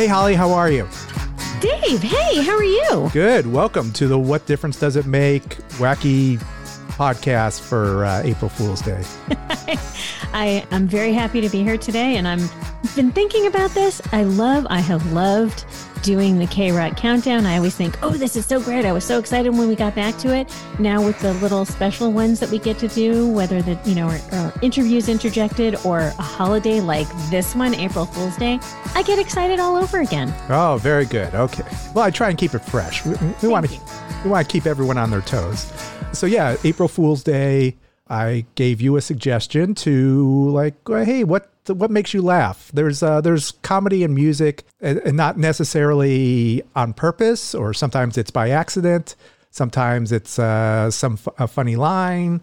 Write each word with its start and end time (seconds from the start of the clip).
Hey, 0.00 0.06
Holly, 0.06 0.34
how 0.34 0.50
are 0.52 0.70
you? 0.70 0.88
Dave, 1.60 2.00
hey, 2.00 2.42
how 2.42 2.56
are 2.56 2.64
you? 2.64 3.10
Good. 3.12 3.46
Welcome 3.46 3.92
to 3.92 4.08
the 4.08 4.18
What 4.18 4.46
Difference 4.46 4.80
Does 4.80 4.96
It 4.96 5.04
Make 5.04 5.42
wacky 5.76 6.38
podcast 6.92 7.60
for 7.60 8.06
uh, 8.06 8.22
April 8.24 8.48
Fool's 8.48 8.80
Day. 8.80 9.04
I 10.32 10.66
am 10.70 10.88
very 10.88 11.12
happy 11.12 11.42
to 11.42 11.50
be 11.50 11.62
here 11.62 11.76
today, 11.76 12.16
and 12.16 12.26
I'm 12.26 12.40
been 12.96 13.12
thinking 13.12 13.46
about 13.46 13.72
this. 13.72 14.00
I 14.10 14.22
love, 14.22 14.66
I 14.70 14.80
have 14.80 15.12
loved 15.12 15.66
doing 16.02 16.38
the 16.38 16.46
K 16.46 16.72
Rock 16.72 16.96
countdown. 16.96 17.46
I 17.46 17.56
always 17.56 17.74
think, 17.74 17.98
oh, 18.02 18.10
this 18.10 18.36
is 18.36 18.46
so 18.46 18.60
great. 18.60 18.84
I 18.84 18.92
was 18.92 19.04
so 19.04 19.18
excited 19.18 19.50
when 19.50 19.68
we 19.68 19.76
got 19.76 19.94
back 19.94 20.16
to 20.18 20.34
it. 20.34 20.52
Now 20.78 21.04
with 21.04 21.18
the 21.20 21.34
little 21.34 21.64
special 21.64 22.12
ones 22.12 22.40
that 22.40 22.50
we 22.50 22.58
get 22.58 22.78
to 22.78 22.88
do, 22.88 23.28
whether 23.28 23.62
the 23.62 23.78
you 23.84 23.94
know 23.94 24.08
or, 24.08 24.18
or 24.32 24.52
interviews 24.62 25.08
interjected 25.08 25.76
or 25.84 26.00
a 26.00 26.22
holiday 26.22 26.80
like 26.80 27.08
this 27.30 27.54
one, 27.54 27.74
April 27.74 28.06
Fool's 28.06 28.36
Day, 28.36 28.58
I 28.94 29.02
get 29.02 29.18
excited 29.18 29.60
all 29.60 29.76
over 29.76 30.00
again. 30.00 30.34
Oh, 30.48 30.78
very 30.80 31.04
good. 31.04 31.34
Okay. 31.34 31.64
Well, 31.94 32.04
I 32.04 32.10
try 32.10 32.28
and 32.28 32.38
keep 32.38 32.54
it 32.54 32.60
fresh. 32.60 33.04
We, 33.04 33.14
we 33.42 33.48
want 33.48 33.68
to 33.68 33.80
we 34.24 34.30
want 34.30 34.48
to 34.48 34.52
keep 34.52 34.66
everyone 34.66 34.98
on 34.98 35.10
their 35.10 35.22
toes. 35.22 35.72
So 36.12 36.26
yeah, 36.26 36.56
April 36.64 36.88
Fool's 36.88 37.22
Day. 37.22 37.76
I 38.12 38.44
gave 38.56 38.80
you 38.80 38.96
a 38.96 39.00
suggestion 39.00 39.72
to 39.76 40.50
like, 40.50 40.74
hey, 40.88 41.22
what 41.22 41.49
what 41.66 41.90
makes 41.90 42.14
you 42.14 42.22
laugh? 42.22 42.70
There's 42.72 43.02
uh, 43.02 43.20
there's 43.20 43.52
comedy 43.52 44.04
and 44.04 44.14
music, 44.14 44.64
and, 44.80 45.16
not 45.16 45.38
necessarily 45.38 46.62
on 46.74 46.92
purpose, 46.92 47.54
or 47.54 47.74
sometimes 47.74 48.16
it's 48.18 48.30
by 48.30 48.50
accident. 48.50 49.16
Sometimes 49.50 50.12
it's 50.12 50.38
uh, 50.38 50.90
some 50.90 51.14
f- 51.14 51.34
a 51.38 51.48
funny 51.48 51.76
line. 51.76 52.40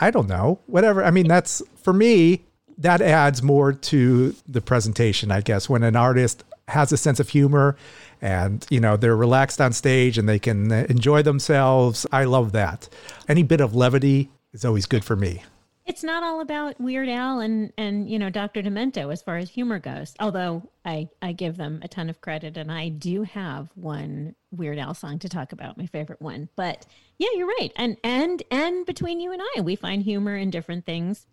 I 0.00 0.10
don't 0.10 0.28
know. 0.28 0.60
Whatever. 0.66 1.04
I 1.04 1.10
mean, 1.10 1.28
that's 1.28 1.62
for 1.82 1.92
me. 1.92 2.44
That 2.78 3.02
adds 3.02 3.42
more 3.42 3.72
to 3.72 4.34
the 4.48 4.60
presentation, 4.62 5.30
I 5.30 5.42
guess. 5.42 5.68
When 5.68 5.82
an 5.82 5.96
artist 5.96 6.44
has 6.68 6.92
a 6.92 6.96
sense 6.96 7.20
of 7.20 7.28
humor, 7.28 7.76
and 8.22 8.66
you 8.70 8.80
know 8.80 8.96
they're 8.96 9.16
relaxed 9.16 9.60
on 9.60 9.72
stage 9.72 10.18
and 10.18 10.28
they 10.28 10.38
can 10.38 10.70
enjoy 10.72 11.22
themselves, 11.22 12.06
I 12.12 12.24
love 12.24 12.52
that. 12.52 12.88
Any 13.28 13.42
bit 13.42 13.60
of 13.60 13.74
levity 13.74 14.30
is 14.52 14.64
always 14.64 14.86
good 14.86 15.04
for 15.04 15.16
me. 15.16 15.42
It's 15.90 16.04
not 16.04 16.22
all 16.22 16.40
about 16.40 16.80
Weird 16.80 17.08
Al 17.08 17.40
and 17.40 17.72
and 17.76 18.08
you 18.08 18.16
know 18.16 18.30
Dr. 18.30 18.62
Demento 18.62 19.12
as 19.12 19.22
far 19.22 19.38
as 19.38 19.50
humor 19.50 19.80
goes. 19.80 20.14
Although 20.20 20.70
I 20.84 21.08
I 21.20 21.32
give 21.32 21.56
them 21.56 21.80
a 21.82 21.88
ton 21.88 22.08
of 22.08 22.20
credit, 22.20 22.56
and 22.56 22.70
I 22.70 22.90
do 22.90 23.24
have 23.24 23.70
one 23.74 24.36
Weird 24.52 24.78
Al 24.78 24.94
song 24.94 25.18
to 25.18 25.28
talk 25.28 25.50
about, 25.50 25.76
my 25.76 25.86
favorite 25.86 26.22
one. 26.22 26.48
But 26.54 26.86
yeah, 27.18 27.30
you're 27.34 27.48
right. 27.48 27.72
And 27.74 27.96
and 28.04 28.40
and 28.52 28.86
between 28.86 29.18
you 29.18 29.32
and 29.32 29.42
I, 29.56 29.62
we 29.62 29.74
find 29.74 30.04
humor 30.04 30.36
in 30.36 30.50
different 30.50 30.86
things. 30.86 31.26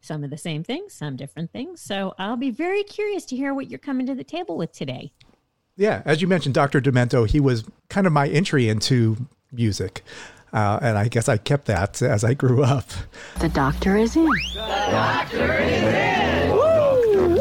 Some 0.00 0.24
of 0.24 0.30
the 0.30 0.38
same 0.38 0.64
things, 0.64 0.94
some 0.94 1.16
different 1.16 1.52
things. 1.52 1.82
So 1.82 2.14
I'll 2.18 2.38
be 2.38 2.50
very 2.50 2.84
curious 2.84 3.26
to 3.26 3.36
hear 3.36 3.52
what 3.52 3.68
you're 3.68 3.78
coming 3.78 4.06
to 4.06 4.14
the 4.14 4.24
table 4.24 4.56
with 4.56 4.72
today. 4.72 5.12
Yeah, 5.76 6.00
as 6.06 6.22
you 6.22 6.28
mentioned, 6.28 6.54
Dr. 6.54 6.80
Demento, 6.80 7.28
he 7.28 7.40
was 7.40 7.64
kind 7.90 8.06
of 8.06 8.14
my 8.14 8.26
entry 8.28 8.70
into 8.70 9.28
music. 9.52 10.02
Uh, 10.52 10.78
and 10.80 10.96
I 10.96 11.08
guess 11.08 11.28
I 11.28 11.36
kept 11.36 11.66
that 11.66 12.00
as 12.02 12.24
I 12.24 12.34
grew 12.34 12.62
up. 12.64 12.86
The 13.40 13.48
doctor 13.48 13.96
is 13.96 14.16
in. 14.16 14.24
The 14.24 14.88
doctor 14.90 15.54
is 15.58 15.82
in. 15.82 16.50
Woo, 16.50 16.58
woo, 17.16 17.38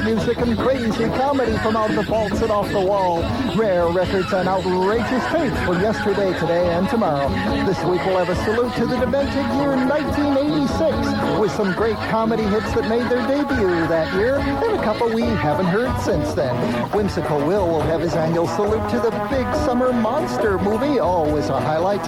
music 0.05 0.39
and 0.39 0.59
crazy 0.59 1.05
comedy 1.17 1.57
from 1.59 1.77
out 1.77 1.91
the 1.91 2.03
vaults 2.03 2.41
and 2.43 2.51
off 2.51 2.69
the 2.71 2.81
wall. 2.81 3.23
Rare 3.55 3.87
records 3.89 4.33
and 4.33 4.49
outrageous 4.49 5.25
tapes 5.31 5.59
for 5.65 5.75
yesterday, 5.81 6.37
today, 6.39 6.69
and 6.75 6.89
tomorrow. 6.89 7.29
This 7.67 7.79
week 7.85 8.05
we'll 8.05 8.19
have 8.19 8.29
a 8.29 8.37
salute 8.45 8.75
to 8.75 8.87
the 8.87 8.97
demented 8.97 9.35
year 9.57 9.77
1986 9.77 11.41
with 11.41 11.53
some 11.53 11.73
great 11.75 11.97
comedy 12.11 12.43
hits 12.45 12.73
that 12.75 12.89
made 12.89 13.09
their 13.11 13.27
debut 13.29 13.87
that 13.89 14.13
year 14.15 14.39
and 14.39 14.79
a 14.79 14.83
couple 14.83 15.09
we 15.09 15.23
haven't 15.23 15.67
heard 15.67 15.97
since 16.01 16.33
then. 16.35 16.55
Whimsical 16.91 17.39
Will 17.47 17.67
will 17.67 17.83
have 17.83 18.01
his 18.01 18.15
annual 18.15 18.49
salute 18.49 18.89
to 18.91 18.99
the 18.99 19.11
Big 19.31 19.47
Summer 19.65 19.93
Monster 19.93 20.59
movie, 20.59 20.99
always 20.99 21.49
a 21.49 21.61
highlight. 21.61 22.03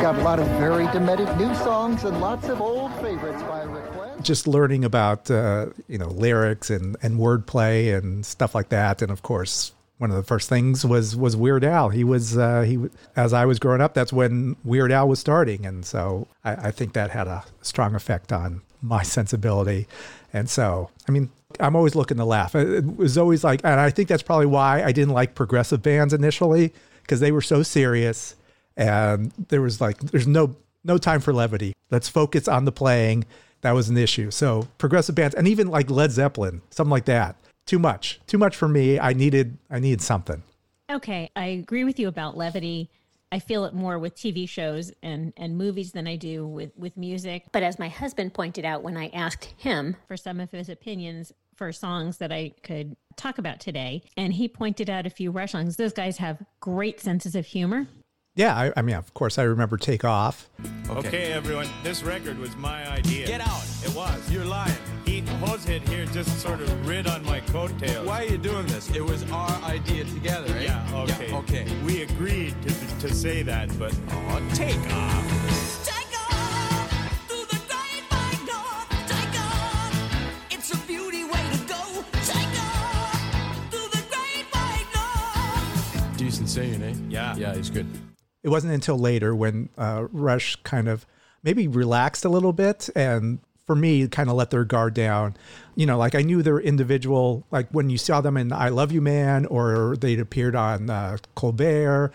Got 0.00 0.16
a 0.16 0.22
lot 0.22 0.38
of 0.38 0.46
very 0.58 0.86
demented 0.92 1.34
new 1.36 1.54
songs 1.56 2.04
and 2.04 2.20
lots 2.20 2.48
of 2.48 2.60
old 2.60 2.92
favorites 2.96 3.42
by 3.42 3.62
request. 3.62 3.83
Just 4.24 4.48
learning 4.48 4.84
about 4.84 5.30
uh, 5.30 5.66
you 5.88 5.98
know 5.98 6.08
lyrics 6.08 6.70
and 6.70 6.96
and 7.02 7.18
wordplay 7.18 7.96
and 7.96 8.24
stuff 8.24 8.54
like 8.54 8.70
that, 8.70 9.02
and 9.02 9.12
of 9.12 9.22
course 9.22 9.72
one 9.98 10.10
of 10.10 10.16
the 10.16 10.22
first 10.22 10.48
things 10.48 10.84
was 10.84 11.16
was 11.16 11.36
Weird 11.36 11.64
Al. 11.64 11.88
He 11.90 12.04
was 12.04 12.36
uh, 12.36 12.62
he 12.62 12.78
as 13.16 13.32
I 13.32 13.46
was 13.46 13.58
growing 13.58 13.80
up, 13.80 13.94
that's 13.94 14.12
when 14.12 14.56
Weird 14.64 14.90
Al 14.92 15.08
was 15.08 15.20
starting, 15.20 15.64
and 15.64 15.84
so 15.84 16.26
I, 16.44 16.68
I 16.68 16.70
think 16.70 16.94
that 16.94 17.10
had 17.10 17.26
a 17.28 17.44
strong 17.62 17.94
effect 17.94 18.32
on 18.32 18.62
my 18.82 19.02
sensibility. 19.16 19.86
And 20.32 20.50
so, 20.50 20.90
I 21.08 21.12
mean, 21.12 21.30
I'm 21.60 21.76
always 21.76 21.94
looking 21.94 22.16
to 22.16 22.24
laugh. 22.24 22.56
It 22.56 22.96
was 22.96 23.16
always 23.16 23.44
like, 23.44 23.60
and 23.62 23.78
I 23.78 23.90
think 23.90 24.08
that's 24.08 24.22
probably 24.22 24.46
why 24.46 24.82
I 24.82 24.90
didn't 24.90 25.14
like 25.14 25.36
progressive 25.36 25.80
bands 25.80 26.12
initially 26.12 26.72
because 27.02 27.20
they 27.20 27.30
were 27.30 27.42
so 27.42 27.62
serious, 27.62 28.34
and 28.76 29.30
there 29.48 29.62
was 29.62 29.80
like, 29.80 29.98
there's 29.98 30.26
no 30.26 30.56
no 30.82 30.98
time 30.98 31.20
for 31.20 31.32
levity. 31.32 31.72
Let's 31.90 32.08
focus 32.08 32.48
on 32.48 32.64
the 32.64 32.72
playing. 32.72 33.24
That 33.64 33.72
was 33.72 33.88
an 33.88 33.96
issue. 33.96 34.30
So 34.30 34.68
progressive 34.76 35.14
bands, 35.14 35.34
and 35.34 35.48
even 35.48 35.68
like 35.68 35.88
Led 35.88 36.12
Zeppelin, 36.12 36.60
something 36.68 36.90
like 36.90 37.06
that. 37.06 37.36
Too 37.64 37.78
much 37.78 38.20
too 38.26 38.36
much 38.36 38.54
for 38.54 38.68
me. 38.68 39.00
I 39.00 39.14
needed 39.14 39.56
i 39.70 39.78
needed 39.78 40.02
something. 40.02 40.42
Okay 40.92 41.30
i 41.34 41.46
agree 41.46 41.82
with 41.82 41.98
you 41.98 42.08
about 42.08 42.36
levity. 42.36 42.90
I 43.32 43.38
feel 43.38 43.64
it 43.64 43.72
more 43.72 43.98
with 43.98 44.14
tv 44.16 44.46
shows 44.46 44.92
and 45.02 45.32
and 45.38 45.56
movies 45.56 45.92
than 45.92 46.06
i 46.06 46.14
do 46.16 46.46
with 46.46 46.72
with 46.76 46.94
music. 46.98 47.46
But 47.52 47.62
as 47.62 47.78
my 47.78 47.88
husband 47.88 48.34
pointed 48.34 48.66
out 48.66 48.82
when 48.82 48.98
i 48.98 49.08
asked 49.14 49.46
him 49.56 49.96
for 50.06 50.18
some 50.18 50.40
of 50.40 50.50
his 50.50 50.68
opinions 50.68 51.32
for 51.56 51.72
songs 51.72 52.18
that 52.18 52.30
i 52.30 52.52
could 52.62 52.94
talk 53.16 53.38
about 53.38 53.60
today 53.60 54.02
and 54.18 54.34
he 54.34 54.46
pointed 54.46 54.90
out 54.90 55.06
a 55.06 55.10
few 55.10 55.30
rush 55.30 55.52
songs. 55.52 55.76
Those 55.76 55.94
guys 55.94 56.18
have 56.18 56.44
great 56.60 57.00
senses 57.00 57.34
of 57.34 57.46
humor 57.46 57.86
yeah, 58.36 58.56
I, 58.56 58.72
I, 58.76 58.82
mean, 58.82 58.96
of 58.96 59.14
course, 59.14 59.38
I 59.38 59.44
remember 59.44 59.76
Take 59.76 60.04
Off. 60.04 60.50
Okay. 60.88 61.08
okay. 61.08 61.32
everyone, 61.32 61.68
this 61.84 62.02
record 62.02 62.36
was 62.38 62.56
my 62.56 62.88
idea. 62.90 63.28
Get 63.28 63.40
out. 63.40 63.62
It 63.84 63.94
was. 63.94 64.28
You're 64.30 64.44
lying. 64.44 64.74
He, 65.04 65.22
Hosehead 65.22 65.86
here 65.88 66.04
just 66.06 66.40
sort 66.40 66.60
of 66.60 66.88
rid 66.88 67.06
on 67.06 67.24
my 67.24 67.40
coattails. 67.40 68.06
Why 68.06 68.24
are 68.24 68.26
you 68.26 68.38
doing 68.38 68.66
this? 68.66 68.90
It 68.90 69.04
was 69.04 69.22
our 69.30 69.62
idea 69.62 70.04
together, 70.04 70.52
right? 70.52 70.62
Yeah, 70.64 70.88
okay. 70.94 71.30
Yeah, 71.30 71.36
okay. 71.38 71.66
We 71.84 72.02
agreed 72.02 72.60
to, 72.62 72.98
to 73.00 73.14
say 73.14 73.42
that, 73.42 73.68
but... 73.78 73.94
Oh, 74.10 74.50
Take 74.52 74.78
Off. 74.92 75.84
Take 75.84 76.18
off 76.32 77.28
through 77.28 77.44
the 77.46 77.60
Great 77.68 78.02
White 78.10 78.42
North. 78.48 79.06
Take 79.06 79.40
off. 79.40 80.50
It's 80.50 80.74
a 80.74 80.78
beauty 80.88 81.22
way 81.22 81.44
to 81.52 81.58
go. 81.68 82.04
Take 82.24 82.58
off 82.58 83.70
through 83.70 83.88
the 83.90 84.04
grapevine 84.10 84.86
door. 84.92 86.16
Decent 86.16 86.48
singing, 86.48 86.82
eh? 86.82 86.94
Yeah. 87.08 87.36
Yeah, 87.36 87.54
he's 87.54 87.70
good. 87.70 87.86
It 88.44 88.50
wasn't 88.50 88.74
until 88.74 88.98
later 88.98 89.34
when 89.34 89.70
uh, 89.76 90.06
Rush 90.12 90.54
kind 90.62 90.86
of 90.86 91.06
maybe 91.42 91.66
relaxed 91.66 92.24
a 92.24 92.28
little 92.28 92.52
bit 92.52 92.88
and 92.94 93.40
for 93.66 93.74
me 93.74 94.06
kind 94.06 94.28
of 94.28 94.36
let 94.36 94.50
their 94.50 94.64
guard 94.64 94.94
down. 94.94 95.34
You 95.74 95.86
know, 95.86 95.98
like 95.98 96.14
I 96.14 96.22
knew 96.22 96.42
their 96.42 96.60
individual, 96.60 97.44
like 97.50 97.68
when 97.70 97.90
you 97.90 97.98
saw 97.98 98.20
them 98.20 98.36
in 98.36 98.52
I 98.52 98.68
Love 98.68 98.92
You 98.92 99.00
Man 99.00 99.46
or 99.46 99.96
they'd 99.96 100.20
appeared 100.20 100.54
on 100.54 100.90
uh, 100.90 101.16
Colbert, 101.34 102.12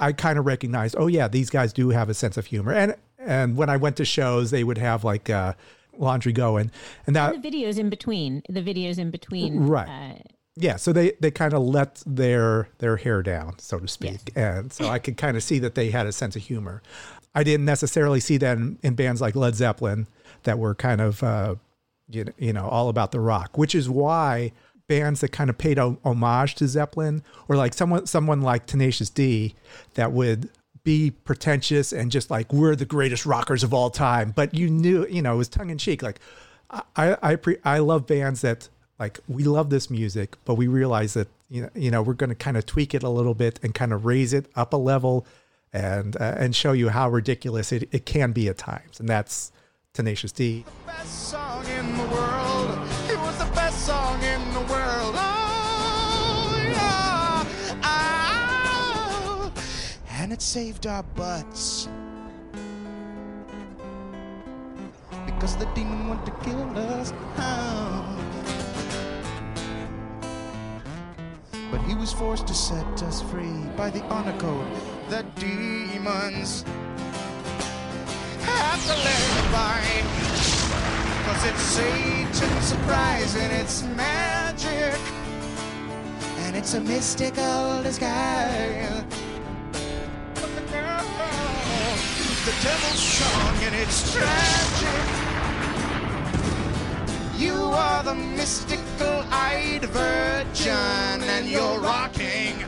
I 0.00 0.12
kind 0.12 0.38
of 0.38 0.46
recognized, 0.46 0.96
oh 0.98 1.06
yeah, 1.06 1.28
these 1.28 1.48
guys 1.48 1.72
do 1.72 1.90
have 1.90 2.08
a 2.08 2.14
sense 2.14 2.36
of 2.36 2.46
humor. 2.46 2.72
And 2.72 2.96
and 3.18 3.56
when 3.56 3.68
I 3.68 3.76
went 3.76 3.96
to 3.96 4.04
shows, 4.04 4.50
they 4.50 4.64
would 4.64 4.78
have 4.78 5.04
like 5.04 5.30
uh, 5.30 5.54
laundry 5.96 6.32
going, 6.32 6.70
and 7.06 7.16
that 7.16 7.34
and 7.34 7.42
the 7.42 7.50
videos 7.50 7.78
in 7.78 7.90
between, 7.90 8.42
the 8.48 8.62
videos 8.62 8.98
in 8.98 9.10
between, 9.10 9.66
right. 9.66 9.88
Uh, 9.88 10.22
yeah, 10.58 10.76
so 10.76 10.92
they 10.92 11.12
they 11.20 11.30
kind 11.30 11.54
of 11.54 11.62
let 11.62 12.02
their 12.06 12.68
their 12.78 12.96
hair 12.96 13.22
down, 13.22 13.58
so 13.58 13.78
to 13.78 13.88
speak, 13.88 14.32
yes. 14.34 14.36
and 14.36 14.72
so 14.72 14.88
I 14.88 14.98
could 14.98 15.16
kind 15.16 15.36
of 15.36 15.42
see 15.42 15.58
that 15.60 15.74
they 15.74 15.90
had 15.90 16.06
a 16.06 16.12
sense 16.12 16.36
of 16.36 16.42
humor. 16.42 16.82
I 17.34 17.44
didn't 17.44 17.66
necessarily 17.66 18.20
see 18.20 18.36
that 18.38 18.56
in, 18.56 18.78
in 18.82 18.94
bands 18.94 19.20
like 19.20 19.36
Led 19.36 19.54
Zeppelin 19.54 20.06
that 20.42 20.58
were 20.58 20.74
kind 20.74 21.00
of 21.00 21.22
uh, 21.22 21.54
you 22.08 22.24
know, 22.24 22.32
you 22.38 22.52
know, 22.52 22.68
all 22.68 22.88
about 22.88 23.12
the 23.12 23.20
rock, 23.20 23.56
which 23.56 23.74
is 23.74 23.88
why 23.88 24.52
bands 24.88 25.20
that 25.20 25.30
kind 25.30 25.50
of 25.50 25.58
paid 25.58 25.78
homage 25.78 26.54
to 26.56 26.66
Zeppelin, 26.66 27.22
or 27.48 27.56
like 27.56 27.74
someone 27.74 28.06
someone 28.06 28.40
like 28.40 28.66
Tenacious 28.66 29.10
D, 29.10 29.54
that 29.94 30.12
would 30.12 30.48
be 30.84 31.10
pretentious 31.10 31.92
and 31.92 32.10
just 32.10 32.30
like 32.30 32.52
we're 32.52 32.74
the 32.74 32.86
greatest 32.86 33.26
rockers 33.26 33.62
of 33.62 33.74
all 33.74 33.90
time, 33.90 34.32
but 34.34 34.54
you 34.54 34.70
knew, 34.70 35.06
you 35.08 35.20
know, 35.20 35.34
it 35.34 35.38
was 35.38 35.48
tongue 35.48 35.70
in 35.70 35.78
cheek. 35.78 36.02
Like 36.02 36.18
I 36.96 37.16
I 37.22 37.36
pre- 37.36 37.58
I 37.64 37.78
love 37.78 38.06
bands 38.06 38.40
that 38.40 38.68
like 38.98 39.20
we 39.28 39.44
love 39.44 39.70
this 39.70 39.90
music, 39.90 40.36
but 40.44 40.54
we 40.54 40.66
realize 40.66 41.14
that 41.14 41.28
you 41.48 41.62
know 41.62 41.70
you 41.74 41.90
know 41.90 42.02
we're 42.02 42.14
going 42.14 42.30
to 42.30 42.36
kind 42.36 42.56
of 42.56 42.66
tweak 42.66 42.94
it 42.94 43.02
a 43.02 43.08
little 43.08 43.34
bit 43.34 43.60
and 43.62 43.74
kind 43.74 43.92
of 43.92 44.04
raise 44.04 44.32
it 44.32 44.46
up 44.56 44.72
a 44.72 44.76
level 44.76 45.26
and 45.72 46.16
uh, 46.16 46.34
and 46.36 46.56
show 46.56 46.72
you 46.72 46.88
how 46.88 47.08
ridiculous 47.08 47.72
it, 47.72 47.88
it 47.92 48.06
can 48.06 48.32
be 48.32 48.48
at 48.48 48.58
times, 48.58 49.00
and 49.00 49.08
that's 49.08 49.52
Tenacious 49.92 50.32
D. 50.32 50.64
best 50.86 51.30
song 51.30 51.66
in 51.66 51.96
the 51.96 52.04
world. 52.14 52.78
It 53.08 53.18
was 53.18 53.38
the 53.38 53.50
best 53.54 53.86
song 53.86 54.22
in 54.22 54.40
the 54.52 54.60
world. 54.60 55.14
Yeah. 55.14 55.48
And 60.10 60.32
it 60.32 60.42
saved 60.42 60.86
our 60.86 61.02
butts. 61.02 61.88
Because 65.26 65.56
the 65.56 65.66
demon 65.74 66.08
wanted 66.08 66.26
to 66.26 66.32
kill 66.44 66.78
us. 66.78 67.12
Oh. 67.38 68.27
Was 72.08 72.18
forced 72.18 72.46
to 72.46 72.54
set 72.54 73.02
us 73.02 73.20
free 73.20 73.60
by 73.76 73.90
the 73.90 74.02
honor 74.04 74.36
code. 74.38 74.66
The 75.10 75.22
demons 75.36 76.64
have 78.44 78.80
to 78.86 78.94
it 78.94 79.52
by. 79.52 79.82
Cause 81.26 81.44
it's 81.44 81.60
Satan's 81.60 82.64
surprise 82.64 83.36
and 83.36 83.52
it's 83.52 83.82
magic. 83.82 84.98
And 86.44 86.56
it's 86.56 86.72
a 86.72 86.80
mystical 86.80 87.82
disguise. 87.82 89.04
The 92.46 92.54
devil's 92.62 93.00
strong 93.12 93.56
and 93.66 93.74
it's 93.74 94.14
tragic. 94.14 95.04
You 97.36 97.52
are 97.52 98.02
the 98.02 98.14
mystical 98.14 98.87
eyed 99.02 99.84
virgin 99.84 101.22
and 101.28 101.48
you're 101.48 101.80
rocking. 101.80 102.64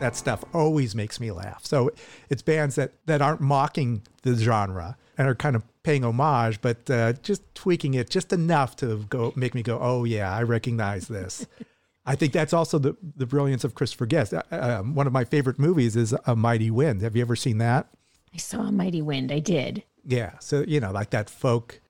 that 0.00 0.16
stuff 0.16 0.44
always 0.52 0.94
makes 0.94 1.20
me 1.20 1.30
laugh. 1.30 1.64
So 1.64 1.90
it's 2.28 2.42
bands 2.42 2.74
that 2.76 2.92
that 3.06 3.22
aren't 3.22 3.40
mocking 3.40 4.02
the 4.22 4.34
genre 4.36 4.96
and 5.16 5.28
are 5.28 5.34
kind 5.34 5.56
of 5.56 5.64
paying 5.82 6.04
homage, 6.04 6.60
but 6.60 6.88
uh, 6.90 7.14
just 7.14 7.42
tweaking 7.54 7.94
it 7.94 8.10
just 8.10 8.32
enough 8.32 8.76
to 8.76 9.04
go 9.08 9.32
make 9.36 9.54
me 9.54 9.62
go, 9.62 9.78
oh 9.80 10.04
yeah, 10.04 10.34
I 10.34 10.42
recognize 10.42 11.08
this. 11.08 11.46
I 12.06 12.14
think 12.14 12.32
that's 12.32 12.52
also 12.52 12.78
the 12.78 12.96
the 13.16 13.26
brilliance 13.26 13.64
of 13.64 13.74
Christopher 13.74 14.06
Guest. 14.06 14.32
Uh, 14.32 14.42
um, 14.52 14.94
one 14.94 15.06
of 15.06 15.12
my 15.12 15.24
favorite 15.24 15.58
movies 15.58 15.96
is 15.96 16.14
A 16.26 16.36
Mighty 16.36 16.70
Wind. 16.70 17.02
Have 17.02 17.16
you 17.16 17.22
ever 17.22 17.36
seen 17.36 17.58
that? 17.58 17.88
I 18.32 18.38
saw 18.38 18.62
a 18.62 18.72
mighty 18.72 19.02
wind. 19.02 19.32
I 19.32 19.38
did. 19.38 19.82
Yeah. 20.04 20.38
So 20.38 20.64
you 20.68 20.78
know, 20.78 20.92
like 20.92 21.10
that 21.10 21.28
folk, 21.30 21.80
uh, 21.80 21.85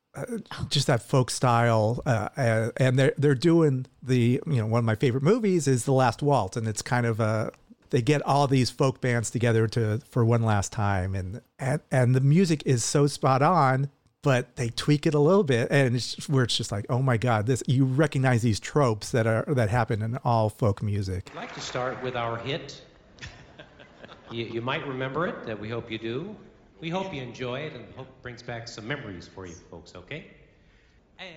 just 0.69 0.87
that 0.87 1.03
folk 1.03 1.31
style, 1.31 2.03
uh, 2.07 2.29
uh, 2.37 2.71
and 2.77 2.99
they're 2.99 3.13
they're 3.19 3.35
doing 3.35 3.87
the 4.03 4.41
you 4.47 4.57
know 4.57 4.67
one 4.67 4.79
of 4.79 4.85
my 4.85 4.95
favorite 4.95 5.23
movies 5.23 5.67
is 5.67 5.85
The 5.85 5.93
Last 5.93 6.23
Waltz, 6.23 6.57
and 6.57 6.67
it's 6.67 6.83
kind 6.83 7.07
of 7.07 7.21
a 7.21 7.53
they 7.91 8.03
get 8.03 8.23
all 8.23 8.47
these 8.47 8.71
folk 8.71 9.01
bands 9.01 9.31
together 9.31 9.67
to 9.69 10.01
for 10.09 10.25
one 10.25 10.43
last 10.43 10.73
time, 10.73 11.15
and 11.15 11.41
and 11.59 11.81
and 11.91 12.15
the 12.15 12.21
music 12.21 12.63
is 12.67 12.85
so 12.85 13.07
spot 13.07 13.43
on. 13.43 13.91
But 14.23 14.57
they 14.57 14.71
tweak 14.71 15.07
it 15.07 15.15
a 15.15 15.21
little 15.21 15.45
bit, 15.45 15.69
and 15.71 15.95
it's 15.95 16.17
just, 16.17 16.29
where 16.29 16.43
it's 16.43 16.57
just 16.57 16.73
like, 16.73 16.85
oh 16.91 17.01
my 17.01 17.17
god, 17.17 17.47
this 17.47 17.63
you 17.69 17.85
recognize 17.85 18.43
these 18.43 18.59
tropes 18.59 19.13
that 19.13 19.25
are 19.25 19.45
that 19.49 19.71
happen 19.71 20.03
in 20.03 20.19
all 20.25 20.49
folk 20.49 20.83
music. 20.83 21.31
I'd 21.31 21.37
like 21.37 21.55
to 21.55 21.61
start 21.61 22.03
with 22.03 22.17
our 22.17 22.37
hit. 22.37 22.83
you, 24.33 24.47
you 24.47 24.61
might 24.61 24.85
remember 24.85 25.29
it, 25.29 25.47
that 25.47 25.61
we 25.61 25.69
hope 25.69 25.93
you 25.93 25.99
do. 25.99 26.35
We 26.79 26.91
hope 26.91 27.15
you 27.15 27.23
enjoy 27.23 27.61
it 27.61 27.73
and 27.73 27.87
hope 27.97 28.07
it 28.07 28.23
brings 28.23 28.43
back 28.43 28.69
some 28.69 28.87
memories 28.87 29.27
for 29.27 29.47
you 29.47 29.55
folks, 29.71 29.95
okay? 29.97 30.27
And. 31.19 31.31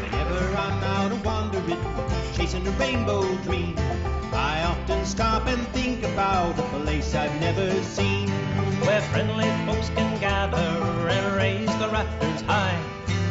Whenever 0.00 0.56
I'm 0.56 0.82
out 0.82 1.12
a 1.12 1.16
wandering, 1.16 1.78
chasing 2.34 2.66
a 2.66 2.70
rainbow 2.72 3.22
dream, 3.42 3.74
I 4.32 4.64
often 4.64 5.04
stop 5.04 5.46
and 5.46 5.68
think 5.68 6.02
about 6.02 6.58
a 6.58 6.62
place 6.62 7.14
I've 7.14 7.38
never 7.38 7.82
seen. 7.82 8.30
Where 8.86 9.02
friendly 9.02 9.50
folks 9.66 9.90
can 9.90 10.18
gather 10.20 10.56
and 10.56 11.36
raise 11.36 11.78
the 11.78 11.88
rafters 11.88 12.40
high. 12.42 12.82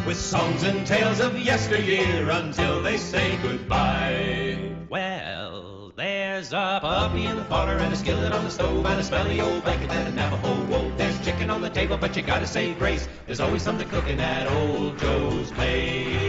With 0.05 0.17
songs 0.17 0.61
and 0.61 0.85
tales 0.85 1.19
of 1.19 1.39
yesteryear 1.39 2.29
until 2.29 2.83
they 2.83 2.97
say 2.97 3.37
goodbye. 3.41 4.70
Well, 4.91 5.93
there's 5.95 6.51
a 6.51 6.79
Puppy 6.81 7.23
in 7.23 7.37
the 7.37 7.45
parlor 7.45 7.77
and 7.77 7.93
a 7.93 7.95
skillet 7.95 8.33
on 8.33 8.43
the 8.43 8.51
stove 8.51 8.85
and 8.85 8.99
a 8.99 9.03
smelly 9.05 9.39
old 9.39 9.63
blanket 9.63 9.89
and 9.89 10.09
a 10.09 10.11
Navajo 10.11 10.65
wool. 10.65 10.91
There's 10.97 11.17
chicken 11.23 11.49
on 11.49 11.61
the 11.61 11.69
table, 11.69 11.95
but 11.95 12.13
you 12.17 12.21
gotta 12.21 12.45
say 12.45 12.73
grace. 12.73 13.07
There's 13.25 13.39
always 13.39 13.61
something 13.61 13.87
cooking 13.87 14.19
at 14.19 14.51
old 14.51 14.99
Joe's 14.99 15.49
place. 15.51 16.19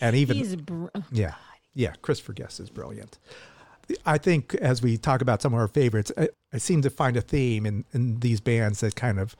and 0.00 0.16
even 0.16 0.38
He's 0.38 0.56
br- 0.56 0.86
oh, 0.94 1.04
yeah 1.12 1.34
yeah 1.74 1.92
christopher 2.00 2.32
guest 2.32 2.60
is 2.60 2.70
brilliant 2.70 3.18
i 4.06 4.16
think 4.16 4.54
as 4.54 4.80
we 4.80 4.96
talk 4.96 5.20
about 5.20 5.42
some 5.42 5.52
of 5.52 5.58
our 5.58 5.66
favorites 5.66 6.12
i, 6.16 6.28
I 6.52 6.58
seem 6.58 6.82
to 6.82 6.90
find 6.90 7.16
a 7.16 7.20
theme 7.20 7.66
in, 7.66 7.84
in 7.92 8.20
these 8.20 8.40
bands 8.40 8.80
that 8.80 8.94
kind 8.94 9.18
of 9.18 9.34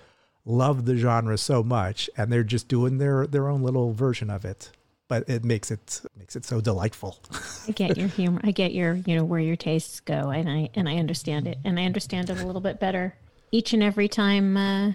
love 0.44 0.84
the 0.84 0.96
genre 0.96 1.38
so 1.38 1.62
much 1.62 2.10
and 2.16 2.32
they're 2.32 2.42
just 2.42 2.66
doing 2.66 2.98
their 2.98 3.26
their 3.26 3.48
own 3.48 3.62
little 3.62 3.92
version 3.92 4.30
of 4.30 4.44
it 4.44 4.72
but 5.08 5.28
it 5.28 5.44
makes 5.44 5.70
it 5.70 6.00
makes 6.16 6.36
it 6.36 6.44
so 6.44 6.60
delightful 6.60 7.18
I 7.66 7.72
get 7.72 7.96
your 7.96 8.08
humor. 8.08 8.40
I 8.44 8.50
get 8.50 8.72
your, 8.74 8.94
you 8.94 9.16
know, 9.16 9.24
where 9.24 9.40
your 9.40 9.56
tastes 9.56 10.00
go, 10.00 10.30
and 10.30 10.48
I 10.48 10.68
and 10.74 10.88
I 10.88 10.96
understand 10.98 11.46
it, 11.48 11.58
and 11.64 11.78
I 11.80 11.84
understand 11.84 12.30
it 12.30 12.40
a 12.40 12.46
little 12.46 12.60
bit 12.60 12.78
better 12.78 13.16
each 13.50 13.72
and 13.72 13.82
every 13.82 14.08
time 14.08 14.56
uh, 14.56 14.92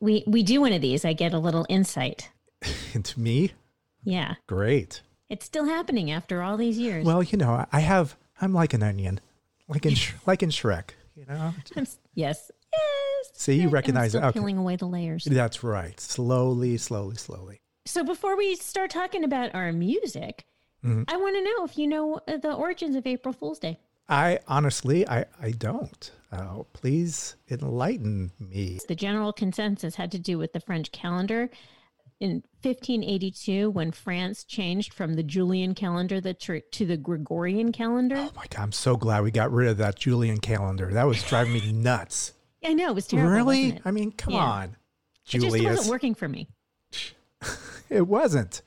we 0.00 0.24
we 0.26 0.42
do 0.42 0.60
one 0.60 0.72
of 0.72 0.80
these. 0.82 1.04
I 1.04 1.12
get 1.12 1.32
a 1.32 1.38
little 1.38 1.64
insight. 1.68 2.30
into 2.94 3.18
me 3.20 3.52
Yeah, 4.04 4.34
great 4.46 5.02
it's 5.28 5.44
still 5.44 5.66
happening 5.66 6.10
after 6.10 6.42
all 6.42 6.56
these 6.56 6.78
years. 6.78 7.04
well 7.04 7.22
you 7.22 7.36
know 7.38 7.64
i 7.70 7.80
have 7.80 8.16
i'm 8.40 8.52
like 8.54 8.72
an 8.74 8.82
onion 8.82 9.20
like 9.68 9.84
in 9.86 9.94
like 10.26 10.42
in 10.42 10.48
shrek 10.50 10.90
you 11.14 11.24
know 11.26 11.52
I'm 11.76 11.86
yes, 12.14 12.50
yes. 12.72 13.30
see 13.34 13.52
you 13.54 13.60
And 13.60 13.68
I'm 13.68 13.74
recognize 13.74 14.14
it 14.16 14.22
okay 14.24 14.32
peeling 14.40 14.56
away 14.58 14.74
the 14.76 14.86
layers. 14.86 15.24
that's 15.24 15.62
right 15.62 16.00
slowly 16.00 16.78
slowly 16.78 17.16
slowly 17.16 17.60
So 17.88 18.04
before 18.04 18.36
we 18.36 18.54
start 18.54 18.90
talking 18.90 19.24
about 19.24 19.54
our 19.54 19.72
music, 19.72 20.44
Mm-hmm. 20.84 21.02
I 21.08 21.16
want 21.16 21.34
to 21.34 21.42
know 21.42 21.64
if 21.64 21.76
you 21.76 21.88
know 21.88 22.20
uh, 22.28 22.36
the 22.36 22.52
origins 22.54 22.94
of 22.94 23.04
April 23.04 23.32
Fool's 23.34 23.58
Day. 23.58 23.80
I 24.08 24.38
honestly, 24.46 25.06
I, 25.08 25.24
I 25.42 25.50
don't. 25.50 26.12
Oh, 26.32 26.66
please 26.72 27.34
enlighten 27.50 28.30
me. 28.38 28.78
The 28.86 28.94
general 28.94 29.32
consensus 29.32 29.96
had 29.96 30.12
to 30.12 30.20
do 30.20 30.38
with 30.38 30.52
the 30.52 30.60
French 30.60 30.92
calendar. 30.92 31.50
In 32.20 32.44
1582, 32.62 33.70
when 33.70 33.90
France 33.90 34.44
changed 34.44 34.94
from 34.94 35.14
the 35.14 35.24
Julian 35.24 35.74
calendar 35.74 36.20
to 36.20 36.86
the 36.86 36.96
Gregorian 36.96 37.72
calendar. 37.72 38.16
Oh 38.18 38.30
my 38.36 38.44
God, 38.48 38.62
I'm 38.62 38.72
so 38.72 38.96
glad 38.96 39.24
we 39.24 39.32
got 39.32 39.50
rid 39.50 39.68
of 39.70 39.78
that 39.78 39.96
Julian 39.96 40.38
calendar. 40.38 40.92
That 40.92 41.08
was 41.08 41.24
driving 41.24 41.54
me 41.54 41.72
nuts. 41.72 42.34
I 42.64 42.72
know, 42.72 42.90
it 42.90 42.94
was 42.94 43.08
terrible. 43.08 43.32
really? 43.32 43.80
I 43.84 43.90
mean, 43.90 44.12
come 44.12 44.34
Yeah. 44.34 44.44
on, 44.44 44.76
It 45.32 45.40
just 45.40 45.60
wasn't 45.60 45.90
working 45.90 46.14
for 46.14 46.28
me. 46.28 46.48
It 47.90 48.06
wasn't. 48.06 48.60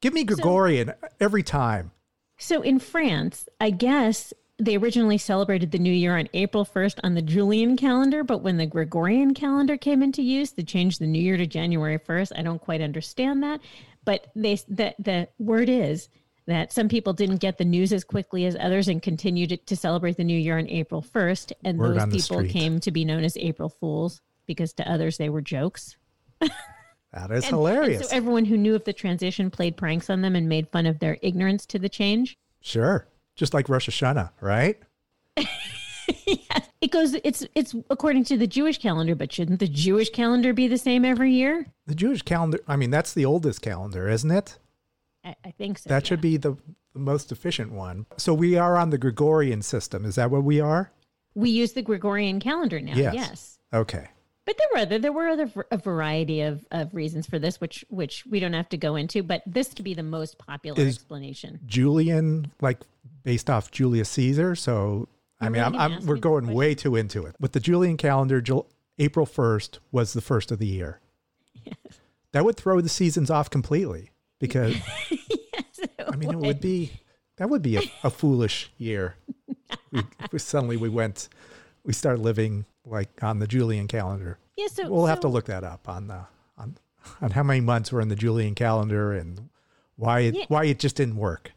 Give 0.00 0.12
me 0.12 0.24
Gregorian 0.24 0.92
every 1.20 1.44
time. 1.44 1.92
So 2.36 2.62
in 2.62 2.80
France, 2.80 3.48
I 3.60 3.70
guess 3.70 4.32
they 4.58 4.76
originally 4.76 5.18
celebrated 5.18 5.70
the 5.70 5.78
new 5.78 5.92
year 5.92 6.16
on 6.16 6.28
April 6.34 6.64
1st 6.64 7.00
on 7.04 7.14
the 7.14 7.22
Julian 7.22 7.76
calendar, 7.76 8.24
but 8.24 8.42
when 8.42 8.56
the 8.56 8.66
Gregorian 8.66 9.34
calendar 9.34 9.76
came 9.76 10.02
into 10.02 10.22
use, 10.22 10.52
they 10.52 10.62
changed 10.62 11.00
the 11.00 11.06
new 11.06 11.22
year 11.22 11.36
to 11.36 11.46
January 11.46 11.98
1st. 11.98 12.32
I 12.36 12.42
don't 12.42 12.60
quite 12.60 12.80
understand 12.80 13.42
that, 13.42 13.60
but 14.04 14.28
they 14.34 14.56
the 14.68 14.94
the 14.98 15.28
word 15.38 15.68
is 15.68 16.08
that 16.46 16.72
some 16.72 16.88
people 16.88 17.12
didn't 17.12 17.38
get 17.38 17.58
the 17.58 17.64
news 17.64 17.92
as 17.92 18.04
quickly 18.04 18.46
as 18.46 18.56
others 18.58 18.88
and 18.88 19.02
continued 19.02 19.48
to, 19.50 19.56
to 19.56 19.76
celebrate 19.76 20.16
the 20.16 20.24
new 20.24 20.38
year 20.38 20.58
on 20.58 20.68
April 20.68 21.02
1st, 21.02 21.52
and 21.64 21.78
Word 21.78 21.98
those 21.98 22.06
people 22.06 22.38
street. 22.38 22.52
came 22.52 22.80
to 22.80 22.90
be 22.90 23.04
known 23.04 23.24
as 23.24 23.36
April 23.36 23.68
Fools 23.68 24.22
because 24.46 24.72
to 24.74 24.90
others 24.90 25.18
they 25.18 25.28
were 25.28 25.42
jokes. 25.42 25.96
That 27.16 27.30
is 27.30 27.44
And- 27.44 27.50
hilarious. 27.54 28.00
And 28.02 28.10
so 28.10 28.16
everyone 28.16 28.44
who 28.44 28.56
knew 28.58 28.74
of 28.74 28.84
the 28.84 28.92
transition 28.92 29.50
played 29.50 29.76
pranks 29.76 30.10
on 30.10 30.20
them 30.20 30.36
and 30.36 30.48
made 30.48 30.68
fun 30.68 30.84
of 30.86 30.98
their 30.98 31.16
ignorance 31.22 31.64
to 31.66 31.78
the 31.78 31.88
change. 31.88 32.38
sure. 32.60 33.08
Just 33.34 33.52
like 33.52 33.68
Rosh 33.68 33.88
Hashanah, 33.88 34.30
right? 34.40 34.78
It 36.82 36.90
goes 36.92 37.14
it's 37.24 37.44
it's 37.54 37.74
according 37.90 38.24
to 38.24 38.36
the 38.38 38.46
Jewish 38.46 38.78
calendar, 38.78 39.14
but 39.16 39.32
shouldn't 39.32 39.58
the 39.60 39.66
Jewish 39.66 40.10
calendar 40.10 40.52
be 40.52 40.68
the 40.68 40.78
same 40.78 41.04
every 41.04 41.32
year? 41.32 41.66
The 41.86 41.94
Jewish 41.96 42.22
calendar, 42.22 42.60
I 42.68 42.76
mean, 42.76 42.90
that's 42.90 43.12
the 43.12 43.24
oldest 43.24 43.60
calendar, 43.60 44.08
isn't 44.08 44.30
it? 44.30 44.56
I, 45.24 45.34
I 45.44 45.50
think 45.52 45.78
so. 45.78 45.88
That 45.88 46.06
should 46.06 46.20
be 46.20 46.36
the 46.36 46.56
the 46.92 47.00
most 47.00 47.32
efficient 47.32 47.72
one. 47.72 48.06
So 48.18 48.32
we 48.34 48.56
are 48.56 48.76
on 48.76 48.90
the 48.90 48.98
Gregorian 48.98 49.62
system. 49.62 50.04
Is 50.04 50.14
that 50.14 50.30
what 50.30 50.44
we 50.44 50.60
are? 50.60 50.92
We 51.34 51.50
use 51.50 51.72
the 51.72 51.82
Gregorian 51.82 52.38
calendar 52.40 52.78
now. 52.80 52.94
Yes. 52.94 53.14
Yes. 53.14 53.58
Okay. 53.74 54.08
But 54.46 54.56
there 54.58 54.68
were 54.72 54.78
other 54.78 54.98
there 54.98 55.12
were 55.12 55.28
other 55.28 55.50
a 55.72 55.76
variety 55.76 56.40
of, 56.42 56.64
of 56.70 56.94
reasons 56.94 57.26
for 57.26 57.38
this, 57.38 57.60
which 57.60 57.84
which 57.88 58.24
we 58.26 58.38
don't 58.40 58.52
have 58.52 58.68
to 58.70 58.76
go 58.76 58.94
into. 58.94 59.22
But 59.22 59.42
this 59.44 59.68
to 59.74 59.82
be 59.82 59.92
the 59.92 60.04
most 60.04 60.38
popular 60.38 60.80
Is- 60.80 60.94
explanation. 60.94 61.60
Julian, 61.66 62.52
like 62.60 62.78
based 63.24 63.50
off 63.50 63.72
Julius 63.72 64.08
Caesar. 64.10 64.54
So 64.54 65.08
I 65.40 65.48
mean, 65.48 65.62
I'm, 65.62 65.74
I'm 65.74 66.06
we're 66.06 66.16
going 66.16 66.46
way 66.46 66.74
too 66.74 66.94
into 66.94 67.26
it. 67.26 67.34
With 67.40 67.52
the 67.52 67.60
Julian 67.60 67.96
calendar, 67.96 68.40
Jul- 68.40 68.68
April 68.98 69.26
1st 69.26 69.78
was 69.92 70.12
the 70.12 70.22
first 70.22 70.50
of 70.50 70.58
the 70.58 70.66
year. 70.66 71.00
That 72.32 72.44
would 72.44 72.56
throw 72.56 72.80
the 72.80 72.88
seasons 72.88 73.30
off 73.30 73.50
completely 73.50 74.10
because 74.38 74.76
I 76.08 76.16
mean, 76.16 76.30
it 76.30 76.38
would 76.38 76.60
be 76.60 76.92
that 77.36 77.50
would 77.50 77.62
be 77.62 77.76
a, 77.76 77.82
a 78.04 78.10
foolish 78.10 78.70
year. 78.78 79.16
we, 79.90 80.02
we 80.30 80.38
suddenly 80.38 80.76
we 80.76 80.88
went, 80.88 81.28
we 81.84 81.92
start 81.92 82.20
living 82.20 82.64
like 82.86 83.22
on 83.22 83.38
the 83.40 83.46
Julian 83.46 83.88
calendar. 83.88 84.38
Yeah, 84.56 84.68
so 84.68 84.90
we'll 84.90 85.06
have 85.06 85.20
to 85.20 85.28
look 85.28 85.46
that 85.46 85.64
up 85.64 85.88
on 85.88 86.06
the 86.06 86.20
on 86.56 86.76
on 87.20 87.32
how 87.32 87.42
many 87.42 87.60
months 87.60 87.92
were 87.92 88.00
in 88.00 88.08
the 88.08 88.16
Julian 88.16 88.54
calendar 88.54 89.12
and 89.12 89.48
why 89.96 90.20
it 90.20 90.34
Yeah. 90.34 90.44
why 90.48 90.64
it 90.64 90.78
just 90.78 90.96
didn't 90.96 91.16
work. 91.16 91.52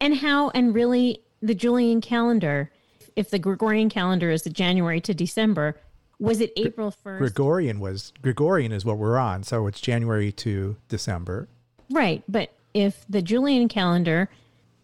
And 0.00 0.16
how 0.16 0.50
and 0.50 0.74
really 0.74 1.20
the 1.40 1.54
Julian 1.54 2.00
calendar, 2.00 2.70
if 3.14 3.30
the 3.30 3.38
Gregorian 3.38 3.88
calendar 3.88 4.30
is 4.30 4.42
the 4.42 4.50
January 4.50 5.00
to 5.02 5.14
December, 5.14 5.78
was 6.18 6.40
it 6.40 6.52
April 6.56 6.90
first? 6.90 7.18
Gregorian 7.20 7.80
was 7.80 8.12
Gregorian 8.20 8.72
is 8.72 8.84
what 8.84 8.98
we're 8.98 9.18
on, 9.18 9.42
so 9.42 9.66
it's 9.66 9.80
January 9.80 10.32
to 10.32 10.76
December. 10.88 11.48
Right, 11.90 12.22
but 12.28 12.52
if 12.74 13.04
the 13.08 13.22
Julian 13.22 13.68
calendar 13.68 14.28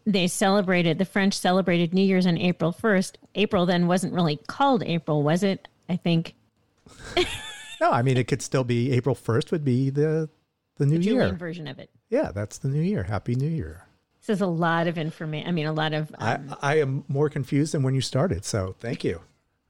they 0.05 0.27
celebrated 0.27 0.99
the 0.99 1.05
French 1.05 1.33
celebrated 1.35 1.95
New 1.95 2.03
Year's 2.03 2.27
on 2.27 2.37
April 2.37 2.73
1st, 2.73 3.12
April 3.37 3.67
then 3.67 3.87
wasn't 3.87 4.12
really 4.12 4.37
called 4.49 4.83
April, 4.83 5.23
was 5.23 5.45
it? 5.45 5.69
I 5.93 5.97
think 5.97 6.35
No, 7.81 7.91
I 7.91 8.03
mean 8.03 8.17
it 8.17 8.29
could 8.29 8.43
still 8.43 8.65
be 8.65 8.93
April 8.93 9.15
first 9.15 9.51
would 9.53 9.65
be 9.65 9.91
the 9.91 10.29
the 10.79 10.87
new 10.87 10.99
the 10.99 11.05
Julian 11.05 11.29
year. 11.29 11.37
version 11.37 11.67
of 11.67 11.79
it. 11.79 11.91
Yeah, 12.11 12.31
that's 12.33 12.59
the 12.59 12.69
new 12.69 12.81
year. 12.81 13.03
Happy 13.03 13.35
New 13.35 13.49
Year. 13.49 13.87
This 14.21 14.37
is 14.37 14.41
a 14.41 14.47
lot 14.47 14.87
of 14.87 14.99
information. 14.99 15.49
I 15.49 15.53
mean, 15.53 15.67
a 15.67 15.73
lot 15.73 15.93
of 15.93 16.15
I, 16.19 16.35
um, 16.35 16.57
I 16.63 16.79
am 16.79 17.05
more 17.09 17.29
confused 17.29 17.75
than 17.75 17.83
when 17.83 17.95
you 17.95 18.01
started, 18.01 18.45
so 18.45 18.75
thank 18.79 19.03
you. 19.05 19.21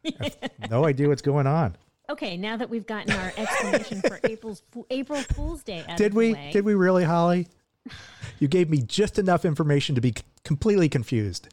I 0.21 0.31
no 0.71 0.85
idea 0.85 1.09
what's 1.09 1.23
going 1.23 1.47
on. 1.47 1.77
Okay, 2.11 2.37
now 2.37 2.57
that 2.59 2.69
we've 2.69 2.87
gotten 2.87 3.13
our 3.13 3.33
explanation 3.37 4.03
for 4.03 4.21
April's 4.25 4.63
April 4.91 5.21
Fool's 5.23 5.63
Day 5.63 5.85
Did 5.97 6.13
we? 6.13 6.35
way, 6.35 6.51
Did 6.53 6.65
we 6.65 6.75
really, 6.75 7.05
Holly? 7.05 7.49
You 8.39 8.49
gave 8.49 8.69
me 8.69 8.83
just 8.83 9.19
enough 9.19 9.45
information 9.45 9.95
to 9.95 10.01
be 10.01 10.15
completely 10.45 10.89
confused. 10.89 11.49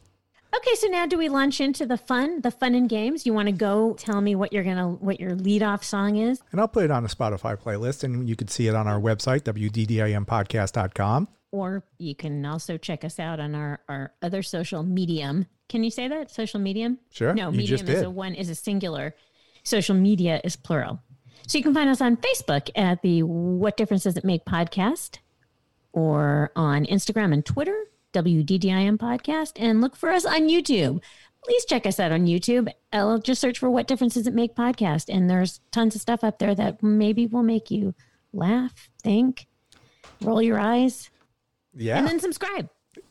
Okay, 0.54 0.74
so 0.74 0.88
now 0.88 1.06
do 1.06 1.16
we 1.16 1.28
launch 1.28 1.60
into 1.60 1.86
the 1.86 1.96
fun, 1.96 2.40
the 2.40 2.50
fun 2.50 2.74
and 2.74 2.88
games? 2.88 3.24
You 3.24 3.32
want 3.32 3.46
to 3.46 3.52
go 3.52 3.94
tell 3.94 4.20
me 4.20 4.34
what 4.34 4.52
you're 4.52 4.64
gonna, 4.64 4.88
what 4.88 5.20
your 5.20 5.34
lead 5.34 5.62
off 5.62 5.84
song 5.84 6.16
is? 6.16 6.42
And 6.50 6.60
I'll 6.60 6.68
put 6.68 6.84
it 6.84 6.90
on 6.90 7.04
a 7.04 7.08
Spotify 7.08 7.56
playlist, 7.56 8.02
and 8.02 8.28
you 8.28 8.34
can 8.34 8.48
see 8.48 8.66
it 8.66 8.74
on 8.74 8.88
our 8.88 9.00
website, 9.00 9.42
wddimpodcast.com. 9.42 11.28
Or 11.52 11.84
you 11.98 12.14
can 12.14 12.44
also 12.46 12.76
check 12.76 13.04
us 13.04 13.18
out 13.18 13.40
on 13.40 13.54
our, 13.54 13.80
our 13.88 14.12
other 14.22 14.42
social 14.42 14.82
medium. 14.82 15.46
Can 15.68 15.84
you 15.84 15.90
say 15.90 16.08
that? 16.08 16.30
Social 16.30 16.60
medium? 16.60 16.98
Sure, 17.10 17.32
No, 17.32 17.50
medium 17.50 17.88
is 17.88 18.02
a 18.02 18.10
one 18.10 18.34
is 18.34 18.48
a 18.50 18.54
singular. 18.54 19.14
Social 19.62 19.94
media 19.94 20.40
is 20.42 20.56
plural. 20.56 21.00
So 21.46 21.58
you 21.58 21.64
can 21.64 21.74
find 21.74 21.90
us 21.90 22.00
on 22.00 22.16
Facebook 22.16 22.70
at 22.76 23.02
the 23.02 23.22
What 23.22 23.76
Difference 23.76 24.04
Does 24.04 24.16
It 24.16 24.24
Make 24.24 24.44
podcast 24.44 25.18
or 25.92 26.52
on 26.54 26.86
Instagram 26.86 27.32
and 27.32 27.44
Twitter, 27.44 27.76
WDDIM 28.12 28.98
podcast, 28.98 29.52
and 29.56 29.80
look 29.80 29.96
for 29.96 30.10
us 30.10 30.24
on 30.24 30.48
YouTube. 30.48 31.02
Please 31.44 31.64
check 31.64 31.86
us 31.86 31.98
out 31.98 32.12
on 32.12 32.26
YouTube. 32.26 32.68
I'll 32.92 33.18
just 33.18 33.40
search 33.40 33.58
for 33.58 33.70
What 33.70 33.86
Difference 33.88 34.14
Does 34.14 34.26
It 34.26 34.34
Make 34.34 34.54
podcast. 34.54 35.06
And 35.14 35.30
there's 35.30 35.60
tons 35.72 35.94
of 35.94 36.00
stuff 36.02 36.22
up 36.22 36.38
there 36.38 36.54
that 36.54 36.82
maybe 36.82 37.26
will 37.26 37.42
make 37.42 37.70
you 37.70 37.94
laugh, 38.32 38.90
think, 39.02 39.46
roll 40.20 40.42
your 40.42 40.58
eyes, 40.58 41.08
Yeah. 41.74 41.98
and 41.98 42.06
then 42.06 42.20
subscribe. 42.20 42.68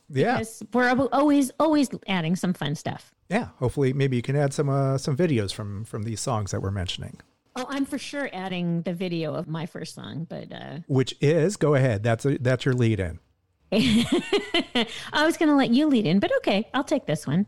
yeah. 0.08 0.38
Because 0.38 0.62
we're 0.72 1.08
always, 1.12 1.50
always 1.58 1.88
adding 2.06 2.36
some 2.36 2.52
fun 2.52 2.76
stuff. 2.76 3.12
Yeah. 3.28 3.48
Hopefully, 3.58 3.92
maybe 3.92 4.16
you 4.16 4.22
can 4.22 4.36
add 4.36 4.52
some 4.52 4.68
uh, 4.68 4.96
some 4.98 5.16
videos 5.16 5.52
from 5.52 5.84
from 5.84 6.02
these 6.04 6.20
songs 6.20 6.50
that 6.52 6.60
we're 6.62 6.70
mentioning. 6.70 7.20
Oh, 7.56 7.66
I'm 7.68 7.84
for 7.84 7.98
sure 7.98 8.30
adding 8.32 8.82
the 8.82 8.92
video 8.94 9.34
of 9.34 9.48
my 9.48 9.66
first 9.66 9.94
song, 9.96 10.24
but 10.28 10.52
uh, 10.52 10.78
Which 10.86 11.14
is, 11.20 11.56
go 11.56 11.74
ahead. 11.74 12.02
That's 12.04 12.24
a, 12.24 12.38
that's 12.38 12.64
your 12.64 12.74
lead 12.74 13.00
in. 13.00 13.18
I 15.12 15.24
was 15.24 15.36
going 15.36 15.48
to 15.48 15.56
let 15.56 15.70
you 15.70 15.86
lead 15.86 16.06
in, 16.06 16.18
but 16.18 16.34
okay, 16.38 16.68
I'll 16.74 16.84
take 16.84 17.06
this 17.06 17.26
one. 17.26 17.46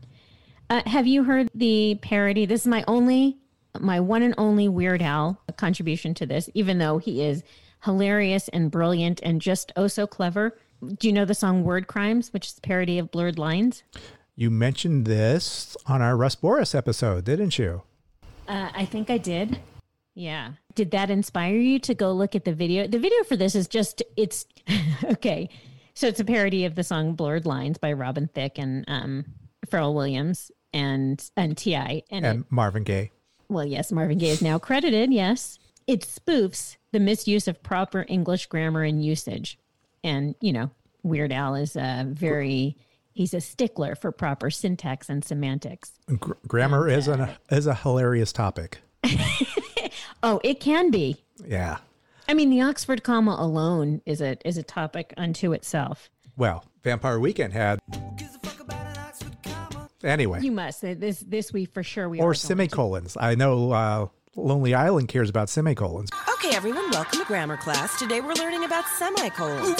Uh, 0.69 0.81
have 0.85 1.05
you 1.05 1.23
heard 1.23 1.49
the 1.53 1.99
parody? 2.01 2.45
This 2.45 2.61
is 2.61 2.67
my 2.67 2.83
only, 2.87 3.37
my 3.79 3.99
one 3.99 4.23
and 4.23 4.33
only 4.37 4.69
Weird 4.69 5.01
Al 5.01 5.41
contribution 5.57 6.13
to 6.15 6.25
this, 6.25 6.49
even 6.53 6.77
though 6.77 6.97
he 6.97 7.23
is 7.23 7.43
hilarious 7.83 8.47
and 8.49 8.71
brilliant 8.71 9.19
and 9.23 9.41
just 9.41 9.71
oh 9.75 9.87
so 9.87 10.07
clever. 10.07 10.57
Do 10.97 11.07
you 11.07 11.13
know 11.13 11.25
the 11.25 11.35
song 11.35 11.63
Word 11.63 11.87
Crimes, 11.87 12.31
which 12.33 12.47
is 12.47 12.57
a 12.57 12.61
parody 12.61 12.97
of 12.99 13.11
Blurred 13.11 13.37
Lines? 13.37 13.83
You 14.35 14.49
mentioned 14.49 15.05
this 15.05 15.77
on 15.85 16.01
our 16.01 16.17
Russ 16.17 16.35
Boris 16.35 16.73
episode, 16.73 17.25
didn't 17.25 17.59
you? 17.59 17.83
Uh, 18.47 18.69
I 18.73 18.85
think 18.85 19.09
I 19.09 19.17
did. 19.17 19.59
Yeah. 20.15 20.53
Did 20.75 20.91
that 20.91 21.09
inspire 21.09 21.57
you 21.57 21.79
to 21.79 21.93
go 21.93 22.11
look 22.11 22.35
at 22.35 22.45
the 22.45 22.53
video? 22.53 22.87
The 22.87 22.99
video 22.99 23.23
for 23.23 23.35
this 23.35 23.55
is 23.55 23.67
just, 23.67 24.01
it's 24.17 24.45
okay. 25.03 25.49
So 25.95 26.07
it's 26.07 26.19
a 26.19 26.25
parody 26.25 26.65
of 26.65 26.75
the 26.75 26.83
song 26.83 27.13
Blurred 27.13 27.45
Lines 27.45 27.77
by 27.77 27.93
Robin 27.93 28.27
Thicke 28.33 28.57
and 28.57 28.83
um, 28.87 29.25
Pharrell 29.67 29.93
Williams 29.93 30.51
and, 30.73 31.23
and 31.37 31.55
T.I. 31.57 32.01
And, 32.09 32.25
And 32.25 32.39
it, 32.41 32.45
Marvin 32.49 32.83
Gaye. 32.83 33.11
well, 33.47 33.65
yes, 33.65 33.91
Marvin 33.91 34.17
Gaye 34.17 34.29
is 34.29 34.41
now 34.41 34.57
credited. 34.59 35.13
Yes. 35.13 35.59
It 35.85 36.01
spoofs 36.01 36.77
the 36.91 36.99
misuse 36.99 37.47
of 37.47 37.61
proper 37.61 38.05
English 38.07 38.47
grammar 38.47 38.83
and 38.83 39.03
usage. 39.03 39.59
And, 40.03 40.33
you 40.41 40.51
know, 40.53 40.71
Weird 41.03 41.31
Al 41.33 41.55
is 41.55 41.75
a 41.75 42.05
very, 42.07 42.77
he's 43.11 43.33
a 43.33 43.41
stickler 43.41 43.93
for 43.95 44.11
proper 44.11 44.49
syntax 44.49 45.09
and 45.09 45.23
semantics. 45.23 45.91
Gr- 46.19 46.33
grammar 46.47 46.87
is 46.89 47.07
an 47.07 47.29
is 47.51 47.67
a 47.67 47.75
hilarious 47.75 48.31
topic. 48.33 48.79
Oh, 50.25 50.39
it 50.41 50.61
can 50.61 50.89
be. 50.89 51.17
Yeah. 51.45 51.79
I 52.27 52.33
mean, 52.33 52.49
the 52.49 52.61
Oxford 52.61 53.03
comma 53.03 53.35
alone 53.37 54.01
is 54.05 54.21
a 54.21 54.37
is 54.47 54.57
a 54.57 54.63
topic 54.63 55.13
unto 55.17 55.51
itself. 55.51 56.09
Well, 56.37 56.65
Vampire 56.83 57.19
Weekend 57.19 57.53
had. 57.53 57.79
Anyway, 60.03 60.41
You 60.41 60.51
must. 60.51 60.81
This 60.81 61.19
this 61.19 61.53
week 61.53 61.73
for 61.73 61.83
sure 61.83 62.09
we 62.09 62.19
or 62.19 62.23
going 62.27 62.35
semicolons. 62.35 63.17
I 63.19 63.35
know 63.35 63.71
uh, 63.71 64.07
Lonely 64.35 64.73
Island 64.73 65.07
cares 65.07 65.29
about 65.29 65.49
semicolons. 65.49 66.09
Okay, 66.33 66.55
everyone, 66.55 66.89
welcome 66.91 67.19
to 67.19 67.25
grammar 67.25 67.55
class. 67.55 67.97
Today 67.99 68.19
we're 68.19 68.33
learning 68.33 68.65
about 68.65 68.85
semicolons. 68.87 69.79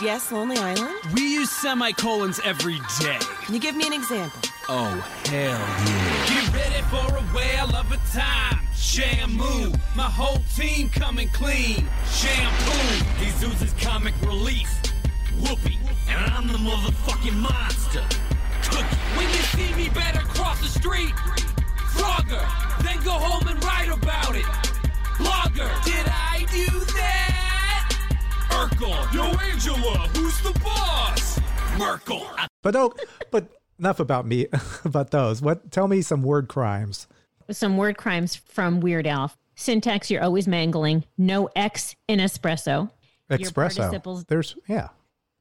Yes, 0.00 0.30
Lonely 0.30 0.58
Island? 0.58 0.94
We 1.14 1.22
use 1.22 1.50
semicolons 1.50 2.40
every 2.44 2.78
day. 3.00 3.18
Can 3.44 3.54
you 3.54 3.60
give 3.60 3.74
me 3.74 3.86
an 3.86 3.92
example? 3.92 4.40
Oh, 4.68 5.04
hell 5.26 5.58
yeah. 5.58 6.26
Get 6.28 6.54
ready 6.54 6.82
for 6.82 7.16
a 7.16 7.22
whale 7.34 7.74
of 7.74 7.90
a 7.90 7.96
time. 8.16 8.57
Shamu, 8.78 9.76
my 9.96 10.04
whole 10.04 10.38
team 10.54 10.88
coming 10.88 11.28
clean. 11.30 11.84
Shampoo, 12.06 13.04
Jesus 13.18 13.60
is 13.60 13.72
comic 13.82 14.14
relief. 14.22 14.70
Whoopee, 15.40 15.78
and 16.08 16.32
I'm 16.32 16.46
the 16.46 16.58
motherfucking 16.58 17.34
monster. 17.34 18.04
Cookie, 18.70 18.96
when 19.16 19.26
you 19.30 19.42
see 19.50 19.74
me, 19.74 19.88
better 19.88 20.20
cross 20.20 20.60
the 20.60 20.68
street. 20.68 21.12
Frogger, 21.92 22.44
then 22.84 23.02
go 23.02 23.10
home 23.10 23.48
and 23.48 23.62
write 23.64 23.88
about 23.88 24.36
it. 24.36 24.44
Blogger, 25.18 25.84
did 25.84 26.06
I 26.06 26.46
do 26.52 26.66
that? 26.94 27.90
Urkel, 28.50 29.12
yo 29.12 29.24
Angela, 29.50 29.98
who's 30.14 30.40
the 30.42 30.56
boss? 30.60 31.40
Merkel. 31.76 32.24
But 32.62 32.76
oh, 32.76 32.94
but 33.32 33.48
enough 33.80 33.98
about 33.98 34.24
me 34.24 34.46
about 34.84 35.10
those. 35.10 35.42
What? 35.42 35.72
Tell 35.72 35.88
me 35.88 36.00
some 36.00 36.22
word 36.22 36.46
crimes. 36.46 37.08
Some 37.50 37.76
word 37.76 37.96
crimes 37.96 38.36
from 38.36 38.80
Weird 38.80 39.06
Al. 39.06 39.32
Syntax 39.54 40.10
you're 40.10 40.22
always 40.22 40.46
mangling. 40.46 41.04
No 41.16 41.48
X 41.56 41.96
in 42.06 42.20
espresso. 42.20 42.90
Espresso. 43.30 44.26
There's 44.26 44.56
yeah, 44.68 44.88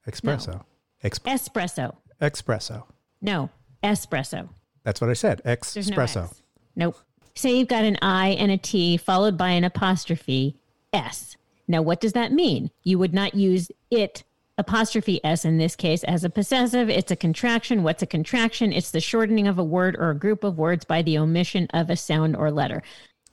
espresso. 0.08 0.64
Ex- 1.04 1.20
espresso. 1.20 1.96
espresso. 2.22 2.84
No, 3.22 3.50
espresso. 3.84 4.50
That's 4.84 5.02
what 5.02 5.10
I 5.10 5.14
said. 5.14 5.42
No 5.46 5.52
Espresso. 5.52 6.24
X. 6.26 6.42
Nope. 6.76 6.98
Say 7.36 7.58
you've 7.58 7.68
got 7.68 7.84
an 7.84 7.98
I 8.02 8.30
and 8.30 8.52
a 8.52 8.58
T 8.58 8.98
followed 8.98 9.38
by 9.38 9.50
an 9.50 9.64
apostrophe 9.64 10.56
S. 10.94 11.38
Now, 11.68 11.82
what 11.82 12.00
does 12.00 12.14
that 12.14 12.32
mean? 12.32 12.72
You 12.84 12.98
would 12.98 13.14
not 13.14 13.36
use 13.36 13.70
it 13.92 14.24
apostrophe 14.58 15.24
S 15.24 15.46
in 15.46 15.58
this 15.58 15.76
case 15.76 16.04
as 16.04 16.24
a 16.24 16.30
possessive. 16.30 16.90
It's 16.90 17.12
a 17.12 17.16
contraction. 17.16 17.84
What's 17.84 18.04
a 18.04 18.08
contraction? 18.08 18.74
It's 18.74 18.92
the 18.92 19.00
shortening 19.00 19.48
of 19.48 19.60
a 19.60 19.64
word 19.64 19.96
or 19.98 20.10
a 20.10 20.18
group 20.18 20.44
of 20.44 20.58
words 20.58 20.86
by 20.86 21.02
the 21.02 21.18
omission 21.18 21.68
of 21.74 21.90
a 21.90 21.96
sound 21.96 22.36
or 22.36 22.52
letter. 22.52 22.82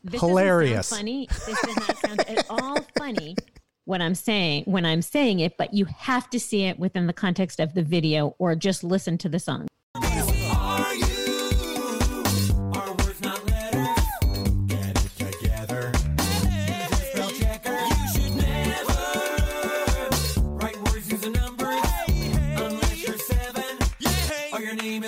This 0.02 0.20
Hilarious. 0.20 0.90
funny. 0.90 1.26
This 1.46 1.60
does 1.62 1.76
not 1.76 1.96
sound 1.98 2.28
at 2.28 2.46
all 2.50 2.78
funny. 2.98 3.36
what 3.86 4.00
I'm 4.00 4.14
saying 4.14 4.64
when 4.64 4.84
I'm 4.84 5.02
saying 5.02 5.40
it, 5.40 5.56
but 5.56 5.74
you 5.74 5.86
have 5.86 6.28
to 6.30 6.40
see 6.40 6.64
it 6.64 6.78
within 6.78 7.06
the 7.06 7.12
context 7.12 7.60
of 7.60 7.74
the 7.74 7.82
video 7.82 8.34
or 8.38 8.54
just 8.54 8.84
listen 8.84 9.18
to 9.18 9.28
the 9.28 9.38
song. 9.38 9.66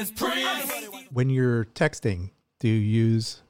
Is 0.06 0.12
Prince. 0.12 0.72
When 1.12 1.30
you're 1.30 1.64
texting, 1.66 2.30
do 2.60 2.68
you 2.68 2.74
use 2.74 3.42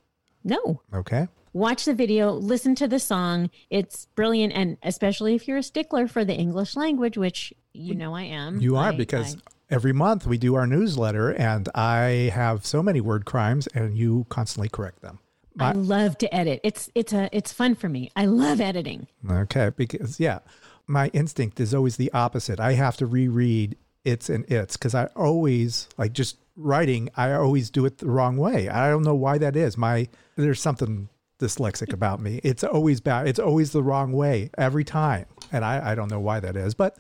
No. 0.45 0.81
okay? 0.93 1.29
Watch 1.53 1.87
the 1.87 1.95
video, 1.95 2.33
listen 2.33 2.75
to 2.77 2.87
the 2.89 2.99
song. 2.99 3.51
It's 3.71 4.07
brilliant. 4.15 4.53
And 4.53 4.77
especially 4.83 5.35
if 5.35 5.49
you're 5.49 5.57
a 5.59 5.63
stickler 5.63 6.07
for 6.07 6.25
the 6.25 6.35
English 6.35 6.77
language, 6.77 7.17
which 7.17 7.53
you 7.73 7.95
know 7.95 8.15
I 8.15 8.23
am. 8.23 8.61
You 8.61 8.77
are 8.77 8.91
I- 8.93 8.97
because 8.97 9.37
I- 9.37 9.39
every 9.71 9.93
month 9.93 10.27
we 10.27 10.37
do 10.39 10.55
our 10.55 10.67
newsletter 10.67 11.31
and 11.33 11.69
I 11.75 12.31
have 12.35 12.67
so 12.67 12.83
many 12.83 13.01
word 13.01 13.25
crimes 13.25 13.67
and 13.69 13.97
you 13.97 14.27
constantly 14.29 14.69
correct 14.69 15.01
them. 15.03 15.19
I 15.59 15.73
love 15.73 16.19
to 16.19 16.35
edit. 16.35 16.61
It's 16.63 16.91
it's 16.95 17.15
a 17.15 17.31
it's 17.35 17.51
fun 17.51 17.75
for 17.75 17.89
me. 17.89 18.11
I 18.15 18.27
love 18.27 18.61
editing. 18.61 19.07
Okay, 19.29 19.71
because 19.75 20.21
yeah, 20.21 20.41
my 20.87 21.09
instinct 21.15 21.59
is 21.61 21.73
always 21.75 21.97
the 21.97 22.13
opposite. 22.13 22.61
I 22.61 22.75
have 22.75 22.99
to 22.99 23.07
reread 23.07 23.79
it's 24.05 24.29
and 24.29 24.45
it's 24.53 24.77
because 24.77 24.95
I 24.95 25.07
always 25.17 25.89
like 25.97 26.13
just 26.13 26.37
writing. 26.57 27.11
I 27.17 27.33
always 27.33 27.71
do 27.71 27.85
it 27.87 27.99
the 27.99 28.07
wrong 28.07 28.37
way. 28.37 28.69
I 28.69 28.89
don't 28.89 29.03
know 29.03 29.15
why 29.15 29.39
that 29.39 29.57
is. 29.57 29.77
My 29.77 30.09
there's 30.37 30.61
something 30.61 31.09
dyslexic 31.39 31.93
about 31.93 32.21
me. 32.21 32.41
It's 32.43 32.65
always 32.65 33.01
bad. 33.01 33.29
It's 33.29 33.39
always 33.39 33.73
the 33.73 33.83
wrong 33.83 34.13
way 34.13 34.51
every 34.57 34.85
time, 34.85 35.27
and 35.53 35.65
I 35.65 35.93
I 35.93 35.95
don't 35.95 36.11
know 36.11 36.21
why 36.21 36.41
that 36.41 36.57
is, 36.57 36.75
but 36.75 36.97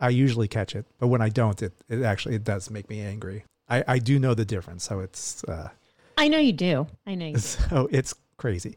I 0.00 0.10
usually 0.10 0.48
catch 0.48 0.74
it. 0.74 0.86
But 0.98 1.08
when 1.08 1.20
I 1.22 1.28
don't, 1.28 1.60
it 1.62 1.72
it 1.88 2.02
actually 2.02 2.34
it 2.34 2.44
does 2.44 2.70
make 2.70 2.88
me 2.88 3.00
angry. 3.00 3.44
I 3.68 3.84
I 3.86 3.98
do 3.98 4.18
know 4.18 4.34
the 4.34 4.44
difference, 4.44 4.84
so 4.84 5.00
it's. 5.00 5.44
uh 5.44 5.70
I 6.18 6.28
know 6.28 6.38
you 6.38 6.52
do. 6.52 6.86
I 7.06 7.14
know 7.14 7.26
you 7.26 7.34
do. 7.34 7.38
so 7.38 7.88
it's 7.92 8.14
crazy. 8.36 8.76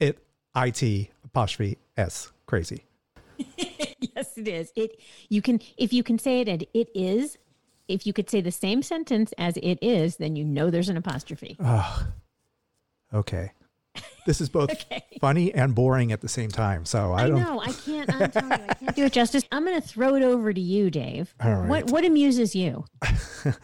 It 0.00 0.18
it 0.54 1.10
apostrophe 1.24 1.78
s 1.96 2.32
crazy. 2.46 2.84
yes, 3.58 4.36
it 4.36 4.48
is. 4.48 4.72
It 4.76 5.00
you 5.28 5.42
can 5.42 5.60
if 5.76 5.92
you 5.92 6.02
can 6.02 6.18
say 6.18 6.40
it 6.40 6.48
and 6.48 6.66
it 6.74 6.88
is. 6.94 7.38
If 7.88 8.06
you 8.06 8.12
could 8.12 8.28
say 8.28 8.40
the 8.40 8.50
same 8.52 8.82
sentence 8.82 9.32
as 9.38 9.56
it 9.58 9.78
is, 9.80 10.16
then 10.16 10.36
you 10.36 10.44
know 10.44 10.70
there's 10.70 10.88
an 10.88 10.96
apostrophe. 10.96 11.56
Oh, 11.60 12.06
okay. 13.14 13.52
This 14.26 14.40
is 14.40 14.48
both 14.48 14.70
funny 15.20 15.54
and 15.54 15.74
boring 15.74 16.10
at 16.12 16.20
the 16.20 16.28
same 16.28 16.50
time. 16.50 16.84
So 16.84 17.12
I 17.12 17.24
I, 17.24 17.28
don't. 17.28 17.40
know. 17.40 17.60
I 17.60 17.72
can't. 17.72 18.12
I'm 18.12 18.30
telling 18.32 18.50
you, 18.60 18.66
I 18.68 18.74
can't 18.74 18.96
do 18.96 19.04
it 19.04 19.12
justice. 19.12 19.44
I'm 19.52 19.64
going 19.64 19.80
to 19.80 19.86
throw 19.86 20.16
it 20.16 20.22
over 20.22 20.52
to 20.52 20.60
you, 20.60 20.90
Dave. 20.90 21.34
All 21.40 21.54
right. 21.54 21.68
What 21.68 21.90
What 21.90 22.04
amuses 22.04 22.54
you? 22.54 22.84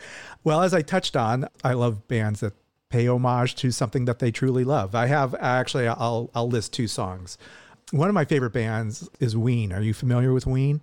Well, 0.44 0.62
as 0.62 0.74
I 0.74 0.82
touched 0.82 1.14
on, 1.14 1.46
I 1.62 1.74
love 1.74 2.08
bands 2.08 2.40
that 2.40 2.54
pay 2.90 3.06
homage 3.06 3.54
to 3.56 3.70
something 3.70 4.06
that 4.06 4.18
they 4.18 4.32
truly 4.32 4.64
love. 4.64 4.92
I 4.94 5.06
have 5.06 5.36
actually. 5.38 5.86
I'll 5.86 6.30
I'll 6.34 6.48
list 6.48 6.72
two 6.72 6.88
songs. 6.88 7.38
One 7.92 8.08
of 8.08 8.14
my 8.14 8.24
favorite 8.24 8.52
bands 8.52 9.08
is 9.20 9.36
Ween. 9.36 9.72
Are 9.72 9.82
you 9.82 9.94
familiar 9.94 10.32
with 10.32 10.46
Ween? 10.46 10.80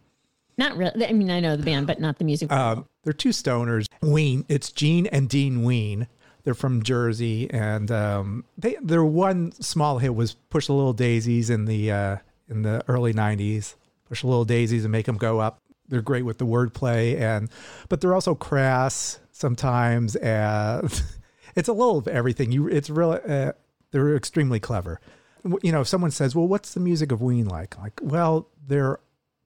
Not 0.59 0.75
really. 0.75 1.05
I 1.05 1.13
mean, 1.13 1.31
I 1.31 1.39
know 1.39 1.55
the 1.55 1.63
band, 1.63 1.87
but 1.87 2.01
not 2.01 2.17
the 2.17 2.25
music. 2.25 2.51
Um, 2.51 2.85
they're 3.05 3.13
two 3.13 3.29
stoners. 3.29 3.85
Ween. 4.01 4.43
It's 4.49 4.73
Gene 4.73 5.07
and 5.07 5.29
Dean 5.29 5.63
Ween. 5.63 6.09
They're 6.43 6.53
from 6.53 6.83
Jersey, 6.83 7.49
and 7.49 7.89
um, 7.89 8.43
they 8.57 8.75
their 8.81 9.05
one 9.05 9.53
small 9.53 9.99
hit 9.99 10.13
was 10.13 10.33
"Push 10.33 10.67
the 10.67 10.73
Little 10.73 10.91
Daisies" 10.91 11.49
in 11.49 11.63
the 11.63 11.89
uh, 11.89 12.17
in 12.49 12.63
the 12.63 12.83
early 12.89 13.13
'90s. 13.13 13.75
Push 14.09 14.19
the 14.21 14.27
little 14.27 14.43
daisies 14.43 14.83
and 14.83 14.91
make 14.91 15.05
them 15.05 15.15
go 15.15 15.39
up. 15.39 15.59
They're 15.87 16.01
great 16.01 16.25
with 16.25 16.39
the 16.39 16.45
wordplay, 16.45 17.17
and 17.17 17.49
but 17.87 18.01
they're 18.01 18.13
also 18.13 18.35
crass 18.35 19.19
sometimes, 19.31 20.17
and 20.17 20.83
it's 21.55 21.69
a 21.69 21.73
little 21.73 21.99
of 21.99 22.09
everything. 22.09 22.51
You, 22.51 22.67
it's 22.67 22.89
really 22.89 23.19
uh, 23.25 23.53
they're 23.91 24.13
extremely 24.13 24.59
clever. 24.59 24.99
You 25.63 25.71
know, 25.71 25.79
if 25.79 25.87
someone 25.87 26.11
says, 26.11 26.35
"Well, 26.35 26.49
what's 26.49 26.73
the 26.73 26.81
music 26.81 27.13
of 27.13 27.21
Ween 27.21 27.47
like?" 27.47 27.77
Like, 27.77 27.97
well, 28.03 28.49
they're 28.67 28.99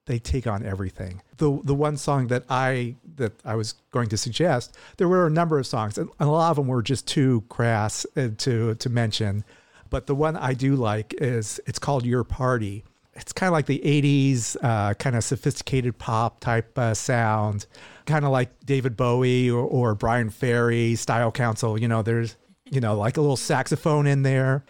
they 0.06 0.20
take 0.20 0.48
on 0.48 0.66
everything. 0.66 1.22
The 1.38 1.60
the 1.64 1.76
one 1.76 1.98
song 1.98 2.28
that 2.28 2.44
I 2.50 2.96
that 3.16 3.34
I 3.46 3.56
was 3.56 3.74
going 3.92 4.10
to 4.10 4.18
suggest, 4.18 4.78
there 4.98 5.08
were 5.08 5.28
a 5.28 5.30
number 5.30 5.58
of 5.60 5.68
songs, 5.68 5.98
and 5.98 6.10
a 6.20 6.26
lot 6.26 6.52
of 6.52 6.58
them 6.58 6.68
were 6.68 6.82
just 6.82 7.08
too 7.08 7.44
crass 7.50 8.06
uh, 8.18 8.30
to 8.40 8.76
to 8.76 8.90
mention. 8.90 9.44
But 9.90 10.08
the 10.08 10.16
one 10.16 10.36
I 10.36 10.54
do 10.54 10.76
like 10.76 11.14
is 11.20 11.62
it's 11.66 11.80
called 11.80 12.06
Your 12.06 12.24
Party. 12.24 12.84
It's 13.14 13.32
kind 13.32 13.48
of 13.48 13.54
like 13.54 13.68
the 13.68 13.80
'80s, 13.80 14.58
uh, 14.62 14.94
kind 14.96 15.16
of 15.16 15.24
sophisticated 15.24 15.98
pop 15.98 16.40
type 16.40 16.78
uh, 16.78 16.94
sound, 16.94 17.68
kind 18.06 18.26
of 18.26 18.32
like 18.32 18.50
David 18.66 18.98
Bowie 18.98 19.50
or, 19.50 19.64
or 19.64 19.96
Bryan 19.96 20.30
Ferry, 20.30 20.96
Style 20.96 21.32
Council. 21.32 21.80
You 21.80 21.88
know, 21.88 22.02
there's 22.02 22.36
you 22.70 22.82
know 22.82 22.98
like 22.98 23.18
a 23.18 23.22
little 23.22 23.38
saxophone 23.38 24.08
in 24.08 24.24
there. 24.24 24.66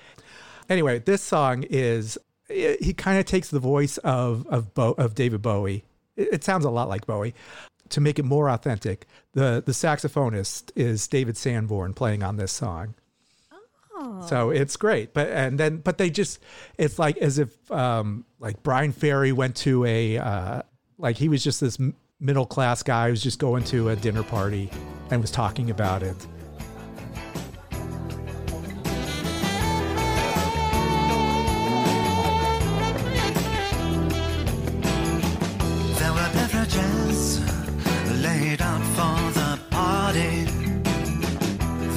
Anyway, 0.69 0.99
this 0.99 1.21
song 1.21 1.63
is 1.69 2.17
he 2.49 2.93
kind 2.93 3.19
of 3.19 3.25
takes 3.25 3.49
the 3.49 3.59
voice 3.59 3.97
of 3.99 4.45
of 4.47 4.73
Bo, 4.73 4.91
of 4.93 5.15
David 5.15 5.41
Bowie. 5.41 5.83
It, 6.15 6.29
it 6.33 6.43
sounds 6.43 6.65
a 6.65 6.69
lot 6.69 6.89
like 6.89 7.05
Bowie. 7.05 7.33
To 7.89 8.01
make 8.01 8.17
it 8.17 8.23
more 8.23 8.49
authentic, 8.49 9.05
the 9.33 9.61
the 9.65 9.71
saxophonist 9.71 10.71
is 10.75 11.07
David 11.07 11.37
Sanborn 11.37 11.93
playing 11.93 12.23
on 12.23 12.37
this 12.37 12.51
song. 12.51 12.95
So 14.27 14.49
it's 14.49 14.75
great, 14.75 15.13
but 15.13 15.29
and 15.29 15.57
then 15.57 15.77
but 15.77 15.97
they 15.97 16.09
just 16.09 16.39
it's 16.77 16.99
like 16.99 17.17
as 17.17 17.39
if 17.39 17.71
um 17.71 18.25
like 18.39 18.61
Bryan 18.63 18.91
Ferry 18.91 19.31
went 19.31 19.55
to 19.57 19.85
a 19.85 20.17
uh 20.17 20.61
like 20.97 21.17
he 21.17 21.29
was 21.29 21.43
just 21.43 21.61
this 21.61 21.77
middle 22.19 22.45
class 22.45 22.83
guy 22.83 23.07
who 23.07 23.11
was 23.11 23.23
just 23.23 23.39
going 23.39 23.63
to 23.65 23.89
a 23.89 23.95
dinner 23.95 24.23
party 24.23 24.69
and 25.09 25.21
was 25.21 25.31
talking 25.31 25.69
about 25.69 26.03
it. 26.03 26.15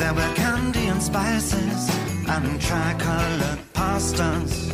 There 0.07 0.15
were 0.15 0.35
candy 0.35 0.87
and 0.87 1.03
spices 1.03 1.91
and 2.29 2.61
tricolored 2.61 3.59
pastas. 3.75 4.69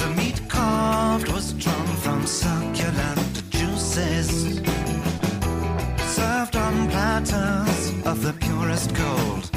The 0.00 0.08
meat 0.16 0.40
carved 0.48 1.30
was 1.30 1.52
drawn 1.52 1.86
from 1.96 2.26
succulent 2.26 3.50
juices, 3.50 4.56
served 6.16 6.56
on 6.56 6.88
platters 6.88 7.92
of 8.06 8.22
the 8.22 8.32
purest 8.40 8.94
gold. 8.94 9.53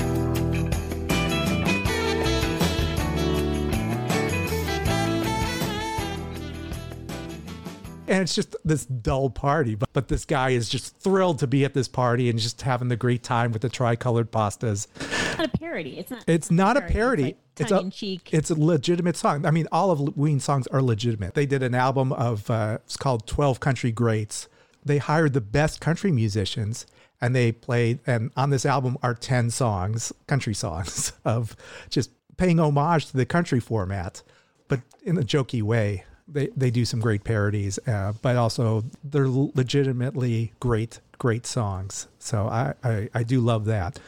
And 8.07 8.21
it's 8.23 8.33
just 8.35 8.55
this 8.65 8.85
dull 8.85 9.29
party 9.29 9.75
but, 9.75 9.89
but 9.93 10.07
this 10.07 10.25
guy 10.25 10.49
is 10.51 10.69
just 10.69 10.97
thrilled 10.97 11.39
to 11.39 11.47
be 11.47 11.65
at 11.65 11.73
this 11.73 11.87
party 11.87 12.29
and 12.29 12.39
just 12.39 12.61
having 12.61 12.87
the 12.87 12.95
great 12.95 13.23
time 13.23 13.51
with 13.51 13.61
the 13.61 13.69
tricolored 13.69 14.31
pastas 14.31 14.87
It's 14.99 15.37
not 15.37 15.45
a 15.45 15.57
parody. 15.57 15.99
It's 15.99 16.11
not. 16.11 16.23
it's 16.27 16.51
not 16.51 16.77
a 16.77 16.81
parody 16.81 17.35
It's, 17.57 17.71
a 17.71 17.75
tongue 17.75 17.85
in 17.85 17.91
cheek. 17.91 18.29
it's 18.31 18.49
a 18.49 18.55
legitimate 18.55 19.15
song 19.17 19.45
i 19.45 19.51
mean 19.51 19.67
all 19.71 19.91
of 19.91 20.15
ween's 20.17 20.43
songs 20.43 20.67
are 20.67 20.81
legitimate 20.81 21.33
they 21.33 21.45
did 21.45 21.63
an 21.63 21.75
album 21.75 22.11
of 22.13 22.49
uh, 22.49 22.77
it's 22.85 22.97
called 22.97 23.27
12 23.27 23.59
country 23.59 23.91
greats 23.91 24.47
they 24.85 24.97
hired 24.99 25.33
the 25.33 25.41
best 25.41 25.81
country 25.81 26.11
musicians 26.11 26.85
and 27.19 27.35
they 27.35 27.51
played 27.51 27.99
and 28.07 28.31
on 28.37 28.51
this 28.51 28.65
album 28.65 28.97
are 29.03 29.13
10 29.13 29.49
songs 29.49 30.13
country 30.27 30.53
songs 30.53 31.11
of 31.25 31.55
just 31.89 32.11
paying 32.37 32.59
homage 32.59 33.07
to 33.07 33.17
the 33.17 33.25
country 33.25 33.59
format 33.59 34.21
but 34.67 34.81
in 35.03 35.17
a 35.17 35.21
jokey 35.23 35.61
way 35.63 36.03
they, 36.27 36.47
they 36.55 36.71
do 36.71 36.85
some 36.85 36.99
great 36.99 37.23
parodies 37.23 37.79
uh, 37.87 38.13
but 38.21 38.35
also 38.35 38.83
they're 39.03 39.27
legitimately 39.27 40.53
great 40.59 40.99
great 41.17 41.45
songs 41.45 42.07
so 42.19 42.47
I, 42.47 42.73
I, 42.83 43.09
I 43.13 43.23
do 43.23 43.39
love 43.39 43.65
that 43.65 43.99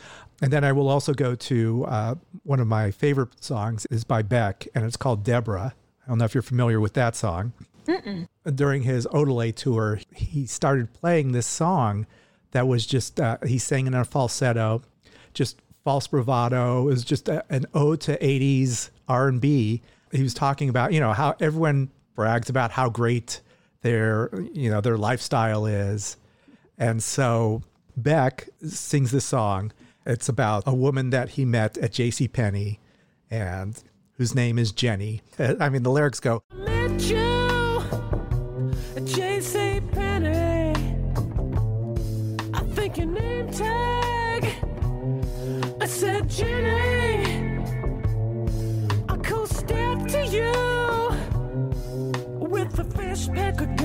and 0.41 0.51
then 0.51 0.63
i 0.63 0.71
will 0.71 0.89
also 0.89 1.13
go 1.13 1.35
to 1.35 1.85
uh, 1.85 2.15
one 2.43 2.59
of 2.59 2.67
my 2.67 2.91
favorite 2.91 3.43
songs 3.43 3.85
is 3.89 4.03
by 4.03 4.21
beck 4.21 4.67
and 4.75 4.85
it's 4.85 4.97
called 4.97 5.23
debra 5.23 5.73
i 6.05 6.07
don't 6.09 6.17
know 6.17 6.25
if 6.25 6.33
you're 6.33 6.41
familiar 6.41 6.79
with 6.79 6.93
that 6.93 7.15
song 7.15 7.53
Mm-mm. 7.89 8.27
during 8.55 8.83
his 8.83 9.07
Odelay 9.07 9.55
tour, 9.55 9.99
he 10.13 10.45
started 10.45 10.93
playing 10.93 11.31
this 11.31 11.47
song 11.47 12.05
that 12.51 12.67
was 12.67 12.85
just, 12.85 13.19
uh, 13.19 13.37
he 13.45 13.57
sang 13.57 13.87
in 13.87 13.95
a 13.95 14.05
falsetto, 14.05 14.83
just 15.33 15.59
false 15.83 16.05
bravado. 16.05 16.83
It 16.83 16.91
was 16.91 17.03
just 17.03 17.29
a, 17.29 17.43
an 17.49 17.65
ode 17.73 18.01
to 18.01 18.17
80s 18.17 18.91
R&B. 19.07 19.81
He 20.11 20.23
was 20.23 20.35
talking 20.35 20.69
about, 20.69 20.93
you 20.93 20.99
know, 20.99 21.13
how 21.13 21.35
everyone 21.39 21.89
brags 22.19 22.49
about 22.49 22.71
how 22.71 22.89
great 22.89 23.39
their, 23.81 24.29
you 24.51 24.69
know, 24.69 24.81
their 24.81 24.97
lifestyle 24.97 25.65
is. 25.65 26.17
And 26.77 27.01
so 27.01 27.61
Beck 27.95 28.49
sings 28.61 29.11
this 29.11 29.23
song. 29.23 29.71
It's 30.05 30.27
about 30.27 30.63
a 30.65 30.73
woman 30.73 31.11
that 31.11 31.29
he 31.29 31.45
met 31.45 31.77
at 31.77 31.93
J.C. 31.93 32.27
Penney 32.27 32.81
and 33.31 33.81
whose 34.17 34.35
name 34.35 34.59
is 34.59 34.73
Jenny. 34.73 35.21
Uh, 35.39 35.55
I 35.61 35.69
mean, 35.69 35.83
the 35.83 35.91
lyrics 35.91 36.19
go, 36.19 36.43
fish 53.19 53.29
pick 53.33 53.61
of 53.61 53.78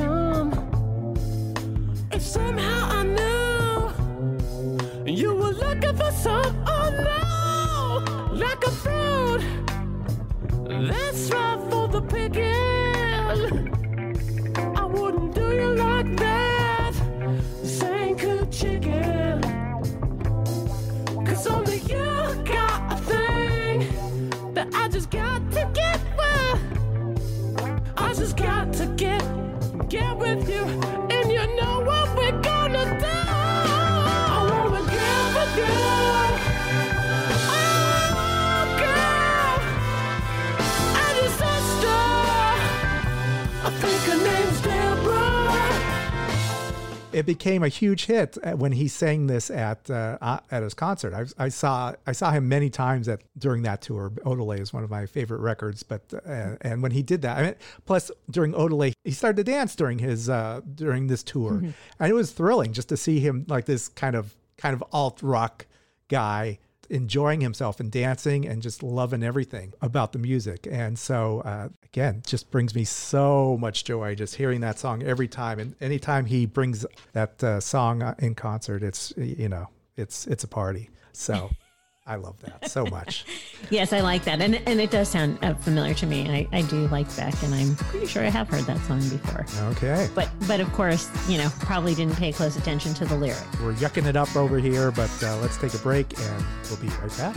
It 47.25 47.27
became 47.27 47.63
a 47.63 47.69
huge 47.69 48.05
hit 48.05 48.37
uh, 48.45 48.53
when 48.53 48.73
he 48.73 48.87
sang 48.87 49.27
this 49.29 49.51
at 49.51 49.89
uh, 49.89 50.19
uh, 50.21 50.41
at 50.51 50.63
his 50.63 50.75
concert. 50.75 51.15
I, 51.15 51.45
I 51.47 51.49
saw 51.49 51.95
I 52.07 52.13
saw 52.13 52.31
him 52.31 52.49
many 52.51 52.69
times 52.69 53.09
at 53.09 53.23
during 53.39 53.63
that 53.63 53.81
tour. 53.81 54.11
Odelay 54.27 54.61
is 54.61 54.75
one 54.75 54.85
of 54.85 54.91
my 54.91 55.07
favorite 55.07 55.41
records, 55.41 55.83
but 55.83 56.03
uh, 56.15 56.57
and 56.61 56.83
when 56.83 56.93
he 56.93 57.03
did 57.03 57.23
that, 57.23 57.39
I 57.39 57.43
mean, 57.43 57.55
plus 57.87 58.11
during 58.31 58.53
Odelay, 58.53 58.93
he 59.05 59.11
started 59.13 59.37
to 59.45 59.51
dance 59.51 59.75
during 59.75 59.99
his 60.01 60.29
uh, 60.29 60.61
during 60.75 61.07
this 61.07 61.23
tour, 61.23 61.53
Mm-hmm. 61.53 61.67
Mhm. 61.69 61.75
and 62.01 62.11
it 62.11 62.15
was 62.15 62.31
thrilling 62.33 62.73
just 62.75 62.91
to 62.91 62.97
see 62.99 63.21
him 63.21 63.47
like 63.49 63.65
this 63.65 63.89
kind 63.89 64.15
of 64.17 64.35
kind 64.59 64.75
of 64.75 64.85
alt 64.93 65.23
rock 65.23 65.67
guy 66.09 66.59
enjoying 66.91 67.41
himself 67.41 67.81
and 67.81 67.91
dancing 67.91 68.47
and 68.47 68.63
just 68.63 68.83
loving 68.83 69.23
everything 69.23 69.73
about 69.81 70.13
the 70.13 70.19
music. 70.19 70.67
And 70.71 70.99
so, 70.99 71.41
uh, 71.41 71.69
again, 71.85 72.23
just 72.27 72.51
brings 72.51 72.75
me 72.75 72.85
so 72.85 73.57
much 73.61 73.85
joy 73.85 74.15
just 74.15 74.35
hearing 74.35 74.61
that 74.61 74.79
song 74.79 75.03
every 75.03 75.29
time. 75.29 75.59
And 75.59 75.75
anytime 75.81 76.27
he 76.27 76.47
brings 76.47 76.87
that 77.13 77.43
uh, 77.43 77.61
song 77.61 78.03
uh, 78.03 78.15
in 78.19 78.35
concert, 78.35 78.83
it's, 78.83 79.13
you 79.17 79.49
know, 79.49 79.69
it's, 79.97 80.27
it's 80.27 80.45
a 80.45 80.49
party. 80.49 80.91
So 81.13 81.51
I 82.07 82.17
love 82.17 82.39
that 82.43 82.71
so 82.71 82.85
much. 82.87 83.25
Yes, 83.71 83.95
I 83.95 84.01
like 84.01 84.25
that, 84.25 84.43
and 84.43 84.57
and 84.69 84.79
it 84.79 84.91
does 84.91 85.09
sound 85.09 85.39
uh, 85.43 85.55
familiar 85.55 85.95
to 85.95 86.07
me. 86.07 86.29
I, 86.31 86.59
I 86.59 86.63
do 86.63 86.87
like 86.89 87.07
Beck, 87.17 87.43
and 87.43 87.55
I'm 87.55 87.75
pretty 87.77 88.07
sure 88.07 88.23
I 88.23 88.29
have 88.29 88.47
heard 88.47 88.65
that 88.65 88.79
song 88.81 89.01
before. 89.09 89.47
Okay. 89.71 90.07
But 90.15 90.29
but 90.47 90.61
of 90.61 90.71
course, 90.75 91.09
you 91.31 91.39
know, 91.39 91.49
probably 91.61 91.95
didn't 91.95 92.17
pay 92.17 92.31
close 92.31 92.57
attention 92.59 92.93
to 92.95 93.07
the 93.07 93.17
lyric. 93.17 93.43
We're 93.63 93.73
yucking 93.73 94.05
it 94.05 94.17
up 94.17 94.37
over 94.37 94.59
here, 94.59 94.91
but 94.91 95.11
uh, 95.23 95.39
let's 95.39 95.57
take 95.57 95.73
a 95.73 95.79
break 95.79 96.13
and 96.21 96.45
we'll 96.69 96.77
be 96.79 96.89
right 96.89 97.17
back. 97.17 97.37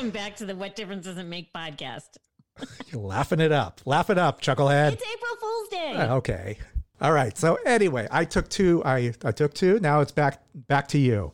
Welcome 0.00 0.18
back 0.18 0.36
to 0.36 0.46
the 0.46 0.56
What 0.56 0.76
Difference 0.76 1.04
Does 1.04 1.18
It 1.18 1.24
Make 1.24 1.52
podcast. 1.52 2.16
You're 2.90 3.02
laughing 3.02 3.38
it 3.38 3.52
up. 3.52 3.82
Laugh 3.84 4.08
it 4.08 4.16
up, 4.16 4.40
Chucklehead. 4.40 4.92
It's 4.92 5.02
April 5.02 5.36
Fool's 5.38 5.68
Day. 5.68 5.92
Uh, 5.92 6.16
Okay. 6.16 6.56
All 7.02 7.12
right. 7.12 7.36
So 7.36 7.58
anyway, 7.66 8.08
I 8.10 8.24
took 8.24 8.48
two. 8.48 8.82
I, 8.82 9.12
I 9.22 9.30
took 9.32 9.52
two. 9.52 9.78
Now 9.80 10.00
it's 10.00 10.10
back 10.10 10.40
back 10.54 10.88
to 10.88 10.98
you. 10.98 11.32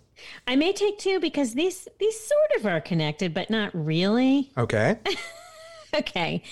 I 0.49 0.57
may 0.57 0.73
take 0.73 0.99
two 0.99 1.21
because 1.21 1.55
these 1.55 1.87
these 2.01 2.19
sort 2.19 2.57
of 2.57 2.67
are 2.67 2.81
connected, 2.81 3.33
but 3.33 3.51
not 3.51 3.71
really. 3.73 4.51
Okay. 4.59 4.99
okay. 5.95 6.43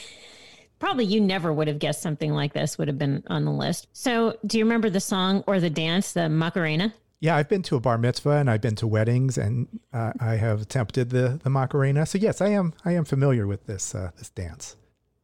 Probably 0.78 1.06
you 1.06 1.20
never 1.20 1.52
would 1.52 1.66
have 1.66 1.80
guessed 1.80 2.00
something 2.00 2.32
like 2.32 2.52
this 2.52 2.78
would 2.78 2.86
have 2.86 2.98
been 2.98 3.24
on 3.26 3.44
the 3.44 3.50
list. 3.50 3.88
So, 3.92 4.38
do 4.46 4.56
you 4.58 4.64
remember 4.64 4.88
the 4.88 5.00
song 5.00 5.42
or 5.48 5.58
the 5.58 5.68
dance, 5.68 6.12
the 6.12 6.28
Macarena? 6.28 6.94
Yeah, 7.24 7.36
I've 7.36 7.48
been 7.48 7.62
to 7.62 7.76
a 7.76 7.80
bar 7.80 7.96
mitzvah 7.96 8.32
and 8.32 8.50
I've 8.50 8.60
been 8.60 8.74
to 8.76 8.86
weddings 8.86 9.38
and 9.38 9.66
uh, 9.94 10.12
I 10.20 10.34
have 10.34 10.60
attempted 10.60 11.08
the 11.08 11.40
the 11.42 11.48
Macarena. 11.48 12.04
So 12.04 12.18
yes, 12.18 12.42
I 12.42 12.48
am 12.48 12.74
I 12.84 12.92
am 12.92 13.06
familiar 13.06 13.46
with 13.46 13.64
this 13.64 13.94
uh, 13.94 14.10
this 14.18 14.28
dance. 14.28 14.76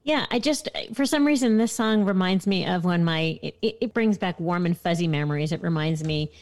Yeah, 0.03 0.25
I 0.31 0.39
just 0.39 0.71
for 0.95 1.05
some 1.05 1.27
reason 1.27 1.59
this 1.59 1.75
song 1.75 2.07
reminds 2.07 2.47
me 2.47 2.65
of 2.65 2.87
when 2.87 3.05
my 3.05 3.39
it, 3.43 3.59
it 3.61 3.77
it 3.83 3.93
brings 3.93 4.17
back 4.17 4.41
warm 4.41 4.65
and 4.65 4.75
fuzzy 4.75 5.09
memories. 5.09 5.53
It 5.53 5.61
reminds 5.61 6.03
me 6.03 6.33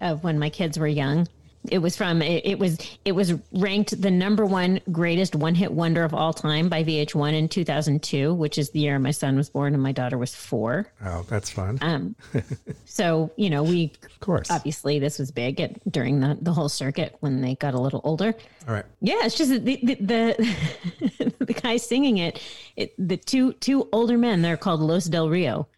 of 0.00 0.24
when 0.24 0.38
my 0.38 0.48
kids 0.48 0.78
were 0.78 0.86
young. 0.86 1.28
It 1.70 1.78
was 1.78 1.96
from 1.96 2.22
it, 2.22 2.44
it 2.44 2.58
was 2.58 2.78
it 3.04 3.12
was 3.12 3.34
ranked 3.52 4.00
the 4.00 4.10
number 4.10 4.44
one 4.44 4.80
greatest 4.90 5.36
one 5.36 5.54
hit 5.54 5.72
wonder 5.72 6.02
of 6.02 6.12
all 6.12 6.32
time 6.32 6.68
by 6.68 6.82
VH1 6.82 7.34
in 7.34 7.48
2002, 7.48 8.34
which 8.34 8.58
is 8.58 8.70
the 8.70 8.80
year 8.80 8.98
my 8.98 9.12
son 9.12 9.36
was 9.36 9.48
born 9.48 9.72
and 9.72 9.82
my 9.82 9.92
daughter 9.92 10.18
was 10.18 10.34
four. 10.34 10.88
Oh, 11.04 11.24
that's 11.28 11.50
fun. 11.50 11.78
Um, 11.80 12.16
so 12.84 13.30
you 13.36 13.48
know 13.48 13.62
we 13.62 13.92
of 14.04 14.20
course 14.20 14.50
obviously 14.50 14.98
this 14.98 15.20
was 15.20 15.30
big 15.30 15.60
at, 15.60 15.92
during 15.92 16.18
the 16.18 16.36
the 16.40 16.52
whole 16.52 16.68
circuit 16.68 17.16
when 17.20 17.40
they 17.40 17.54
got 17.54 17.74
a 17.74 17.80
little 17.80 18.00
older. 18.02 18.34
All 18.66 18.74
right. 18.74 18.86
Yeah, 19.00 19.20
it's 19.24 19.36
just 19.36 19.50
the 19.50 19.58
the 19.58 19.94
the, 19.94 21.34
the 21.44 21.52
guy 21.52 21.76
singing 21.76 22.18
it, 22.18 22.40
it. 22.76 22.94
The 22.98 23.16
two 23.16 23.52
two 23.54 23.88
older 23.92 24.18
men. 24.18 24.42
They're 24.42 24.56
called 24.56 24.80
Los 24.80 25.04
Del 25.04 25.28
Rio, 25.28 25.68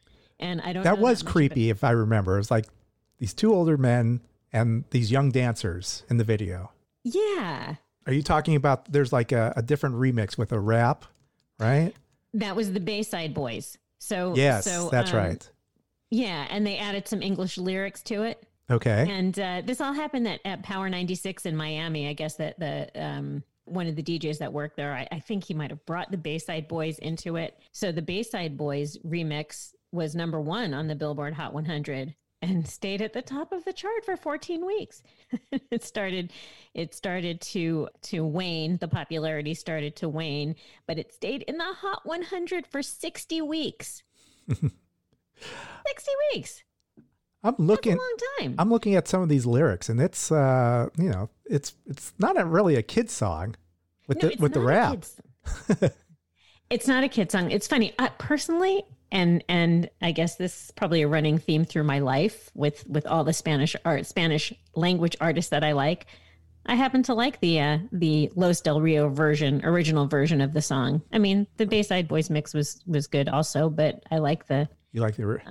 and 0.41 0.63
I 0.63 0.73
don't. 0.73 0.85
That 0.85 0.99
was 0.99 1.23
much, 1.23 1.31
creepy 1.31 1.69
if 1.69 1.85
I 1.85 1.91
remember. 1.91 2.35
It 2.35 2.39
was 2.39 2.51
like 2.51 2.67
these 3.19 3.35
two 3.35 3.55
older 3.55 3.77
men 3.77 4.21
and 4.55 4.85
these 4.91 5.11
young 5.11 5.31
dancers 5.31 6.05
in 6.09 6.17
the 6.17 6.25
video. 6.25 6.73
Yeah, 7.03 7.75
Are 8.07 8.13
you 8.15 8.23
talking 8.23 8.57
about 8.57 8.91
there's 8.91 9.13
like 9.13 9.33
a, 9.33 9.53
a 9.57 9.63
different 9.63 9.97
remix 9.97 10.39
with 10.39 10.53
a 10.53 10.59
rap, 10.59 11.05
right? 11.59 11.93
that 12.35 12.57
was 12.57 12.73
the 12.73 12.81
Bayside 12.81 13.33
Boys. 13.33 13.79
So 13.99 14.35
Yes, 14.37 14.65
so, 14.65 14.89
that's 14.91 15.13
um, 15.13 15.19
right. 15.19 15.51
Yeah, 16.11 16.47
and 16.51 16.67
they 16.67 16.77
added 16.77 17.09
some 17.09 17.23
English 17.23 17.59
lyrics 17.59 18.03
to 18.05 18.23
it. 18.23 18.47
Okay. 18.71 19.07
And 19.09 19.39
uh, 19.39 19.63
this 19.65 19.81
all 19.81 19.93
happened 19.93 20.29
at, 20.29 20.41
at 20.45 20.63
Power 20.63 20.89
96 20.89 21.47
in 21.47 21.57
Miami. 21.57 22.09
I 22.09 22.13
guess 22.13 22.37
that 22.37 22.59
the 22.59 22.91
um, 22.95 23.43
one 23.65 23.87
of 23.87 23.97
the 23.97 24.03
DJs 24.03 24.39
that 24.39 24.53
worked 24.53 24.77
there, 24.77 24.93
I, 24.93 25.09
I 25.11 25.21
think 25.21 25.45
he 25.45 25.55
might 25.55 25.71
have 25.71 25.85
brought 25.87 26.11
the 26.11 26.17
Bayside 26.17 26.69
Boys 26.69 26.99
into 26.99 27.37
it. 27.37 27.59
So 27.73 27.93
the 27.93 28.03
Bayside 28.03 28.57
Boys 28.57 28.99
remix 28.99 29.73
was 29.93 30.15
number 30.15 30.41
one 30.41 30.75
on 30.75 30.87
the 30.87 30.95
Billboard 30.95 31.35
Hot 31.35 31.53
100 31.53 32.15
and 32.45 32.69
stayed 32.69 33.01
at 33.01 33.13
the 33.13 33.23
top 33.23 33.53
of 33.53 33.65
the 33.65 33.73
chart 33.73 34.05
for 34.05 34.17
14 34.17 34.67
weeks. 34.67 35.03
it 35.71 35.83
started 35.83 36.33
it 36.75 36.95
started 36.95 37.41
to 37.41 37.89
to 38.03 38.25
wane, 38.25 38.77
the 38.79 38.89
popularity 38.89 39.55
started 39.55 39.97
to 39.97 40.09
wane, 40.09 40.55
but 40.87 40.99
it 40.99 41.13
stayed 41.13 41.43
in 41.43 41.57
the 41.57 41.65
Hot 41.65 42.01
100 42.05 42.67
for 42.67 42.83
60 42.83 43.43
weeks. 43.43 44.03
60 44.49 44.73
weeks. 46.33 46.63
I'm 47.43 47.57
looking. 47.59 47.97
long 47.97 48.17
time. 48.39 48.55
I'm 48.59 48.71
looking 48.71 48.95
at 48.95 49.07
some 49.07 49.21
of 49.21 49.29
these 49.29 49.45
lyrics, 49.45 49.89
and 49.89 50.01
it's 50.01 50.33
uh, 50.33 50.89
you 50.97 51.11
know, 51.11 51.29
it's 51.45 51.75
it's 51.87 52.15
not 52.19 52.41
a, 52.41 52.45
really 52.45 52.77
a 52.77 52.83
kid 52.83 53.11
song 53.11 53.57
with 54.07 54.23
No, 54.23 54.29
the 54.29 54.37
with 54.39 54.55
the 54.55 54.61
rap. 54.61 55.05
It's 56.71 56.89
not 56.89 57.05
a 57.05 57.09
kid 57.09 57.31
song. 57.31 57.51
It's 57.51 57.67
funny. 57.67 57.93
Uh, 57.99 58.09
personally, 58.19 58.85
and 59.13 59.45
and 59.49 59.89
I 60.03 60.13
guess 60.13 60.37
this 60.37 60.65
is 60.67 60.71
probably 60.73 61.03
a 61.03 61.09
running 61.09 61.39
theme 61.39 61.65
through 61.65 61.85
my 61.85 61.99
life 62.01 62.51
with 62.55 62.87
with 62.89 63.07
all 63.07 63.25
the 63.25 63.33
Spanish 63.33 63.77
art, 63.85 64.07
Spanish 64.07 64.53
language 64.75 65.17
artists 65.21 65.51
that 65.51 65.63
I 65.65 65.73
like. 65.73 66.07
I 66.67 66.77
happen 66.77 67.03
to 67.05 67.15
like 67.15 67.41
the 67.41 67.61
uh, 67.61 67.79
the 67.93 68.33
Los 68.37 68.61
Del 68.63 68.81
Rio 68.81 69.09
version, 69.11 69.63
original 69.65 70.07
version 70.07 70.41
of 70.41 70.53
the 70.55 70.63
song. 70.63 71.03
I 71.13 71.19
mean, 71.19 71.47
the 71.59 71.67
Bayside 71.67 72.09
Boys 72.09 72.31
mix 72.31 72.55
was 72.55 72.83
was 72.87 73.07
good 73.07 73.29
also, 73.29 73.69
but 73.69 74.03
I 74.11 74.19
like 74.19 74.47
the 74.47 74.69
You 74.93 75.01
like 75.03 75.17
the 75.17 75.27
ri- 75.27 75.43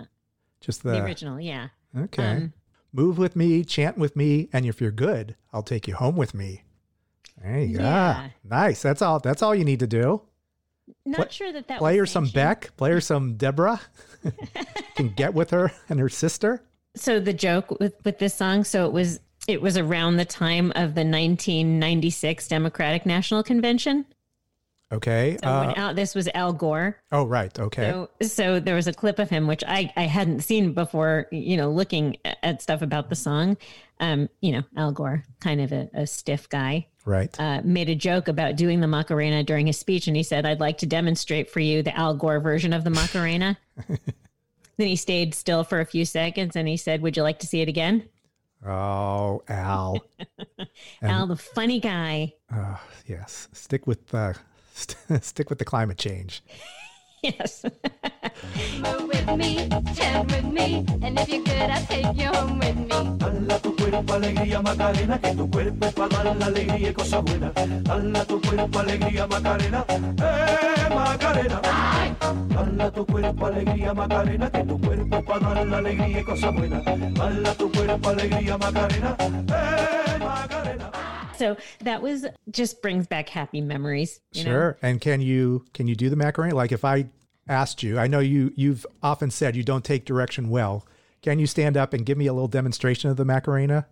just 0.59 0.81
the, 0.83 0.91
the 0.91 1.03
original. 1.03 1.39
Yeah. 1.39 1.67
Okay. 1.95 2.23
Um, 2.25 2.53
move 2.91 3.17
with 3.19 3.35
me, 3.35 3.63
chant 3.63 3.97
with 3.97 4.15
me, 4.15 4.49
and 4.53 4.65
if 4.65 4.81
you're 4.81 4.89
good, 4.91 5.35
I'll 5.51 5.61
take 5.63 5.87
you 5.87 5.93
home 5.95 6.15
with 6.15 6.33
me. 6.33 6.63
There 7.41 7.59
you 7.59 7.77
Yeah. 7.77 8.29
go. 8.43 8.49
Nice. 8.55 8.81
That's 8.81 9.01
all. 9.03 9.19
That's 9.19 9.41
all 9.43 9.53
you 9.53 9.65
need 9.65 9.79
to 9.81 9.87
do. 9.87 10.21
Not 11.05 11.15
Pla- 11.17 11.27
sure 11.29 11.51
that 11.53 11.67
that 11.67 11.79
play 11.79 11.97
her 11.97 12.05
some. 12.05 12.27
Beck. 12.27 12.75
Play 12.77 12.91
her 12.91 13.01
some 13.01 13.35
Debra. 13.35 13.79
Can 14.95 15.09
get 15.09 15.33
with 15.33 15.49
her 15.51 15.71
and 15.89 15.99
her 15.99 16.09
sister. 16.09 16.63
So 16.95 17.19
the 17.19 17.33
joke 17.33 17.79
with 17.79 17.93
with 18.05 18.19
this 18.19 18.33
song, 18.35 18.63
so 18.63 18.85
it 18.85 18.91
was 18.93 19.19
it 19.47 19.61
was 19.61 19.77
around 19.77 20.17
the 20.17 20.25
time 20.25 20.67
of 20.75 20.95
the 20.95 21.03
1996 21.03 22.47
Democratic 22.47 23.05
National 23.05 23.43
Convention. 23.43 24.05
Okay. 24.91 25.37
So 25.43 25.49
Uh, 25.49 25.73
Al, 25.75 25.93
this 25.95 26.13
was 26.13 26.29
Al 26.35 26.53
Gore. 26.53 27.01
oh, 27.11 27.25
right. 27.25 27.57
Okay. 27.59 27.89
So, 27.89 28.09
so 28.21 28.59
there 28.59 28.75
was 28.75 28.87
a 28.87 28.93
clip 28.93 29.17
of 29.17 29.29
him, 29.29 29.47
which 29.47 29.63
I, 29.67 29.91
I 29.97 30.03
hadn't 30.03 30.41
seen 30.41 30.73
before, 30.73 31.25
you 31.31 31.57
know, 31.57 31.71
looking 31.71 32.17
at 32.43 32.61
stuff 32.61 32.81
about 32.83 33.09
the 33.09 33.15
song. 33.15 33.57
Um, 33.99 34.29
you 34.41 34.51
know, 34.51 34.61
Al 34.77 34.91
Gore, 34.91 35.23
kind 35.41 35.61
of 35.61 35.71
a, 35.71 35.89
a 35.95 36.05
stiff 36.05 36.47
guy, 36.47 36.87
right. 37.05 37.37
uh, 37.39 37.61
made 37.63 37.89
a 37.89 37.95
joke 37.95 38.27
about 38.27 38.55
doing 38.55 38.79
the 38.79 38.87
Macarena 38.87 39.43
during 39.43 39.67
his 39.67 39.79
speech. 39.79 40.07
And 40.07 40.15
he 40.15 40.23
said, 40.23 40.45
I'd 40.45 40.59
like 40.59 40.77
to 40.79 40.85
demonstrate 40.85 41.49
for 41.49 41.59
you 41.59 41.83
the 41.83 41.95
Al 41.97 42.15
Gore 42.15 42.39
version 42.39 42.73
of 42.73 42.83
the 42.83 42.89
Macarena. 42.89 43.57
then 43.87 43.97
he 44.77 44.95
stayed 44.95 45.33
still 45.33 45.63
for 45.63 45.79
a 45.79 45.85
few 45.85 46.05
seconds 46.05 46.55
and 46.55 46.67
he 46.67 46.77
said, 46.77 47.01
Would 47.01 47.17
you 47.17 47.23
like 47.23 47.39
to 47.39 47.47
see 47.47 47.61
it 47.61 47.69
again? 47.69 48.07
Oh, 48.65 49.43
Al. 49.49 49.97
Al, 51.01 51.27
the 51.27 51.35
funny 51.35 51.79
guy. 51.79 52.33
Uh, 52.53 52.77
yes. 53.05 53.49
Stick 53.51 53.85
with 53.87 54.13
uh, 54.13 54.33
st- 54.73 55.23
stick 55.23 55.49
with 55.49 55.59
the 55.59 55.65
climate 55.65 55.97
change. 55.97 56.43
Yes. 57.21 57.65
Move 59.25 59.37
with 59.37 59.37
me, 59.37 59.69
chant 59.95 60.31
with 60.31 60.45
me, 60.45 60.85
and 61.01 61.17
if 61.17 61.29
you're 61.29 61.43
good, 61.43 61.69
I'll 61.69 61.85
take 61.85 62.13
you 62.15 62.27
home 62.27 62.59
with 62.59 62.75
me. 62.75 62.87
Dala 62.89 63.59
tu 63.61 63.75
cuerpo 63.75 64.13
alegría 64.13 64.61
Macarena, 64.61 65.19
que 65.19 65.35
tu 65.35 65.49
cuerpo 65.49 65.85
es 65.85 65.93
para 65.93 66.23
dar 66.23 66.35
la 66.35 66.45
alegría 66.47 66.89
y 66.89 66.93
cosas 66.93 67.23
buenas. 67.23 67.53
Dala 67.83 68.25
tu 68.25 68.41
cuerpo 68.41 68.79
alegría 68.79 69.27
Macarena, 69.27 69.85
eh 69.89 70.89
Macarena. 70.89 71.61
Dala 72.49 72.91
tu 72.91 73.05
cuerpo 73.05 73.45
alegría 73.45 73.93
Macarena, 73.93 74.51
que 74.51 74.63
tu 74.63 74.81
cuerpo 74.81 75.15
es 75.17 75.23
para 75.23 75.53
dar 75.53 75.67
la 75.67 75.77
alegría 75.77 76.19
y 76.19 76.23
cosas 76.23 76.53
buenas. 76.53 76.83
Dala 76.85 77.53
tu 77.53 77.71
cuerpo 77.71 78.09
alegría 78.09 78.57
Macarena, 78.57 79.15
eh 79.19 80.19
Macarena. 80.19 80.91
So 81.37 81.55
that 81.83 82.01
was 82.01 82.25
just 82.51 82.81
brings 82.81 83.07
back 83.07 83.29
happy 83.29 83.61
memories. 83.61 84.19
You 84.33 84.43
know? 84.43 84.51
Sure. 84.51 84.77
And 84.81 84.99
can 84.99 85.21
you 85.21 85.63
can 85.73 85.87
you 85.87 85.95
do 85.95 86.09
the 86.09 86.15
Macarena? 86.15 86.55
Like 86.55 86.71
if 86.71 86.83
I 86.83 87.05
asked 87.47 87.83
you, 87.83 87.99
I 87.99 88.07
know 88.07 88.19
you 88.19 88.53
you've 88.55 88.85
often 89.01 89.31
said 89.31 89.55
you 89.55 89.63
don't 89.63 89.83
take 89.83 90.05
direction 90.05 90.49
well. 90.49 90.85
Can 91.21 91.39
you 91.39 91.47
stand 91.47 91.77
up 91.77 91.93
and 91.93 92.05
give 92.05 92.17
me 92.17 92.27
a 92.27 92.33
little 92.33 92.47
demonstration 92.49 93.09
of 93.09 93.17
the 93.17 93.25
Macarena? 93.25 93.87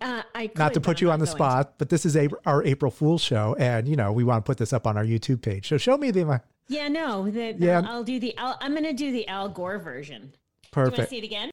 Uh, 0.00 0.22
I 0.34 0.50
Not 0.56 0.74
to 0.74 0.80
put 0.80 1.00
you 1.00 1.10
on 1.10 1.20
the 1.20 1.26
spot, 1.26 1.74
but 1.78 1.88
this 1.88 2.04
is 2.04 2.16
a, 2.16 2.28
our 2.46 2.64
April 2.64 2.90
Fool's 2.90 3.22
show, 3.22 3.54
and 3.58 3.86
you 3.86 3.94
know 3.96 4.12
we 4.12 4.24
want 4.24 4.44
to 4.44 4.46
put 4.48 4.58
this 4.58 4.72
up 4.72 4.86
on 4.86 4.96
our 4.96 5.04
YouTube 5.04 5.42
page. 5.42 5.68
So 5.68 5.78
show 5.78 5.96
me 5.96 6.10
the 6.10 6.40
Yeah, 6.68 6.88
no. 6.88 7.30
The, 7.30 7.54
Yeah. 7.58 7.78
I'll, 7.80 7.86
I'll 7.86 8.04
do 8.04 8.18
the. 8.18 8.36
I'll, 8.38 8.56
I'm 8.60 8.72
going 8.72 8.84
to 8.84 8.92
do 8.92 9.12
the 9.12 9.26
Al 9.28 9.48
Gore 9.48 9.78
version. 9.78 10.32
Do 10.72 10.80
you 10.80 10.82
want 10.82 10.94
to 10.96 11.02
perfect. 11.02 11.10
see 11.10 11.18
it 11.18 11.24
again? 11.24 11.50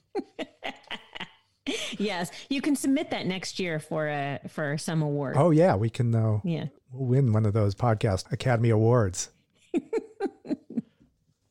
yes, 1.98 2.32
you 2.50 2.62
can 2.62 2.76
submit 2.76 3.12
that 3.12 3.26
next 3.26 3.60
year 3.60 3.80
for 3.80 4.08
a 4.08 4.40
for 4.48 4.78
some 4.78 5.02
award. 5.02 5.36
Oh 5.38 5.52
yeah, 5.52 5.76
we 5.76 5.90
can. 5.90 6.14
Uh, 6.14 6.40
Yeah. 6.44 6.66
we'll 6.92 7.08
win 7.08 7.34
one 7.34 7.46
of 7.46 7.54
those 7.54 7.76
podcast 7.76 8.32
Academy 8.32 8.70
Awards. 8.70 9.30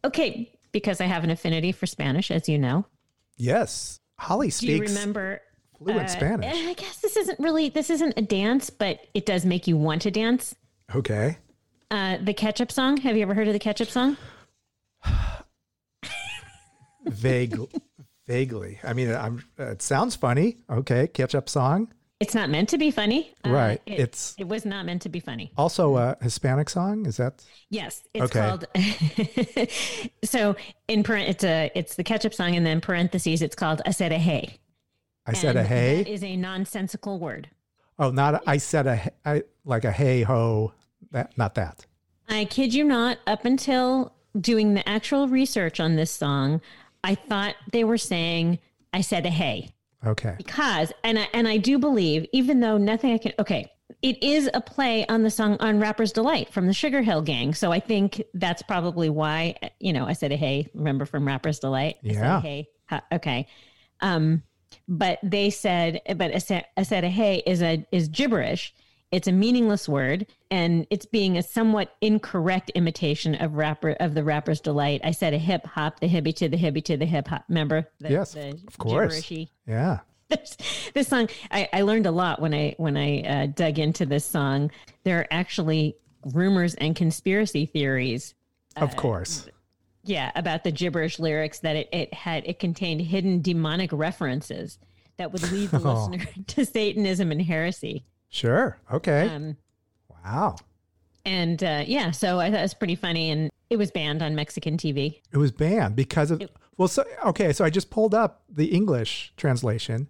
Okay, 0.04 0.52
because 0.72 1.00
I 1.00 1.06
have 1.06 1.24
an 1.24 1.30
affinity 1.30 1.72
for 1.72 1.86
Spanish, 1.86 2.30
as 2.30 2.48
you 2.48 2.58
know. 2.58 2.84
Yes, 3.36 3.98
Holly 4.18 4.48
Do 4.50 4.66
you 4.66 4.76
speaks. 4.76 4.92
remember 4.92 5.40
fluent 5.78 6.10
Spanish. 6.10 6.54
I 6.54 6.74
guess 6.74 6.98
this 6.98 7.16
isn't 7.16 7.38
really 7.40 7.68
this 7.70 7.90
isn't 7.90 8.14
a 8.16 8.22
dance, 8.22 8.70
but 8.70 9.00
it 9.14 9.26
does 9.26 9.44
make 9.44 9.66
you 9.66 9.76
want 9.76 10.02
to 10.02 10.10
dance. 10.10 10.54
Okay. 10.94 11.38
Uh, 11.90 12.18
the 12.22 12.34
ketchup 12.34 12.70
song. 12.70 12.96
Have 12.98 13.16
you 13.16 13.22
ever 13.22 13.34
heard 13.34 13.46
of 13.48 13.52
the 13.54 13.58
ketchup 13.58 13.88
song? 13.88 14.16
Vague, 17.06 17.58
vaguely. 18.26 18.78
I 18.82 18.94
mean, 18.94 19.14
I'm. 19.14 19.44
uh, 19.58 19.72
It 19.72 19.82
sounds 19.82 20.16
funny. 20.16 20.56
Okay, 20.70 21.06
catch 21.08 21.34
up 21.34 21.48
song. 21.48 21.92
It's 22.20 22.34
not 22.34 22.48
meant 22.48 22.68
to 22.70 22.78
be 22.78 22.90
funny. 22.90 23.34
Uh, 23.44 23.50
Right, 23.50 23.82
It, 23.86 23.92
it's- 23.98 24.34
it 24.38 24.46
was 24.48 24.64
not 24.64 24.86
meant 24.86 25.02
to 25.02 25.08
be 25.08 25.20
funny. 25.20 25.52
Also, 25.58 25.96
a 25.96 26.16
Hispanic 26.22 26.70
song. 26.70 27.06
Is 27.06 27.16
that? 27.18 27.44
Yes, 27.70 28.02
it's 28.14 28.24
Okay. 28.34 28.40
called. 28.40 28.66
so 30.24 30.56
in 30.88 31.02
parent, 31.02 31.28
it's 31.28 31.44
a 31.44 31.70
it's 31.74 31.96
the 31.96 32.04
ketchup 32.04 32.34
song, 32.34 32.54
and 32.56 32.64
then 32.64 32.80
parentheses, 32.80 33.42
it's 33.42 33.56
called 33.56 33.82
"I 33.86 33.90
said 33.90 34.12
a 34.12 34.18
hey." 34.18 34.58
I 35.26 35.32
said 35.32 35.56
a 35.56 35.64
hey. 35.64 36.02
That 36.04 36.10
is 36.10 36.22
a 36.22 36.36
nonsensical 36.36 37.18
word. 37.18 37.48
Oh, 37.98 38.10
not 38.10 38.34
a, 38.34 38.40
I 38.46 38.58
said 38.58 38.86
a 38.86 38.96
he- 38.96 39.42
like 39.64 39.84
a 39.84 39.92
hey 39.92 40.22
ho. 40.22 40.72
That 41.10 41.36
not 41.36 41.54
that. 41.56 41.84
I 42.28 42.44
kid 42.44 42.72
you 42.74 42.84
not. 42.84 43.18
Up 43.26 43.44
until 43.44 44.12
doing 44.40 44.74
the 44.74 44.88
actual 44.88 45.28
research 45.28 45.80
on 45.80 45.96
this 45.96 46.10
song, 46.10 46.60
I 47.02 47.14
thought 47.16 47.54
they 47.72 47.84
were 47.84 47.98
saying 47.98 48.60
"I 48.92 49.00
said 49.00 49.26
a 49.26 49.30
hey." 49.30 49.70
Okay. 50.06 50.34
because 50.36 50.92
and 51.02 51.18
I, 51.18 51.28
and 51.32 51.46
I 51.48 51.56
do 51.56 51.78
believe 51.78 52.26
even 52.32 52.60
though 52.60 52.76
nothing 52.76 53.12
I 53.12 53.18
can 53.18 53.32
okay 53.38 53.70
it 54.02 54.22
is 54.22 54.48
a 54.54 54.60
play 54.60 55.06
on 55.08 55.22
the 55.22 55.30
song 55.30 55.56
on 55.60 55.78
Rapper's 55.80 56.12
Delight 56.12 56.52
from 56.52 56.66
the 56.66 56.72
Sugar 56.72 57.02
Hill 57.02 57.22
Gang 57.22 57.54
so 57.54 57.72
I 57.72 57.80
think 57.80 58.22
that's 58.34 58.62
probably 58.62 59.08
why 59.10 59.56
you 59.80 59.92
know 59.92 60.06
I 60.06 60.12
said 60.14 60.32
a 60.32 60.36
hey 60.36 60.68
remember 60.74 61.04
from 61.04 61.26
Rapper's 61.26 61.58
Delight 61.58 61.96
I 62.04 62.08
Yeah. 62.08 62.38
a 62.38 62.40
hey 62.40 62.68
Ha- 62.90 63.04
okay 63.12 63.46
um 64.00 64.42
but 64.88 65.18
they 65.22 65.50
said 65.50 66.00
but 66.16 66.34
I 66.34 66.38
said, 66.38 66.66
I 66.76 66.82
said 66.82 67.04
a 67.04 67.08
hey 67.08 67.42
is 67.46 67.62
a 67.62 67.86
is 67.92 68.08
gibberish 68.08 68.74
it's 69.14 69.28
a 69.28 69.32
meaningless 69.32 69.88
word 69.88 70.26
and 70.50 70.86
it's 70.90 71.06
being 71.06 71.38
a 71.38 71.42
somewhat 71.42 71.94
incorrect 72.00 72.70
imitation 72.74 73.34
of 73.36 73.54
rapper 73.54 73.90
of 74.00 74.14
the 74.14 74.24
rapper's 74.24 74.60
delight 74.60 75.00
i 75.04 75.10
said 75.12 75.32
a 75.32 75.38
hip 75.38 75.64
hop 75.66 76.00
the 76.00 76.08
hibby 76.08 76.32
to 76.34 76.48
the 76.48 76.56
hibby 76.56 76.82
to 76.82 76.96
the 76.96 77.06
hip 77.06 77.28
hop 77.28 77.44
remember 77.48 77.88
the, 78.00 78.10
yes, 78.10 78.32
the 78.32 78.48
of 78.66 78.76
course. 78.78 79.14
gibberishy 79.20 79.48
Yeah. 79.66 80.00
this, 80.28 80.56
this 80.94 81.08
song 81.08 81.28
I, 81.50 81.68
I 81.72 81.82
learned 81.82 82.06
a 82.06 82.10
lot 82.10 82.40
when 82.40 82.52
i 82.54 82.74
when 82.76 82.96
i 82.96 83.20
uh, 83.22 83.46
dug 83.46 83.78
into 83.78 84.04
this 84.04 84.24
song 84.24 84.70
there 85.04 85.20
are 85.20 85.26
actually 85.30 85.96
rumors 86.32 86.74
and 86.74 86.96
conspiracy 86.96 87.66
theories 87.66 88.34
Of 88.76 88.96
course. 88.96 89.46
yeah 90.02 90.32
about 90.34 90.64
the 90.64 90.72
gibberish 90.72 91.18
lyrics 91.20 91.60
that 91.60 91.76
it, 91.76 91.88
it 91.92 92.12
had 92.14 92.44
it 92.46 92.58
contained 92.58 93.02
hidden 93.02 93.42
demonic 93.42 93.90
references 93.92 94.78
that 95.18 95.30
would 95.32 95.52
lead 95.52 95.70
the 95.70 95.78
Oh. 95.84 96.08
listener 96.10 96.26
to 96.48 96.64
satanism 96.66 97.30
and 97.30 97.42
heresy 97.42 98.04
Sure. 98.34 98.78
Okay. 98.92 99.28
um, 99.28 99.56
wow. 100.24 100.56
and 101.24 101.62
uh, 101.62 101.84
yeah 101.86 102.10
so 102.10 102.40
i 102.40 102.50
thought 102.50 102.58
it 102.58 102.62
was 102.62 102.74
pretty 102.74 102.96
funny 102.96 103.30
and 103.30 103.50
it 103.70 103.76
was 103.76 103.90
banned 103.90 104.22
on 104.22 104.34
mexican 104.34 104.76
tv 104.76 105.20
It 105.32 105.38
was 105.38 105.52
banned 105.52 105.94
because 105.96 106.30
of 106.32 106.42
well. 106.76 106.88
So 106.88 107.04
okay. 107.26 107.52
So 107.52 107.64
I 107.64 107.70
just 107.70 107.88
pulled 107.90 108.14
up 108.14 108.42
the 108.48 108.66
English 108.66 109.32
translation, 109.36 110.08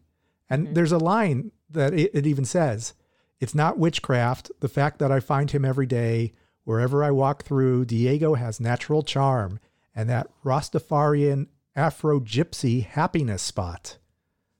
and 0.48 0.64
Mm-hmm. 0.64 0.74
there's 0.74 0.92
a 0.92 0.98
line 0.98 1.52
that 1.68 1.92
it, 1.92 2.10
it 2.14 2.26
even 2.26 2.46
says, 2.46 2.94
"It's 3.38 3.54
not 3.54 3.78
witchcraft. 3.78 4.50
The 4.60 4.68
fact 4.68 4.98
that 5.00 5.12
I 5.12 5.20
find 5.20 5.50
him 5.50 5.62
every 5.64 5.84
day, 5.86 6.32
wherever 6.64 7.04
I 7.04 7.10
walk 7.10 7.42
through, 7.44 7.84
Diego 7.84 8.32
has 8.34 8.60
natural 8.60 9.02
charm, 9.02 9.60
and 9.94 10.08
that 10.08 10.28
Rastafarian 10.42 11.48
Afro 11.76 12.18
Gypsy 12.20 12.84
happiness 12.86 13.42
spot." 13.42 13.98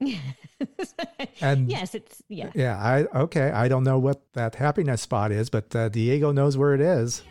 And 1.40 1.70
yes 1.70 1.94
it's 1.94 2.22
yeah 2.28 2.50
Yeah, 2.54 2.76
I 2.76 3.04
okay. 3.24 3.50
I 3.50 3.68
don't 3.68 3.84
know 3.84 3.98
what 3.98 4.22
that 4.34 4.54
happiness 4.56 5.02
spot 5.02 5.32
is, 5.32 5.50
but 5.50 5.74
uh, 5.74 5.88
Diego 5.88 6.32
knows 6.32 6.56
where 6.56 6.74
it 6.74 6.80
is. 6.80 7.22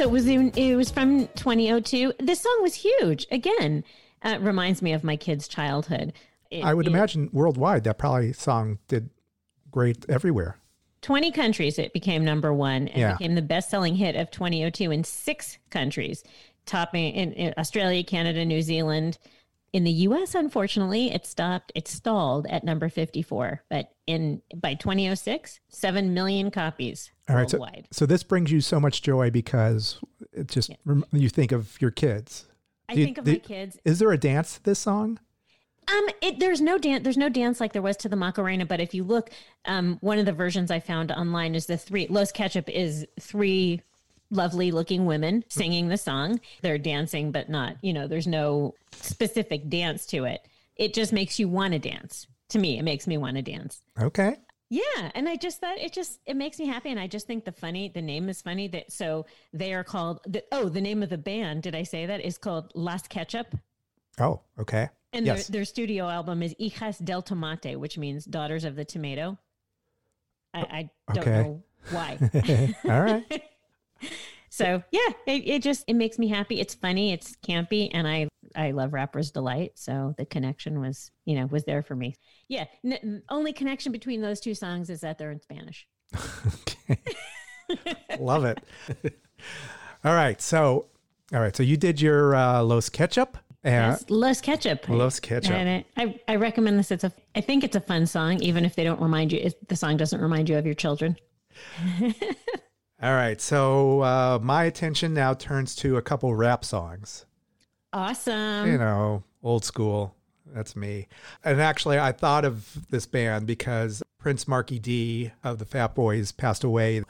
So 0.00 0.06
it 0.06 0.10
was 0.10 0.26
in, 0.26 0.50
it 0.56 0.76
was 0.76 0.90
from 0.90 1.26
2002 1.36 2.14
this 2.18 2.40
song 2.40 2.58
was 2.62 2.74
huge 2.74 3.26
again 3.30 3.84
uh, 4.22 4.38
reminds 4.40 4.80
me 4.80 4.92
of 4.94 5.04
my 5.04 5.14
kids 5.16 5.46
childhood 5.46 6.12
It- 6.50 6.64
I 6.64 6.72
would 6.72 6.86
it- 6.86 6.90
imagine 6.90 7.28
worldwide 7.32 7.84
that 7.84 7.98
probably 7.98 8.32
song 8.32 8.78
did 8.88 9.10
great 9.70 10.04
everywhere. 10.08 10.56
20 11.02 11.30
countries 11.32 11.78
it 11.78 11.92
became 11.92 12.24
number 12.24 12.52
one 12.52 12.88
and 12.88 12.98
Yeah. 12.98 13.12
became 13.16 13.34
the 13.34 13.42
best-selling 13.42 13.96
hit 13.96 14.16
of 14.16 14.30
2002 14.30 14.90
in 14.90 15.04
six 15.04 15.58
countries 15.70 16.24
topping 16.66 17.12
in, 17.14 17.32
in 17.34 17.54
australia 17.58 18.02
canada 18.02 18.42
new 18.44 18.62
zealand 18.62 19.18
In 19.72 19.84
the 19.84 19.92
US, 20.08 20.34
unfortunately, 20.34 21.12
it 21.12 21.24
stopped, 21.24 21.70
it 21.76 21.86
stalled 21.86 22.44
at 22.48 22.64
number 22.64 22.88
54. 22.88 23.62
But 23.70 23.92
in 24.04 24.42
by 24.52 24.74
2006, 24.74 25.60
7 25.68 26.12
million 26.12 26.50
copies 26.50 27.12
All 27.30 27.36
right. 27.36 27.50
So, 27.50 27.58
worldwide. 27.58 27.88
so 27.90 28.06
this 28.06 28.22
brings 28.22 28.50
you 28.52 28.60
so 28.60 28.78
much 28.80 29.02
joy 29.02 29.30
because 29.30 29.98
it 30.32 30.48
just 30.48 30.70
rem- 30.84 31.04
you 31.12 31.28
think 31.28 31.52
of 31.52 31.80
your 31.80 31.90
kids. 31.90 32.46
I 32.88 32.94
you- 32.94 33.04
think 33.04 33.18
of 33.18 33.24
do- 33.24 33.32
my 33.32 33.38
kids. 33.38 33.78
Is 33.84 33.98
there 33.98 34.10
a 34.12 34.18
dance 34.18 34.54
to 34.54 34.62
this 34.64 34.78
song? 34.78 35.18
Um, 35.88 36.08
it, 36.22 36.38
there's 36.38 36.60
no 36.60 36.78
dance. 36.78 37.02
There's 37.02 37.16
no 37.16 37.28
dance 37.28 37.58
like 37.60 37.72
there 37.72 37.82
was 37.82 37.96
to 37.98 38.08
the 38.08 38.14
Macarena. 38.16 38.64
But 38.64 38.80
if 38.80 38.94
you 38.94 39.02
look, 39.02 39.30
um, 39.64 39.98
one 40.00 40.18
of 40.18 40.26
the 40.26 40.32
versions 40.32 40.70
I 40.70 40.78
found 40.78 41.10
online 41.10 41.54
is 41.56 41.66
the 41.66 41.76
three. 41.76 42.06
Los 42.08 42.30
Ketchup 42.30 42.68
is 42.68 43.06
three 43.18 43.80
lovely 44.30 44.70
looking 44.70 45.06
women 45.06 45.44
singing 45.48 45.88
the 45.88 45.96
song. 45.96 46.38
They're 46.62 46.78
dancing, 46.78 47.32
but 47.32 47.48
not. 47.48 47.76
You 47.82 47.92
know, 47.92 48.06
there's 48.06 48.28
no 48.28 48.74
specific 48.92 49.68
dance 49.68 50.06
to 50.06 50.24
it. 50.24 50.46
It 50.76 50.94
just 50.94 51.12
makes 51.12 51.40
you 51.40 51.48
want 51.48 51.72
to 51.72 51.78
dance. 51.80 52.28
To 52.50 52.58
me, 52.60 52.78
it 52.78 52.82
makes 52.82 53.06
me 53.08 53.16
want 53.16 53.36
to 53.36 53.42
dance. 53.42 53.82
Okay. 54.00 54.36
Yeah, 54.72 55.10
and 55.16 55.28
I 55.28 55.34
just 55.34 55.60
thought 55.60 55.78
it 55.78 55.92
just 55.92 56.20
it 56.26 56.36
makes 56.36 56.58
me 56.60 56.66
happy, 56.66 56.90
and 56.90 57.00
I 57.00 57.08
just 57.08 57.26
think 57.26 57.44
the 57.44 57.50
funny 57.52 57.88
the 57.92 58.00
name 58.02 58.28
is 58.28 58.40
funny 58.40 58.68
that 58.68 58.92
so 58.92 59.26
they 59.52 59.74
are 59.74 59.82
called 59.82 60.20
the, 60.26 60.44
oh 60.52 60.68
the 60.68 60.80
name 60.80 61.02
of 61.02 61.08
the 61.10 61.18
band 61.18 61.64
did 61.64 61.74
I 61.74 61.82
say 61.82 62.06
that 62.06 62.20
is 62.20 62.38
called 62.38 62.70
Las 62.76 63.06
Ketchup 63.08 63.56
Oh, 64.20 64.40
okay. 64.60 64.88
and 65.12 65.26
yes. 65.26 65.48
their, 65.48 65.58
their 65.60 65.64
studio 65.64 66.08
album 66.08 66.40
is 66.42 66.54
Hijas 66.60 67.04
del 67.04 67.20
Tomate, 67.22 67.76
which 67.76 67.98
means 67.98 68.24
daughters 68.24 68.64
of 68.64 68.76
the 68.76 68.84
tomato. 68.84 69.38
I, 70.54 70.60
I 70.60 71.14
don't 71.14 71.26
Okay. 71.26 71.42
know 71.42 71.62
why. 71.90 72.18
All 72.84 73.00
right. 73.02 73.42
so 74.50 74.82
yeah, 74.92 75.08
it, 75.26 75.48
it 75.48 75.62
just 75.62 75.84
it 75.88 75.94
makes 75.94 76.16
me 76.18 76.28
happy. 76.28 76.60
It's 76.60 76.74
funny, 76.74 77.12
it's 77.12 77.34
campy, 77.36 77.90
and 77.92 78.06
I 78.06 78.28
I 78.56 78.72
love 78.72 78.92
Rapper's 78.92 79.30
Delight. 79.30 79.72
So 79.76 80.14
the 80.18 80.24
connection 80.26 80.80
was 80.80 81.10
you 81.24 81.36
know 81.36 81.46
was 81.46 81.64
there 81.64 81.82
for 81.82 81.94
me. 81.96 82.16
Yeah, 82.48 82.66
n- 82.84 83.22
only 83.28 83.52
connection 83.52 83.92
between 83.92 84.20
those 84.20 84.40
two 84.40 84.54
songs 84.54 84.90
is 84.90 85.00
that 85.00 85.18
they're 85.18 85.30
in 85.30 85.40
Spanish. 85.40 85.86
Love 88.18 88.44
it. 88.44 88.58
all 90.04 90.14
right. 90.14 90.40
So, 90.40 90.86
all 91.32 91.40
right. 91.40 91.54
So 91.54 91.62
you 91.62 91.76
did 91.76 92.00
your 92.00 92.34
uh, 92.34 92.62
Los 92.62 92.88
Ketchup. 92.88 93.38
And 93.62 93.92
Yes, 93.92 94.04
Los 94.08 94.40
Ketchup. 94.40 94.88
Los 94.88 95.20
Ketchup. 95.20 95.52
And 95.52 95.84
I, 95.96 96.02
I, 96.02 96.20
I 96.28 96.36
recommend 96.36 96.78
this. 96.78 96.90
It's 96.90 97.04
a, 97.04 97.12
I 97.34 97.42
think 97.42 97.62
it's 97.62 97.76
a 97.76 97.80
fun 97.80 98.06
song, 98.06 98.42
even 98.42 98.64
if 98.64 98.74
they 98.74 98.84
don't 98.84 99.00
remind 99.00 99.32
you, 99.32 99.40
if 99.42 99.54
the 99.68 99.76
song 99.76 99.98
doesn't 99.98 100.20
remind 100.20 100.48
you 100.48 100.56
of 100.56 100.64
your 100.64 100.74
children. 100.74 101.16
All 103.02 103.14
right. 103.14 103.40
So 103.40 104.00
uh, 104.00 104.38
my 104.42 104.64
attention 104.64 105.12
now 105.12 105.34
turns 105.34 105.74
to 105.76 105.98
a 105.98 106.02
couple 106.02 106.34
rap 106.34 106.64
songs. 106.64 107.26
Awesome. 107.92 108.66
you 108.70 108.78
know, 108.78 109.24
old 109.42 109.64
school. 109.64 110.14
That's 110.52 110.74
me. 110.74 111.06
And 111.44 111.60
actually, 111.60 111.98
I 111.98 112.12
thought 112.12 112.44
of 112.44 112.88
this 112.90 113.06
band 113.06 113.46
because 113.46 114.02
Prince 114.18 114.48
Markie 114.48 114.78
Dee 114.78 115.30
of 115.44 115.58
the 115.58 115.64
Fat 115.64 115.94
Boys 115.94 116.32
passed 116.32 116.64
away. 116.64 117.02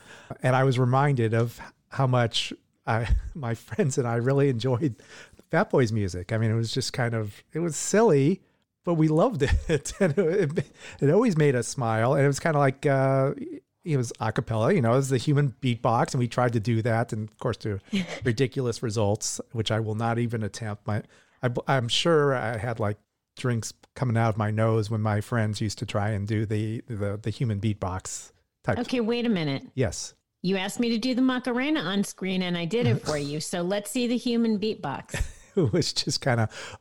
And 0.43 0.55
I 0.55 0.65
was 0.65 0.79
reminded 0.79 1.33
of 1.35 1.59
how 1.89 2.07
much 2.07 2.53
I, 2.87 3.09
my 3.35 3.55
friends 3.55 3.99
and 3.99 4.07
I 4.07 4.17
really 4.17 4.49
enjoyed 4.49 4.97
the 5.37 5.43
Fat 5.51 5.71
Boys 5.71 5.91
music. 5.93 6.33
I 6.33 6.39
mean, 6.39 6.51
it 6.51 6.57
was 6.57 6.73
just 6.73 6.93
kind 6.93 7.15
of, 7.15 7.43
it 7.53 7.61
was 7.61 7.77
silly, 7.77 8.43
but 8.85 8.95
we 8.95 9.09
loved 9.09 9.43
it. 9.69 9.93
and 10.01 10.19
it, 10.19 10.67
it 11.01 11.11
always 11.11 11.37
made 11.37 11.55
us 11.55 11.67
smile. 11.67 12.15
And 12.15 12.25
it 12.25 12.29
was 12.29 12.41
kind 12.41 12.57
of 12.57 12.61
like, 12.61 12.85
uh, 12.85 13.33
it 13.85 13.97
was 13.97 14.13
a 14.21 14.33
cappella, 14.33 14.73
you 14.73 14.83
know, 14.83 14.93
it 14.93 14.97
was 14.97 15.09
the 15.09 15.19
human 15.19 15.55
beatbox. 15.61 16.13
And 16.13 16.19
we 16.19 16.29
tried 16.29 16.53
to 16.53 16.61
do 16.61 16.83
that. 16.83 17.13
And 17.13 17.29
of 17.29 17.39
course, 17.39 17.57
to 17.59 17.81
ridiculous 18.25 18.83
results, 18.83 19.41
which 19.53 19.71
I 19.71 19.81
will 19.81 19.95
not 19.95 20.19
even 20.19 20.43
attempt. 20.43 20.87
My, 20.87 21.03
I, 21.43 21.51
I'm 21.67 21.89
sure 21.89 22.35
I 22.35 22.59
had 22.59 22.81
like 22.81 22.99
drinks 23.37 23.73
coming 23.95 24.17
out 24.17 24.29
of 24.31 24.37
my 24.37 24.51
nose 24.51 24.91
when 24.91 25.01
my 25.01 25.21
friends 25.21 25.61
used 25.61 25.79
to 25.79 25.87
try 25.87 26.11
and 26.11 26.27
do 26.27 26.47
the, 26.47 26.83
the, 26.89 27.19
the 27.21 27.31
human 27.31 27.61
beatbox 27.61 28.33
type. 28.65 28.79
Okay, 28.79 29.01
wait 29.01 29.25
a 29.27 29.31
minute. 29.31 29.67
Yes. 29.75 30.15
You 30.43 30.57
asked 30.57 30.81
me 30.81 30.91
to 30.91 30.99
do 30.99 31.15
the 31.15 31.23
Macarena 31.23 31.81
on 31.81 32.03
screen, 32.03 32.43
and 32.43 32.57
I 32.57 32.65
did 32.65 32.87
it 32.87 33.05
for 33.05 33.19
you. 33.19 33.41
So 33.41 33.61
let's 33.61 33.91
see 33.91 34.07
the 34.07 34.17
human 34.17 34.59
beatbox. 34.59 35.23
It 35.57 35.73
was 35.73 35.93
just 35.93 36.21
kind 36.21 36.41
of 36.41 36.53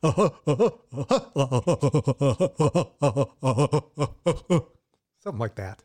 something 5.22 5.40
like 5.40 5.56
that. 5.56 5.82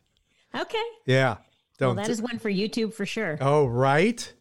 Okay. 0.56 0.84
Yeah. 1.04 1.36
Well, 1.78 1.94
that 1.94 2.08
is 2.08 2.22
one 2.22 2.38
for 2.38 2.50
YouTube 2.50 2.94
for 2.94 3.04
sure. 3.04 3.36
oh, 3.40 3.66
right. 3.66 4.32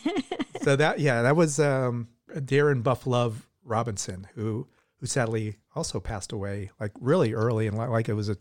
so 0.62 0.76
that 0.76 1.00
yeah, 1.00 1.22
that 1.22 1.34
was 1.34 1.58
um, 1.58 2.08
Darren 2.30 2.82
Buff 2.82 3.06
Love 3.06 3.48
Robinson, 3.64 4.28
who 4.34 4.68
who 5.00 5.06
sadly 5.06 5.56
also 5.74 6.00
passed 6.00 6.32
away 6.32 6.70
like 6.80 6.92
really 7.00 7.34
early 7.34 7.66
and 7.66 7.76
like 7.76 8.08
it 8.08 8.14
was 8.14 8.28
a 8.28 8.32
it 8.32 8.40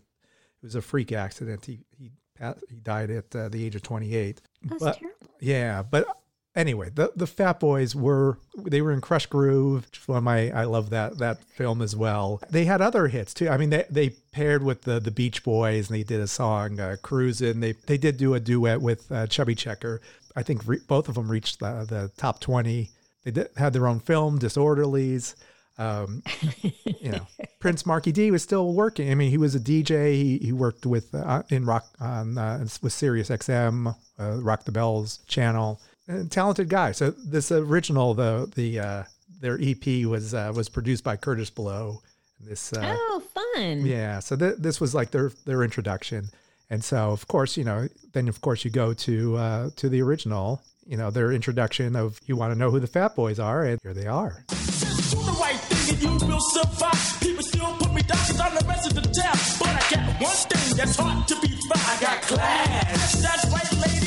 was 0.61 0.75
a 0.75 0.81
freak 0.81 1.11
accident. 1.11 1.65
He 1.65 1.79
he 1.97 2.11
passed, 2.35 2.63
he 2.69 2.79
died 2.79 3.09
at 3.09 3.35
uh, 3.35 3.49
the 3.49 3.65
age 3.65 3.75
of 3.75 3.81
twenty 3.81 4.15
eight. 4.15 4.41
That's 4.61 4.83
but, 4.83 4.99
terrible. 4.99 5.27
Yeah, 5.39 5.81
but 5.81 6.07
anyway, 6.55 6.89
the 6.93 7.11
the 7.15 7.27
Fat 7.27 7.59
Boys 7.59 7.95
were 7.95 8.37
they 8.57 8.81
were 8.81 8.91
in 8.91 9.01
Krush 9.01 9.27
Groove. 9.27 9.85
which 9.85 10.07
One 10.07 10.19
of 10.19 10.23
my 10.23 10.51
I 10.51 10.63
love 10.63 10.89
that 10.91 11.17
that 11.19 11.43
film 11.43 11.81
as 11.81 11.95
well. 11.95 12.41
They 12.49 12.65
had 12.65 12.81
other 12.81 13.07
hits 13.07 13.33
too. 13.33 13.49
I 13.49 13.57
mean, 13.57 13.69
they 13.69 13.85
they 13.89 14.09
paired 14.31 14.63
with 14.63 14.83
the 14.83 14.99
the 14.99 15.11
Beach 15.11 15.43
Boys 15.43 15.89
and 15.89 15.97
they 15.97 16.03
did 16.03 16.21
a 16.21 16.27
song 16.27 16.79
uh, 16.79 16.95
"Cruisin'." 17.01 17.59
They 17.59 17.73
they 17.73 17.97
did 17.97 18.17
do 18.17 18.33
a 18.33 18.39
duet 18.39 18.81
with 18.81 19.11
uh, 19.11 19.27
Chubby 19.27 19.55
Checker. 19.55 20.01
I 20.35 20.43
think 20.43 20.67
re- 20.67 20.81
both 20.87 21.09
of 21.09 21.15
them 21.15 21.29
reached 21.29 21.59
the 21.59 21.85
the 21.87 22.11
top 22.17 22.39
twenty. 22.39 22.91
They 23.23 23.31
did, 23.31 23.49
had 23.57 23.73
their 23.73 23.87
own 23.87 23.99
film, 23.99 24.39
Disorderlies. 24.39 25.35
Um, 25.77 26.23
you 26.61 27.11
know, 27.11 27.27
Prince 27.59 27.85
Markie 27.85 28.11
Dee 28.11 28.31
was 28.31 28.43
still 28.43 28.73
working. 28.73 29.11
I 29.11 29.15
mean, 29.15 29.29
he 29.29 29.37
was 29.37 29.55
a 29.55 29.59
DJ. 29.59 30.13
He, 30.13 30.37
he 30.37 30.53
worked 30.53 30.85
with 30.85 31.13
uh, 31.13 31.43
in 31.49 31.65
rock 31.65 31.85
on 31.99 32.37
uh, 32.37 32.65
with 32.81 32.93
Sirius 32.93 33.29
XM, 33.29 33.93
uh, 34.19 34.31
Rock 34.41 34.63
the 34.63 34.71
Bells 34.71 35.19
channel. 35.27 35.81
Talented 36.29 36.69
guy. 36.69 36.91
So 36.91 37.11
this 37.11 37.51
original, 37.51 38.13
the 38.13 38.51
the 38.53 38.79
uh, 38.79 39.03
their 39.41 39.57
EP 39.59 40.05
was 40.05 40.33
uh, 40.33 40.51
was 40.55 40.69
produced 40.69 41.03
by 41.03 41.17
Kurtis 41.17 41.53
Blow. 41.53 42.01
This 42.39 42.73
uh, 42.73 42.95
oh, 42.97 43.23
fun. 43.33 43.85
yeah. 43.85 44.19
So 44.19 44.35
th- 44.35 44.57
this 44.59 44.79
was 44.79 44.93
like 44.93 45.11
their 45.11 45.31
their 45.45 45.63
introduction, 45.63 46.29
and 46.69 46.83
so 46.83 47.11
of 47.11 47.27
course 47.27 47.57
you 47.57 47.63
know 47.63 47.87
then 48.13 48.27
of 48.27 48.41
course 48.41 48.63
you 48.63 48.71
go 48.71 48.93
to 48.93 49.35
uh, 49.35 49.69
to 49.77 49.89
the 49.89 50.01
original. 50.01 50.61
You 50.85 50.97
know 50.97 51.09
their 51.09 51.31
introduction 51.31 51.95
of 51.95 52.19
you 52.27 52.35
want 52.35 52.53
to 52.53 52.59
know 52.59 52.69
who 52.69 52.79
the 52.79 52.87
Fat 52.87 53.15
Boys 53.15 53.39
are, 53.39 53.63
and 53.63 53.79
here 53.81 53.95
they 53.95 54.05
are. 54.05 54.43
Do 54.49 55.17
the 55.17 55.37
right 55.41 55.55
thing 55.55 55.95
and 55.95 56.21
you 56.21 56.27
will 56.27 56.39
survive. 56.39 57.19
People 57.19 57.43
still 57.43 57.75
put 57.77 57.93
me 57.93 58.01
down 58.03 58.19
because 58.27 58.39
I'm 58.39 58.55
the 58.55 58.65
rest 58.67 58.87
of 58.87 58.93
the 58.93 59.01
town. 59.01 59.37
But 59.59 59.69
I 59.69 59.83
got 59.89 60.21
one 60.21 60.35
thing 60.35 60.77
that's 60.77 60.97
hard 60.97 61.27
to 61.27 61.35
be 61.41 61.47
found. 61.47 61.81
I 61.81 61.97
got 61.99 62.21
class. 62.21 63.21
That's 63.21 63.51
right, 63.51 63.87
lady. 63.87 64.04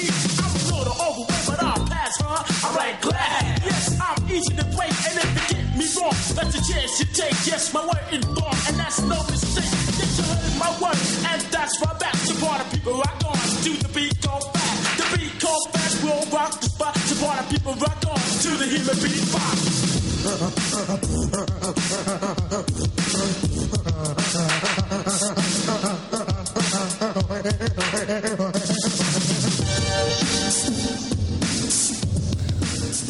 That's 6.39 6.55
a 6.55 6.73
chance 6.73 7.01
you 7.01 7.07
take. 7.07 7.35
Yes, 7.47 7.75
my 7.75 7.83
word 7.85 8.07
is 8.13 8.25
wrong, 8.27 8.55
and 8.69 8.77
that's 8.79 9.01
no 9.03 9.19
mistake. 9.27 9.65
Yes, 9.99 10.19
you 10.19 10.25
heard 10.25 10.55
my 10.59 10.71
word, 10.79 10.99
and 11.27 11.43
that's 11.51 11.81
my 11.85 11.93
back. 11.99 12.15
So 12.15 12.35
part 12.45 12.61
of 12.63 12.71
people 12.73 12.95
rock 12.95 13.25
on 13.27 13.35
to 13.35 13.71
the 13.83 13.91
beat 13.95 14.21
go 14.23 14.39
fast. 14.39 14.99
The 14.99 15.05
beat 15.19 15.35
go 15.43 15.55
fast, 15.73 16.03
we'll 16.05 16.25
rock 16.31 16.61
the 16.61 16.69
spot. 16.71 16.95
Part 17.19 17.41
of 17.41 17.51
people 17.51 17.75
rock 17.75 18.07
on 18.07 18.21
to 18.45 18.51
the 18.55 18.67
human 18.67 18.95
beatbox. 19.03 19.59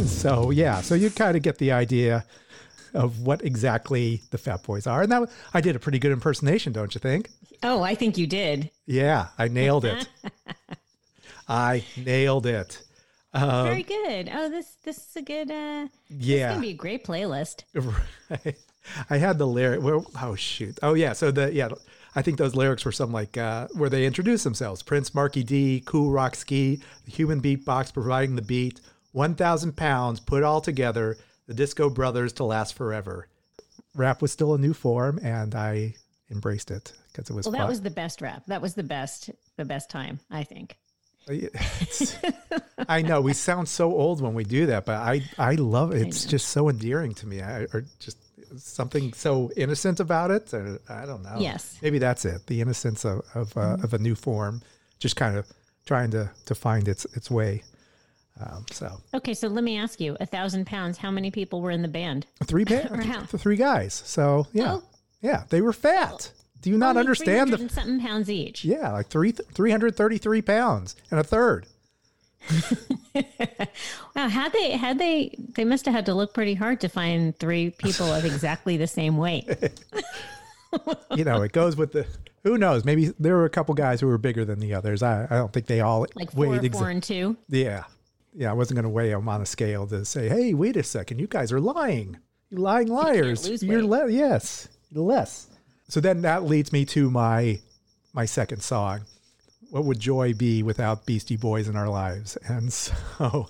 So 0.09 0.51
yeah, 0.51 0.81
so 0.81 0.95
you 0.95 1.11
kind 1.11 1.37
of 1.37 1.43
get 1.43 1.59
the 1.59 1.73
idea 1.73 2.25
of 2.99 3.21
what 3.21 3.45
exactly 3.45 4.23
the 4.31 4.39
Fat 4.39 4.63
Boys 4.65 4.87
are, 4.87 5.03
and 5.03 5.13
that 5.13 5.31
I 5.55 5.61
did 5.61 5.77
a 5.77 5.79
pretty 5.79 5.99
good 5.99 6.13
impersonation, 6.13 6.73
don't 6.73 6.95
you 6.95 6.99
think? 6.99 7.31
Oh, 7.63 7.83
I 7.83 7.95
think 7.95 8.19
you 8.19 8.27
did. 8.27 8.71
Yeah, 8.87 9.29
I 9.39 9.49
nailed 9.49 9.85
it. 9.85 10.09
I 11.49 11.85
nailed 11.97 12.47
it. 12.47 12.83
Um, 13.33 13.67
Very 13.67 13.83
good. 13.83 14.31
Oh, 14.33 14.49
this 14.49 14.75
this 14.85 14.99
is 14.99 15.17
a 15.17 15.23
good. 15.23 15.51
uh 15.51 15.89
Yeah. 16.09 16.49
gonna 16.51 16.61
be 16.61 16.71
a 16.71 16.75
great 16.75 17.05
playlist. 17.05 17.65
Right. 18.31 18.57
I 19.11 19.19
had 19.19 19.37
the 19.37 19.47
lyric. 19.47 19.83
Well, 19.83 20.07
oh 20.23 20.35
shoot. 20.35 20.79
Oh 20.83 20.95
yeah. 20.95 21.13
So 21.13 21.31
the 21.31 21.53
yeah, 21.53 21.69
I 22.15 22.23
think 22.23 22.39
those 22.39 22.55
lyrics 22.55 22.87
were 22.87 22.93
some 22.93 23.13
like 23.13 23.37
uh, 23.37 23.69
where 23.75 23.91
they 23.91 24.07
introduce 24.07 24.45
themselves: 24.45 24.83
Prince 24.83 25.15
Markie 25.15 25.43
Dee, 25.43 25.83
Cool 25.85 26.11
Rock 26.11 26.35
Ski, 26.35 26.81
the 27.05 27.11
Human 27.11 27.43
Beatbox 27.43 27.93
providing 27.93 28.35
the 28.37 28.41
beat, 28.43 28.81
one 29.13 29.35
thousand 29.35 29.77
pounds 29.77 30.21
put 30.21 30.43
all 30.43 30.63
together, 30.63 31.19
the 31.49 31.55
Disco 31.55 31.91
Brothers 31.91 32.33
to 32.35 32.45
last 32.45 32.75
forever. 32.75 33.27
Rap 33.97 34.23
was 34.23 34.31
still 34.31 34.55
a 34.55 34.59
new 34.59 34.73
form, 34.75 35.19
and 35.23 35.55
I 35.57 35.97
embraced 36.31 36.71
it 36.71 36.93
because 37.11 37.29
it 37.31 37.35
was 37.35 37.47
Well, 37.47 37.53
fun. 37.53 37.61
that 37.63 37.69
was 37.69 37.81
the 37.81 37.91
best 37.91 38.21
rap. 38.21 38.45
That 38.47 38.63
was 38.63 38.75
the 38.75 38.83
best 38.85 39.31
the 39.57 39.65
best 39.65 39.91
time, 39.91 40.21
I 40.31 40.45
think. 40.45 40.77
I 42.89 43.03
know 43.03 43.21
we 43.21 43.33
sound 43.35 43.69
so 43.69 43.93
old 43.93 44.21
when 44.23 44.35
we 44.35 44.45
do 44.45 44.67
that, 44.67 44.85
but 44.87 44.97
I 44.97 45.23
I 45.39 45.55
love 45.57 45.93
it. 45.93 46.07
It's 46.07 46.25
just 46.25 46.49
so 46.49 46.69
endearing 46.69 47.15
to 47.15 47.27
me. 47.27 47.43
I 47.43 47.63
or 47.73 47.85
just 47.99 48.19
something 48.57 49.13
so 49.13 49.51
innocent 49.57 50.01
about 50.01 50.31
it. 50.31 50.55
Or, 50.55 50.79
I 50.89 51.05
don't 51.07 51.23
know. 51.23 51.37
Yes. 51.39 51.77
Maybe 51.83 51.99
that's 51.99 52.25
it. 52.25 52.47
The 52.47 52.61
innocence 52.61 53.05
of 53.05 53.23
of, 53.35 53.57
uh, 53.57 53.77
of 53.83 53.93
a 53.95 53.99
new 53.99 54.15
form, 54.15 54.63
just 54.99 55.17
kind 55.17 55.37
of 55.37 55.47
trying 55.87 56.11
to 56.13 56.31
to 56.47 56.55
find 56.55 56.89
its 56.89 57.05
its 57.15 57.31
way. 57.31 57.63
Um, 58.41 58.65
so 58.71 59.01
Okay, 59.15 59.35
so 59.35 59.49
let 59.49 59.65
me 59.65 59.77
ask 59.79 60.01
you: 60.01 60.17
a 60.21 60.27
thousand 60.27 60.67
pounds. 60.67 60.99
How 60.99 61.11
many 61.11 61.31
people 61.31 61.61
were 61.61 61.71
in 61.71 61.83
the 61.83 61.89
band? 61.89 62.27
three 62.45 62.65
ba- 62.65 62.89
th- 63.31 63.41
three 63.43 63.57
guys. 63.57 63.95
So 64.07 64.47
yeah, 64.53 64.75
Oh. 64.75 64.83
yeah, 65.23 65.45
they 65.51 65.61
were 65.61 65.73
fat. 65.73 66.31
Do 66.61 66.71
you 66.71 66.79
not 66.79 66.91
Only 66.91 67.01
understand 67.01 67.51
300 67.51 67.69
the? 67.71 67.75
something 67.75 68.01
pounds 68.01 68.29
each. 68.31 68.65
Yeah, 68.65 68.93
like 68.93 69.09
three 69.09 69.33
three 69.33 69.71
hundred 69.71 69.97
thirty 69.97 70.19
three 70.19 70.43
pounds 70.43 70.97
and 71.11 71.19
a 71.21 71.25
third. 71.25 71.67
Wow, 74.15 74.29
had 74.29 74.53
they 74.53 74.73
had 74.73 74.99
they 74.99 75.35
they 75.55 75.65
must 75.65 75.85
have 75.87 75.95
had 75.95 76.07
to 76.07 76.15
look 76.15 76.35
pretty 76.35 76.55
hard 76.55 76.81
to 76.81 76.89
find 76.89 77.37
three 77.39 77.71
people 77.71 78.07
of 78.13 78.25
exactly 78.25 78.77
the 78.77 78.87
same 78.87 79.17
weight. 79.17 79.47
you 81.17 81.25
know, 81.25 81.43
it 81.43 81.53
goes 81.53 81.77
with 81.77 81.93
the. 81.93 82.07
Who 82.45 82.57
knows? 82.59 82.85
Maybe 82.85 83.13
there 83.19 83.35
were 83.37 83.45
a 83.45 83.51
couple 83.51 83.75
guys 83.75 84.01
who 84.01 84.07
were 84.07 84.19
bigger 84.19 84.45
than 84.45 84.59
the 84.61 84.75
others. 84.75 85.03
I, 85.03 85.25
I 85.31 85.37
don't 85.37 85.53
think 85.53 85.67
they 85.67 85.81
all 85.81 86.07
Like 86.15 86.33
four, 86.33 86.49
weighed 86.49 86.73
four, 86.73 86.89
and 86.91 87.03
two. 87.03 87.37
Yeah, 87.49 87.85
yeah. 88.35 88.51
I 88.51 88.55
wasn't 88.55 88.77
going 88.77 88.85
to 88.85 88.91
weigh 88.91 89.11
them 89.11 89.29
on 89.29 89.41
a 89.41 89.47
scale 89.47 89.87
to 89.89 90.05
say, 90.05 90.29
"Hey, 90.29 90.55
wait 90.55 90.77
a 90.77 90.83
second, 90.83 91.19
you 91.19 91.27
guys 91.27 91.53
are 91.53 91.61
lying. 91.61 92.19
You're 92.51 92.61
lying 92.61 92.89
liars. 92.89 93.63
You're 93.63 93.87
weight. 93.87 94.07
le- 94.07 94.11
yes, 94.11 94.69
less." 94.93 95.49
So 95.89 96.01
then 96.01 96.23
that 96.23 96.45
leads 96.45 96.73
me 96.73 96.85
to 96.87 97.11
my 97.11 97.61
my 98.13 98.25
second 98.25 98.63
song. 98.63 99.03
What 99.71 99.85
would 99.85 100.01
joy 100.01 100.33
be 100.35 100.63
without 100.63 101.05
Beastie 101.05 101.37
Boys 101.37 101.69
in 101.69 101.77
our 101.77 101.89
lives? 101.89 102.39
And 102.47 102.73
so 102.73 103.49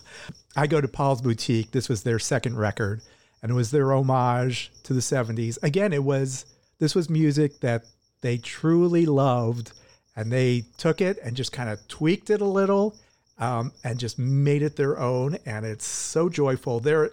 I 0.57 0.67
go 0.67 0.81
to 0.81 0.89
Paul's 0.89 1.23
Boutique. 1.23 1.71
This 1.71 1.89
was 1.89 2.03
their 2.03 2.19
second 2.19 2.57
record, 2.59 3.03
and 3.43 3.51
it 3.51 3.55
was 3.55 3.71
their 3.71 3.93
homage 3.93 4.73
to 4.85 4.93
the 4.95 5.01
70s. 5.01 5.63
Again, 5.63 5.93
it 5.93 6.03
was 6.03 6.47
this 6.79 6.95
was 6.95 7.11
music 7.11 7.61
that 7.61 7.85
they 8.21 8.39
truly 8.39 9.07
loved, 9.07 9.73
and 10.17 10.33
they 10.33 10.65
took 10.77 11.01
it 11.01 11.19
and 11.23 11.37
just 11.37 11.53
kind 11.53 11.69
of 11.71 11.87
tweaked 11.89 12.31
it 12.31 12.41
a 12.41 12.45
little, 12.47 12.97
um, 13.39 13.73
and 13.85 13.99
just 13.99 14.19
made 14.19 14.63
it 14.63 14.77
their 14.77 14.99
own. 14.99 15.39
And 15.47 15.65
it's 15.65 15.87
so 15.87 16.29
joyful. 16.29 16.81
There, 16.81 17.11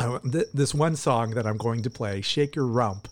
uh, 0.00 0.18
th- 0.20 0.46
this 0.52 0.74
one 0.74 0.96
song 0.96 1.30
that 1.30 1.46
I'm 1.46 1.56
going 1.56 1.82
to 1.82 1.90
play, 1.90 2.20
"Shake 2.20 2.56
Your 2.56 2.66
Rump," 2.66 3.08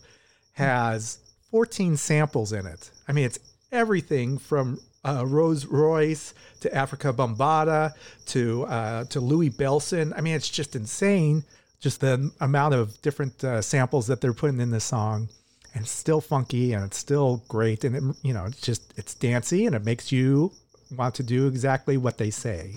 has 0.53 1.19
14 1.51 1.97
samples 1.97 2.53
in 2.53 2.67
it. 2.67 2.91
I 3.09 3.13
mean, 3.13 3.25
it's 3.25 3.39
everything 3.71 4.39
from 4.39 4.81
uh, 5.05 5.25
Rose 5.27 5.67
Royce 5.67 6.35
to 6.61 6.71
Afrika 6.71 7.13
Bambaataa 7.13 7.93
to 8.27 8.65
uh, 8.65 9.05
to 9.05 9.21
Louie 9.21 9.51
Bellson. 9.51 10.13
I 10.17 10.21
mean, 10.21 10.35
it's 10.35 10.49
just 10.49 10.75
insane. 10.75 11.45
Just 11.81 12.01
the 12.01 12.31
amount 12.41 12.75
of 12.75 13.01
different 13.03 13.45
uh, 13.45 13.61
samples 13.61 14.07
that 14.07 14.23
they're 14.23 14.33
putting 14.33 14.61
in 14.61 14.71
this 14.71 14.85
song, 14.85 15.29
and 15.75 15.83
it's 15.83 15.93
still 15.93 16.23
funky 16.23 16.73
and 16.73 16.83
it's 16.83 16.97
still 16.97 17.43
great. 17.49 17.85
And 17.85 17.97
it, 17.97 18.17
you 18.23 18.33
know, 18.33 18.47
it's 18.47 18.61
just 18.61 18.95
it's 18.97 19.15
dancey 19.15 19.67
and 19.67 19.75
it 19.75 19.85
makes 19.85 20.11
you 20.11 20.53
want 20.97 21.15
to 21.17 21.23
do 21.23 21.47
exactly 21.47 21.97
what 21.97 22.19
they 22.19 22.31
say. 22.31 22.77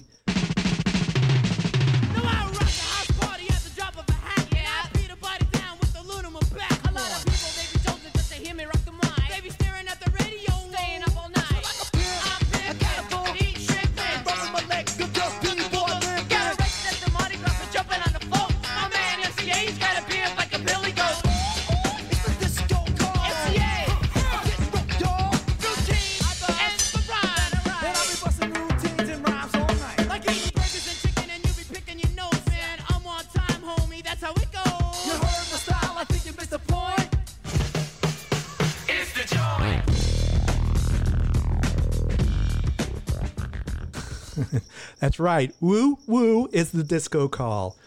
Right. 45.28 45.53
Woo 45.59 45.97
woo 46.07 46.47
is 46.53 46.71
the 46.71 46.86
disco 46.86 47.28
call. 47.28 47.78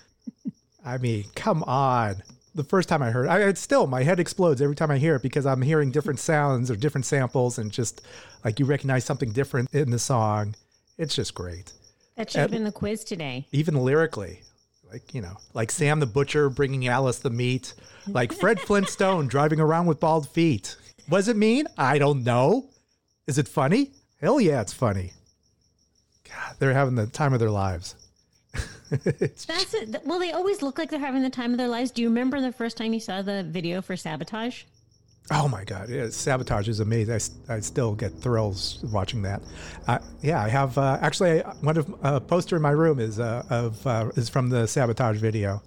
I 0.84 0.98
mean, 0.98 1.24
come 1.34 1.62
on. 1.62 2.22
The 2.54 2.64
first 2.64 2.88
time 2.88 3.02
I 3.02 3.10
heard 3.10 3.26
it, 3.26 3.30
I, 3.30 3.42
it's 3.44 3.62
still 3.62 3.86
my 3.86 4.02
head 4.02 4.20
explodes 4.20 4.60
every 4.60 4.76
time 4.76 4.90
I 4.90 4.98
hear 4.98 5.16
it 5.16 5.22
because 5.22 5.46
I'm 5.46 5.62
hearing 5.62 5.90
different 5.90 6.20
sounds 6.20 6.70
or 6.70 6.76
different 6.76 7.06
samples 7.06 7.58
and 7.58 7.70
just 7.70 8.02
like 8.44 8.58
you 8.58 8.66
recognize 8.66 9.06
something 9.06 9.32
different 9.32 9.72
in 9.72 9.90
the 9.90 9.98
song. 9.98 10.54
It's 10.98 11.14
just 11.14 11.32
great. 11.32 11.72
That 12.16 12.30
should 12.30 12.40
have 12.42 12.50
been 12.50 12.64
the 12.64 12.72
quiz 12.72 13.04
today. 13.04 13.46
Even 13.52 13.82
lyrically, 13.82 14.42
like, 14.92 15.14
you 15.14 15.22
know, 15.22 15.38
like 15.54 15.70
Sam 15.70 15.98
the 15.98 16.06
Butcher 16.06 16.50
bringing 16.50 16.88
Alice 16.88 17.20
the 17.20 17.30
meat, 17.30 17.72
like 18.06 18.34
Fred 18.34 18.60
Flintstone 18.66 19.28
driving 19.28 19.60
around 19.60 19.86
with 19.86 19.98
bald 19.98 20.28
feet. 20.28 20.76
Was 21.08 21.28
it 21.28 21.36
mean? 21.36 21.66
I 21.78 21.96
don't 21.96 22.22
know. 22.22 22.68
Is 23.26 23.38
it 23.38 23.48
funny? 23.48 23.92
Hell 24.20 24.40
yeah, 24.40 24.60
it's 24.60 24.74
funny. 24.74 25.14
God, 26.34 26.56
they're 26.58 26.72
having 26.74 26.94
the 26.94 27.06
time 27.06 27.32
of 27.32 27.40
their 27.40 27.50
lives. 27.50 27.94
That's 28.90 29.74
it. 29.74 30.02
Well, 30.04 30.18
they 30.18 30.32
always 30.32 30.62
look 30.62 30.78
like 30.78 30.90
they're 30.90 30.98
having 30.98 31.22
the 31.22 31.30
time 31.30 31.52
of 31.52 31.58
their 31.58 31.68
lives. 31.68 31.90
Do 31.92 32.02
you 32.02 32.08
remember 32.08 32.40
the 32.40 32.52
first 32.52 32.76
time 32.76 32.92
you 32.92 33.00
saw 33.00 33.22
the 33.22 33.44
video 33.44 33.80
for 33.82 33.96
Sabotage? 33.96 34.64
Oh 35.32 35.46
my 35.46 35.62
God, 35.62 35.88
yeah, 35.88 36.08
Sabotage 36.10 36.68
is 36.68 36.80
amazing. 36.80 37.20
I, 37.48 37.54
I 37.54 37.60
still 37.60 37.94
get 37.94 38.12
thrills 38.18 38.80
watching 38.92 39.22
that. 39.22 39.40
Uh, 39.86 39.98
yeah, 40.22 40.42
I 40.42 40.48
have 40.48 40.76
uh, 40.76 40.98
actually 41.00 41.44
I- 41.44 41.52
one 41.60 41.76
of 41.76 41.94
a 42.02 42.20
poster 42.20 42.56
in 42.56 42.62
my 42.62 42.72
room 42.72 42.98
is 42.98 43.20
uh, 43.20 43.44
of 43.48 43.86
uh, 43.86 44.10
is 44.16 44.28
from 44.28 44.48
the 44.48 44.66
Sabotage 44.66 45.18
video, 45.18 45.62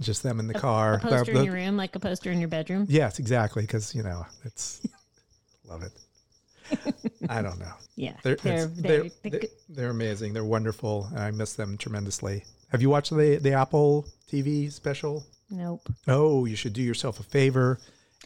just 0.00 0.24
them 0.24 0.40
in 0.40 0.48
the 0.48 0.54
car. 0.54 0.94
A 0.94 0.98
poster 0.98 1.32
The- 1.32 1.38
in 1.38 1.44
your 1.44 1.54
room, 1.54 1.76
like 1.76 1.94
a 1.94 2.00
poster 2.00 2.32
in 2.32 2.40
your 2.40 2.48
bedroom. 2.48 2.86
Yes, 2.88 3.20
exactly, 3.20 3.62
because 3.62 3.94
you 3.94 4.02
know 4.02 4.26
it's 4.44 4.84
love 5.68 5.84
it. 5.84 5.92
I 7.28 7.42
don't 7.42 7.58
know. 7.58 7.72
Yeah, 7.96 8.12
they're 8.22 8.36
they're- 8.36 8.66
they're- 8.66 9.10
they're, 9.22 9.30
they 9.30 9.48
they're, 9.68 9.90
amazing. 9.90 10.32
They're 10.32 10.44
wonderful, 10.44 11.06
and 11.10 11.18
I 11.18 11.30
miss 11.30 11.54
them 11.54 11.76
tremendously. 11.78 12.44
Have 12.70 12.82
you 12.82 12.90
watched 12.90 13.10
the 13.16 13.36
the 13.40 13.52
Apple 13.52 14.06
TV 14.30 14.70
special? 14.72 15.24
Nope. 15.50 15.88
Oh, 16.08 16.44
you 16.44 16.56
should 16.56 16.72
do 16.72 16.82
yourself 16.82 17.20
a 17.20 17.22
favor 17.22 17.78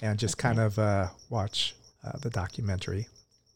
and 0.02 0.18
just 0.18 0.38
kind 0.38 0.58
of 0.58 0.78
uh, 0.78 1.08
watch 1.28 1.74
uh, 2.04 2.12
the 2.18 2.30
documentary. 2.30 3.06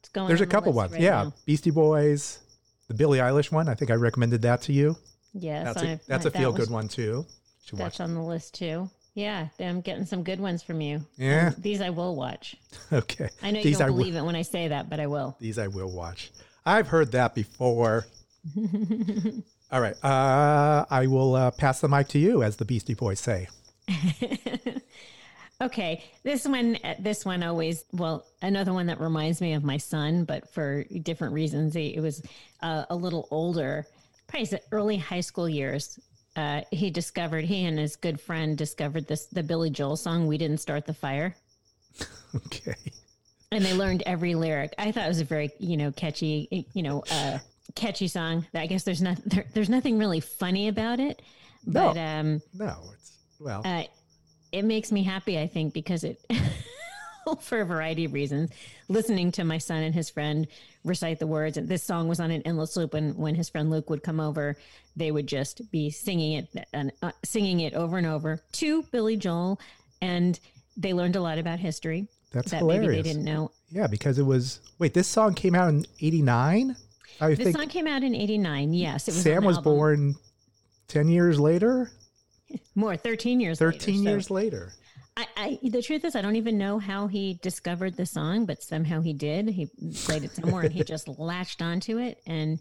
It's 0.01 0.11
going 0.11 0.29
There's 0.29 0.43
a 0.43 0.47
couple 0.47 0.73
ones. 0.73 0.93
right 0.93 1.01
yeah, 1.01 1.23
now. 1.25 1.33
Beastie 1.47 1.71
Boys, 1.71 2.41
the 2.89 2.95
Billie 2.95 3.19
Eilish 3.21 3.51
one. 3.51 3.69
I 3.69 3.75
think 3.75 3.91
I 3.91 3.95
recommended 3.95 4.43
that 4.43 4.61
to 4.63 4.73
you. 4.73 4.97
Yes, 5.33 5.65
that's 5.65 5.83
I- 5.83 5.87
a, 5.87 5.99
that's 6.07 6.27
I- 6.27 6.29
a 6.29 6.33
that 6.33 6.39
feel 6.39 6.53
was- 6.53 6.61
good 6.61 6.71
one 6.71 6.89
too. 6.89 7.25
Should 7.65 7.79
watch. 7.79 7.93
That's 7.97 8.01
on 8.01 8.15
the 8.15 8.23
list 8.23 8.55
too. 8.55 8.91
Yeah, 9.15 9.49
I'm 9.61 9.81
getting 9.81 10.07
some 10.07 10.23
good 10.25 10.41
ones 10.41 10.63
from 10.63 10.81
you. 10.81 11.01
Yeah. 11.17 11.53
These 11.57 11.81
I 11.81 11.91
will 11.91 12.17
watch. 12.17 12.57
Okay. 12.93 13.29
I 13.43 13.51
know 13.53 13.59
you 13.59 13.65
These 13.65 13.79
don't 13.79 13.87
I 13.87 13.91
will- 13.91 13.99
believe 13.99 14.17
it 14.17 14.23
when 14.25 14.37
I 14.37 14.43
say 14.43 14.69
that, 14.69 14.91
but 14.91 15.01
I 15.01 15.07
will. 15.07 15.37
These 15.41 15.59
I 15.59 15.69
will 15.69 15.91
watch. 15.91 16.31
I've 16.67 16.89
heard 16.89 17.13
that 17.13 17.35
before. 17.35 18.07
All 19.73 19.81
right. 19.81 19.95
Uh, 20.05 20.85
I 20.91 21.07
will 21.07 21.35
uh, 21.35 21.51
pass 21.53 21.81
the 21.81 21.89
mic 21.89 22.09
to 22.09 22.19
you, 22.19 22.43
as 22.43 22.57
the 22.57 22.65
Beastie 22.65 22.95
Boys 22.95 23.21
say. 23.21 23.49
Okay, 25.61 26.03
this 26.25 26.47
one, 26.47 26.77
uh, 26.83 26.95
this 26.99 27.25
one 27.25 27.43
always, 27.45 27.85
well, 27.93 28.27
another 28.43 28.73
one 28.73 28.87
that 28.87 29.01
reminds 29.01 29.41
me 29.41 29.53
of 29.53 29.63
my 29.63 29.77
son, 29.77 30.25
but 30.25 30.53
for 30.53 30.83
different 31.03 31.33
reasons. 31.33 31.75
He, 31.75 31.95
it 31.95 32.01
was 32.01 32.23
uh, 32.61 32.85
a 32.91 32.97
little 32.97 33.29
older, 33.31 33.87
probably 34.27 34.59
early 34.73 34.97
high 34.97 35.21
school 35.21 35.49
years. 35.49 35.99
Uh, 36.37 36.63
he 36.73 36.91
discovered, 36.91 37.45
he 37.45 37.65
and 37.65 37.79
his 37.79 37.95
good 37.97 38.21
friend 38.21 38.59
discovered 38.59 39.07
this, 39.07 39.27
the 39.27 39.43
Billy 39.43 39.71
Joel 39.71 39.97
song, 39.97 40.27
We 40.27 40.37
Didn't 40.39 40.59
Start 40.59 40.87
the 40.87 40.95
Fire. 40.95 41.35
Okay. 42.47 42.75
And 43.53 43.65
they 43.65 43.73
learned 43.75 44.03
every 44.07 44.35
lyric. 44.35 44.75
I 44.77 44.91
thought 44.91 45.05
it 45.05 45.09
was 45.09 45.21
a 45.21 45.25
very, 45.25 45.53
you 45.61 45.77
know, 45.77 45.93
catchy, 45.93 46.67
you 46.75 46.83
know, 46.83 47.05
uh, 47.09 47.39
catchy 47.77 48.09
song. 48.09 48.45
I 48.53 48.67
guess 48.67 48.83
there's 48.83 49.01
not, 49.01 49.19
there, 49.25 49.45
there's 49.55 49.69
nothing 49.69 49.99
really 49.99 50.19
funny 50.19 50.67
about 50.67 50.99
it, 50.99 51.23
No. 51.65 51.93
but, 51.95 51.97
um, 52.01 52.43
No, 52.53 52.77
it's, 52.93 53.13
well, 53.39 53.63
uh, 53.65 53.85
it 54.51 54.65
makes 54.65 54.91
me 54.91 55.05
happy, 55.05 55.39
I 55.39 55.47
think, 55.47 55.73
because 55.73 56.03
it, 56.03 56.21
for 57.41 57.61
a 57.61 57.65
variety 57.65 58.05
of 58.07 58.13
reasons, 58.13 58.51
listening 58.89 59.31
to 59.33 59.45
my 59.45 59.59
son 59.59 59.85
and 59.85 59.95
his 59.95 60.11
friend 60.11 60.49
recite 60.85 61.21
the 61.21 61.27
words. 61.29 61.57
And 61.57 61.69
this 61.69 61.85
song 61.85 62.09
was 62.09 62.19
on 62.19 62.33
an 62.33 62.43
endless 62.43 62.77
loop. 62.77 62.95
And 62.95 63.17
when 63.17 63.37
his 63.37 63.49
friend 63.49 63.71
Luke 63.71 63.89
would 63.91 64.03
come 64.03 64.19
over, 64.19 64.57
they 64.97 65.11
would 65.11 65.27
just 65.27 65.71
be 65.71 65.91
singing 65.91 66.33
it 66.35 66.67
and 66.73 66.93
uh, 67.03 67.13
singing 67.25 67.61
it 67.61 67.75
over 67.75 67.99
and 67.99 68.07
over 68.07 68.41
to 68.53 68.83
Billy 68.93 69.17
Joel. 69.17 69.61
And 70.01 70.39
they 70.77 70.93
learned 70.93 71.17
a 71.17 71.21
lot 71.21 71.39
about 71.39 71.59
history 71.59 72.07
That's 72.33 72.51
that 72.51 72.59
hilarious. 72.59 72.89
maybe 72.91 73.03
they 73.03 73.09
didn't 73.09 73.25
know. 73.25 73.51
yeah, 73.71 73.87
because 73.87 74.19
it 74.19 74.25
was. 74.25 74.61
Wait, 74.79 74.95
this 74.95 75.09
song 75.09 75.35
came 75.35 75.55
out 75.55 75.69
in 75.69 75.85
'89. 76.01 76.77
I 77.21 77.29
This 77.31 77.39
think 77.39 77.57
song 77.57 77.69
came 77.69 77.87
out 77.87 78.03
in 78.03 78.15
'89. 78.15 78.75
Yes, 78.75 79.09
it 79.09 79.13
was. 79.15 79.23
Sam 79.23 79.45
was 79.45 79.57
album. 79.57 79.73
born 79.73 80.15
ten 80.89 81.09
years 81.09 81.39
later. 81.41 81.91
more, 82.75 82.97
thirteen 82.97 83.41
years. 83.41 83.59
Thirteen 83.59 83.99
later, 84.05 84.05
so- 84.05 84.11
years 84.11 84.31
later. 84.31 84.73
I, 85.17 85.27
I 85.37 85.59
the 85.63 85.81
truth 85.81 86.05
is 86.05 86.17
I 86.17 86.23
don't 86.23 86.35
even 86.35 86.59
know 86.59 86.81
how 86.81 87.07
he 87.07 87.39
discovered 87.41 87.97
the 87.97 88.05
song, 88.05 88.47
but 88.47 88.65
somehow 88.65 89.01
he 89.01 89.13
did. 89.13 89.49
He 89.49 89.67
played 90.05 90.25
it 90.25 90.33
somewhere 90.33 90.65
and 90.65 90.73
he 90.73 90.83
just 90.85 91.07
latched 91.07 91.63
onto 91.63 91.99
it 91.99 92.21
and 92.27 92.59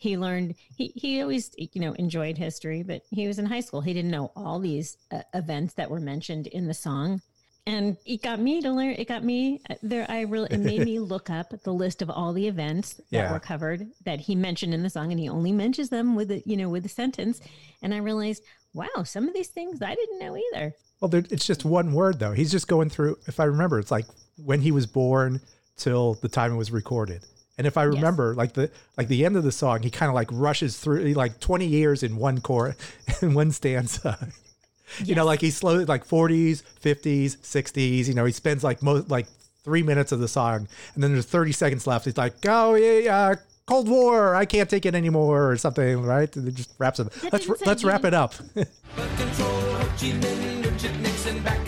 he 0.00 0.16
learned 0.16 0.54
he, 0.76 0.92
he 0.96 1.20
always 1.22 1.50
you 1.56 1.80
know 1.80 1.92
enjoyed 1.92 2.36
history 2.36 2.82
but 2.82 3.02
he 3.10 3.26
was 3.28 3.38
in 3.38 3.46
high 3.46 3.60
school 3.60 3.80
he 3.80 3.92
didn't 3.94 4.10
know 4.10 4.32
all 4.34 4.58
these 4.58 4.96
uh, 5.12 5.22
events 5.34 5.74
that 5.74 5.90
were 5.90 6.00
mentioned 6.00 6.46
in 6.48 6.66
the 6.66 6.74
song 6.74 7.20
and 7.66 7.96
it 8.06 8.22
got 8.22 8.40
me 8.40 8.60
to 8.62 8.70
learn 8.70 8.90
it 8.98 9.06
got 9.06 9.22
me 9.22 9.60
uh, 9.70 9.74
there 9.82 10.06
i 10.10 10.22
really 10.22 10.48
it 10.50 10.58
made 10.58 10.82
me 10.84 10.98
look 11.12 11.28
up 11.30 11.52
the 11.62 11.72
list 11.72 12.00
of 12.02 12.08
all 12.10 12.32
the 12.32 12.48
events 12.48 12.94
that 12.94 13.02
Yeah. 13.10 13.32
were 13.32 13.38
covered 13.40 13.86
that 14.04 14.20
he 14.20 14.34
mentioned 14.34 14.72
in 14.74 14.82
the 14.82 14.90
song 14.90 15.10
and 15.12 15.20
he 15.20 15.28
only 15.28 15.52
mentions 15.52 15.90
them 15.90 16.16
with 16.16 16.30
a 16.30 16.42
you 16.46 16.56
know 16.56 16.68
with 16.70 16.84
a 16.86 16.88
sentence 16.88 17.40
and 17.82 17.92
i 17.94 17.98
realized 17.98 18.42
wow 18.72 19.02
some 19.04 19.28
of 19.28 19.34
these 19.34 19.48
things 19.48 19.82
i 19.82 19.94
didn't 19.94 20.18
know 20.18 20.36
either 20.36 20.74
Well, 21.00 21.08
there, 21.08 21.22
it's 21.30 21.46
just 21.46 21.64
one 21.64 21.92
word 21.92 22.18
though. 22.18 22.32
He's 22.32 22.50
just 22.50 22.68
going 22.68 22.90
through. 22.90 23.16
If 23.26 23.40
I 23.40 23.44
remember, 23.44 23.78
it's 23.78 23.90
like 23.90 24.06
when 24.36 24.60
he 24.60 24.70
was 24.70 24.86
born 24.86 25.40
till 25.76 26.14
the 26.20 26.28
time 26.28 26.52
it 26.52 26.56
was 26.56 26.70
recorded. 26.70 27.24
And 27.60 27.66
if 27.66 27.76
I 27.76 27.82
remember, 27.82 28.34
like 28.34 28.54
the 28.54 28.70
like 28.96 29.08
the 29.08 29.26
end 29.26 29.36
of 29.36 29.44
the 29.44 29.52
song, 29.52 29.82
he 29.82 29.90
kind 29.90 30.08
of 30.08 30.14
like 30.14 30.28
rushes 30.32 30.78
through 30.78 31.12
like 31.12 31.40
twenty 31.40 31.66
years 31.66 32.02
in 32.02 32.16
one 32.16 32.40
chord, 32.40 32.74
in 33.20 33.34
one 33.34 33.52
stanza. 33.52 34.28
You 35.04 35.14
know, 35.14 35.24
like 35.24 35.40
he 35.40 35.50
slowly 35.50 35.84
like 35.84 36.04
forties, 36.04 36.62
fifties, 36.80 37.36
sixties. 37.42 38.08
You 38.08 38.14
know, 38.14 38.24
he 38.24 38.32
spends 38.32 38.64
like 38.64 38.82
most 38.82 39.08
like 39.08 39.28
three 39.62 39.84
minutes 39.84 40.10
of 40.10 40.18
the 40.18 40.26
song, 40.26 40.66
and 40.94 41.04
then 41.04 41.12
there's 41.12 41.26
thirty 41.26 41.52
seconds 41.52 41.86
left. 41.86 42.06
He's 42.06 42.16
like, 42.16 42.34
"Oh 42.44 42.74
yeah, 42.74 43.16
uh, 43.16 43.36
Cold 43.66 43.88
War, 43.88 44.34
I 44.34 44.46
can't 44.46 44.68
take 44.68 44.86
it 44.86 44.96
anymore," 44.96 45.52
or 45.52 45.56
something, 45.58 46.02
right? 46.02 46.34
And 46.34 46.48
it 46.48 46.56
just 46.56 46.74
wraps 46.78 46.98
it. 46.98 47.08
That 47.12 47.32
Let's 47.32 47.46
didn't 47.46 47.66
let's 47.66 47.84
wrap 47.84 48.04
it 48.04 48.14
up. 48.14 48.34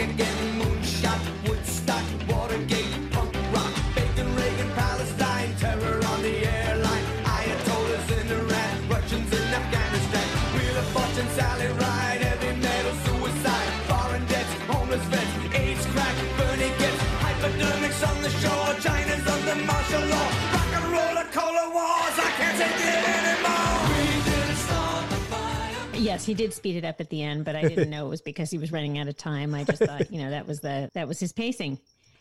Yes, 26.02 26.24
he 26.26 26.34
did 26.34 26.52
speed 26.52 26.76
it 26.76 26.84
up 26.84 27.00
at 27.00 27.08
the 27.10 27.22
end, 27.22 27.44
but 27.44 27.56
I 27.56 27.62
didn't 27.62 27.90
know 27.90 28.06
it 28.06 28.10
was 28.10 28.22
because 28.22 28.50
he 28.50 28.58
was 28.58 28.72
running 28.72 28.98
out 28.98 29.08
of 29.08 29.16
time. 29.16 29.54
I 29.54 29.64
just 29.64 29.82
thought, 29.82 30.10
you 30.12 30.22
know, 30.22 30.30
that 30.30 30.46
was 30.46 30.60
the 30.60 30.90
that 30.94 31.06
was 31.08 31.18
his 31.20 31.32
pacing. 31.32 31.78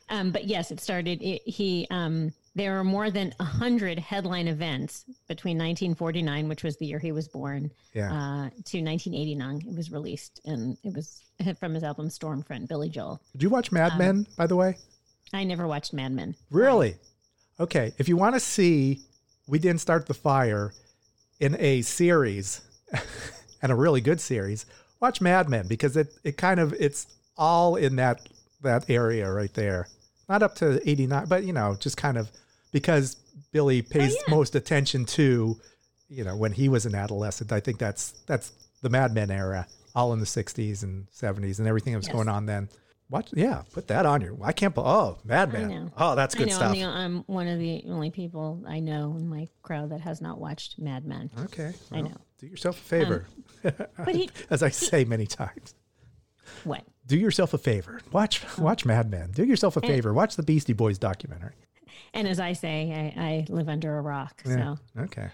Um, 0.10 0.32
but 0.32 0.46
yes, 0.46 0.72
it 0.72 0.80
started. 0.82 1.22
It, 1.22 1.42
he 1.46 1.88
um, 1.90 2.34
there 2.54 2.74
were 2.74 2.84
more 2.84 3.10
than 3.10 3.34
a 3.40 3.46
hundred 3.46 3.98
headline 3.98 4.48
events 4.50 5.06
between 5.30 5.58
1949, 5.58 6.50
which 6.50 6.64
was 6.64 6.76
the 6.78 6.86
year 6.86 7.00
he 7.00 7.14
was 7.14 7.30
born, 7.30 7.72
Yeah. 7.94 8.08
uh, 8.12 8.50
to 8.50 8.82
1989. 8.84 9.64
It 9.70 9.76
was 9.76 9.90
released, 9.92 10.42
and 10.46 10.78
it 10.84 10.94
was 10.94 11.22
from 11.60 11.74
his 11.74 11.84
album 11.84 12.10
Stormfront. 12.10 12.68
Billy 12.68 12.90
Joel. 12.90 13.22
Did 13.32 13.44
you 13.44 13.50
watch 13.50 13.72
Mad 13.72 13.94
Um, 13.94 13.98
Men, 14.00 14.28
by 14.38 14.48
the 14.48 14.56
way? 14.58 14.76
I 15.34 15.46
never 15.46 15.66
watched 15.66 15.94
Mad 15.94 16.12
Men. 16.12 16.36
Really? 16.50 16.96
Okay. 17.58 17.94
If 17.98 18.10
you 18.10 18.18
want 18.18 18.36
to 18.36 18.40
see 18.42 19.00
We 19.48 19.58
Didn't 19.60 19.80
Start 19.80 20.08
the 20.08 20.14
Fire 20.14 20.74
in 21.40 21.56
a 21.58 21.84
series 21.84 22.60
and 23.62 23.72
a 23.72 23.76
really 23.76 24.02
good 24.02 24.20
series, 24.22 24.66
watch 25.00 25.22
Mad 25.22 25.50
Men 25.50 25.68
because 25.68 25.98
it, 25.98 26.14
it 26.24 26.38
kind 26.38 26.60
of 26.60 26.74
it's 26.80 27.08
all 27.38 27.76
in 27.76 27.96
that 27.98 28.28
that 28.62 28.90
area 28.90 29.32
right 29.32 29.54
there. 29.54 29.88
Not 30.30 30.44
up 30.44 30.56
to 30.56 30.88
89, 30.90 31.26
but 31.28 31.44
you 31.44 31.54
know, 31.54 31.76
just 31.80 31.98
kind 31.98 32.18
of 32.18 32.32
because 32.72 33.16
Billy 33.52 33.86
oh, 33.86 33.90
pays 33.90 34.16
most 34.30 34.56
attention 34.56 35.06
to, 35.06 35.60
you 36.10 36.24
know, 36.24 36.36
when 36.36 36.54
he 36.54 36.70
was 36.70 36.86
an 36.86 36.96
adolescent. 36.96 37.52
I 37.52 37.60
think 37.60 37.80
that's 37.80 38.12
that's 38.28 38.52
the 38.82 38.90
Mad 38.90 39.14
Men 39.14 39.30
era, 39.30 39.68
all 39.96 40.14
in 40.14 40.20
the 40.20 40.26
60s 40.26 40.84
and 40.84 41.08
70s 41.12 41.60
and 41.60 41.68
everything 41.68 41.94
that 41.94 42.00
was 42.00 42.08
Yes. 42.08 42.16
going 42.16 42.30
on 42.30 42.46
then. 42.46 42.70
Watch, 43.10 43.32
yeah, 43.34 43.64
put 43.74 43.90
that 43.90 44.06
on 44.06 44.22
your. 44.22 44.38
I 44.42 44.54
can't. 44.54 44.74
Oh, 44.78 45.18
Mad 45.26 45.52
Men. 45.52 45.92
Oh, 45.98 46.16
that's 46.16 46.34
good 46.34 46.48
I 46.48 46.52
know, 46.52 46.56
stuff. 46.56 46.72
I'm, 46.72 46.80
the, 46.80 46.86
I'm 46.86 47.18
one 47.28 47.50
of 47.50 47.60
the 47.60 47.84
only 47.90 48.10
people 48.10 48.64
I 48.66 48.80
know 48.80 49.18
in 49.18 49.28
my 49.28 49.50
crowd 49.64 49.90
that 49.92 50.00
has 50.00 50.22
not 50.22 50.40
watched 50.40 50.80
Mad 50.80 51.06
Men. 51.06 51.30
Okay, 51.44 51.74
I 51.92 52.02
know. 52.02 52.16
Do 52.42 52.48
yourself 52.48 52.78
a 52.78 52.84
favor. 52.84 53.26
but 53.64 54.16
he- 54.16 54.30
As 54.50 54.62
I 54.64 54.70
say 54.70 55.06
many 55.06 55.28
times, 55.28 55.74
What? 56.64 56.84
do 57.08 57.18
yourself 57.18 57.54
a 57.54 57.58
favor. 57.58 58.02
Watch 58.12 58.42
watch 58.58 58.84
Mad 58.86 59.10
Men. 59.10 59.32
Do 59.32 59.44
yourself 59.46 59.78
a 59.78 59.80
And- 59.80 59.88
favor. 59.88 60.14
Watch 60.14 60.36
the 60.36 60.44
Beastie 60.44 60.74
Boys 60.74 60.98
documentary. 60.98 61.54
And 62.14 62.28
as 62.28 62.40
I 62.40 62.54
say, 62.54 63.14
I, 63.16 63.22
I 63.24 63.46
live 63.50 63.70
under 63.70 63.98
a 63.98 64.02
rock. 64.02 64.42
Yeah. 64.46 64.76
So, 64.96 65.02
Okay. 65.04 65.30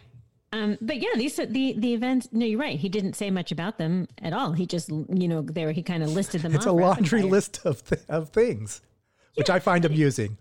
um, 0.53 0.77
but 0.81 0.97
yeah, 1.01 1.09
these 1.15 1.35
the 1.37 1.73
the 1.77 1.93
events. 1.93 2.27
No, 2.31 2.45
you're 2.45 2.59
right. 2.59 2.77
He 2.77 2.89
didn't 2.89 3.13
say 3.13 3.31
much 3.31 3.51
about 3.51 3.77
them 3.77 4.07
at 4.21 4.33
all. 4.33 4.51
He 4.51 4.65
just, 4.67 4.89
you 4.89 5.27
know, 5.27 5.41
there 5.41 5.71
he 5.71 5.81
kind 5.81 6.03
of 6.03 6.11
listed 6.13 6.41
them. 6.41 6.53
It's 6.55 6.65
a 6.65 6.71
laundry 6.71 7.23
list 7.23 7.61
of 7.65 7.83
th- 7.85 8.01
of 8.09 8.29
things, 8.29 8.81
which 9.35 9.49
I 9.49 9.59
find 9.59 9.85
amusing. 9.85 10.37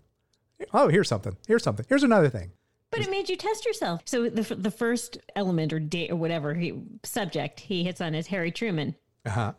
Oh, 0.73 0.89
here's 0.89 1.07
something. 1.07 1.37
Here's 1.47 1.63
something. 1.63 1.85
Here's 1.87 2.03
another 2.03 2.29
thing. 2.29 2.51
But 2.91 3.01
it 3.01 3.09
made 3.11 3.29
you 3.29 3.35
test 3.35 3.65
yourself. 3.65 4.01
So 4.05 4.29
the 4.29 4.55
the 4.55 4.71
first 4.71 5.17
element 5.35 5.73
or 5.73 5.79
date 5.79 6.09
or 6.11 6.15
whatever 6.15 6.53
he 6.55 6.73
subject 7.03 7.59
he 7.59 7.83
hits 7.83 7.99
on 8.01 8.15
is 8.15 8.27
Harry 8.27 8.51
Truman, 8.51 8.95
Uh 9.25 9.29
huh. 9.29 9.53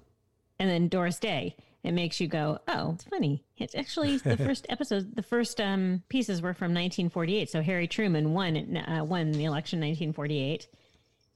and 0.59 0.69
then 0.71 0.89
Doris 0.89 1.19
Day. 1.19 1.55
It 1.85 1.93
makes 1.93 2.21
you 2.21 2.27
go, 2.27 2.59
oh, 2.67 2.93
it's 2.95 3.05
funny. 3.05 3.45
It's 3.57 3.75
actually 3.75 4.17
the 4.17 4.37
first 4.49 4.67
episode. 4.69 5.15
The 5.15 5.23
first 5.23 5.61
um, 5.61 6.03
pieces 6.09 6.43
were 6.43 6.53
from 6.53 6.73
1948. 6.75 7.49
So 7.51 7.63
Harry 7.63 7.87
Truman 7.87 8.33
won 8.33 8.77
uh, 8.77 9.05
won 9.05 9.31
the 9.33 9.45
election 9.45 9.79
1948, 9.81 10.67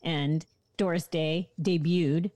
and 0.02 0.44
Doris 0.76 1.06
Day 1.06 1.50
debuted 1.60 2.30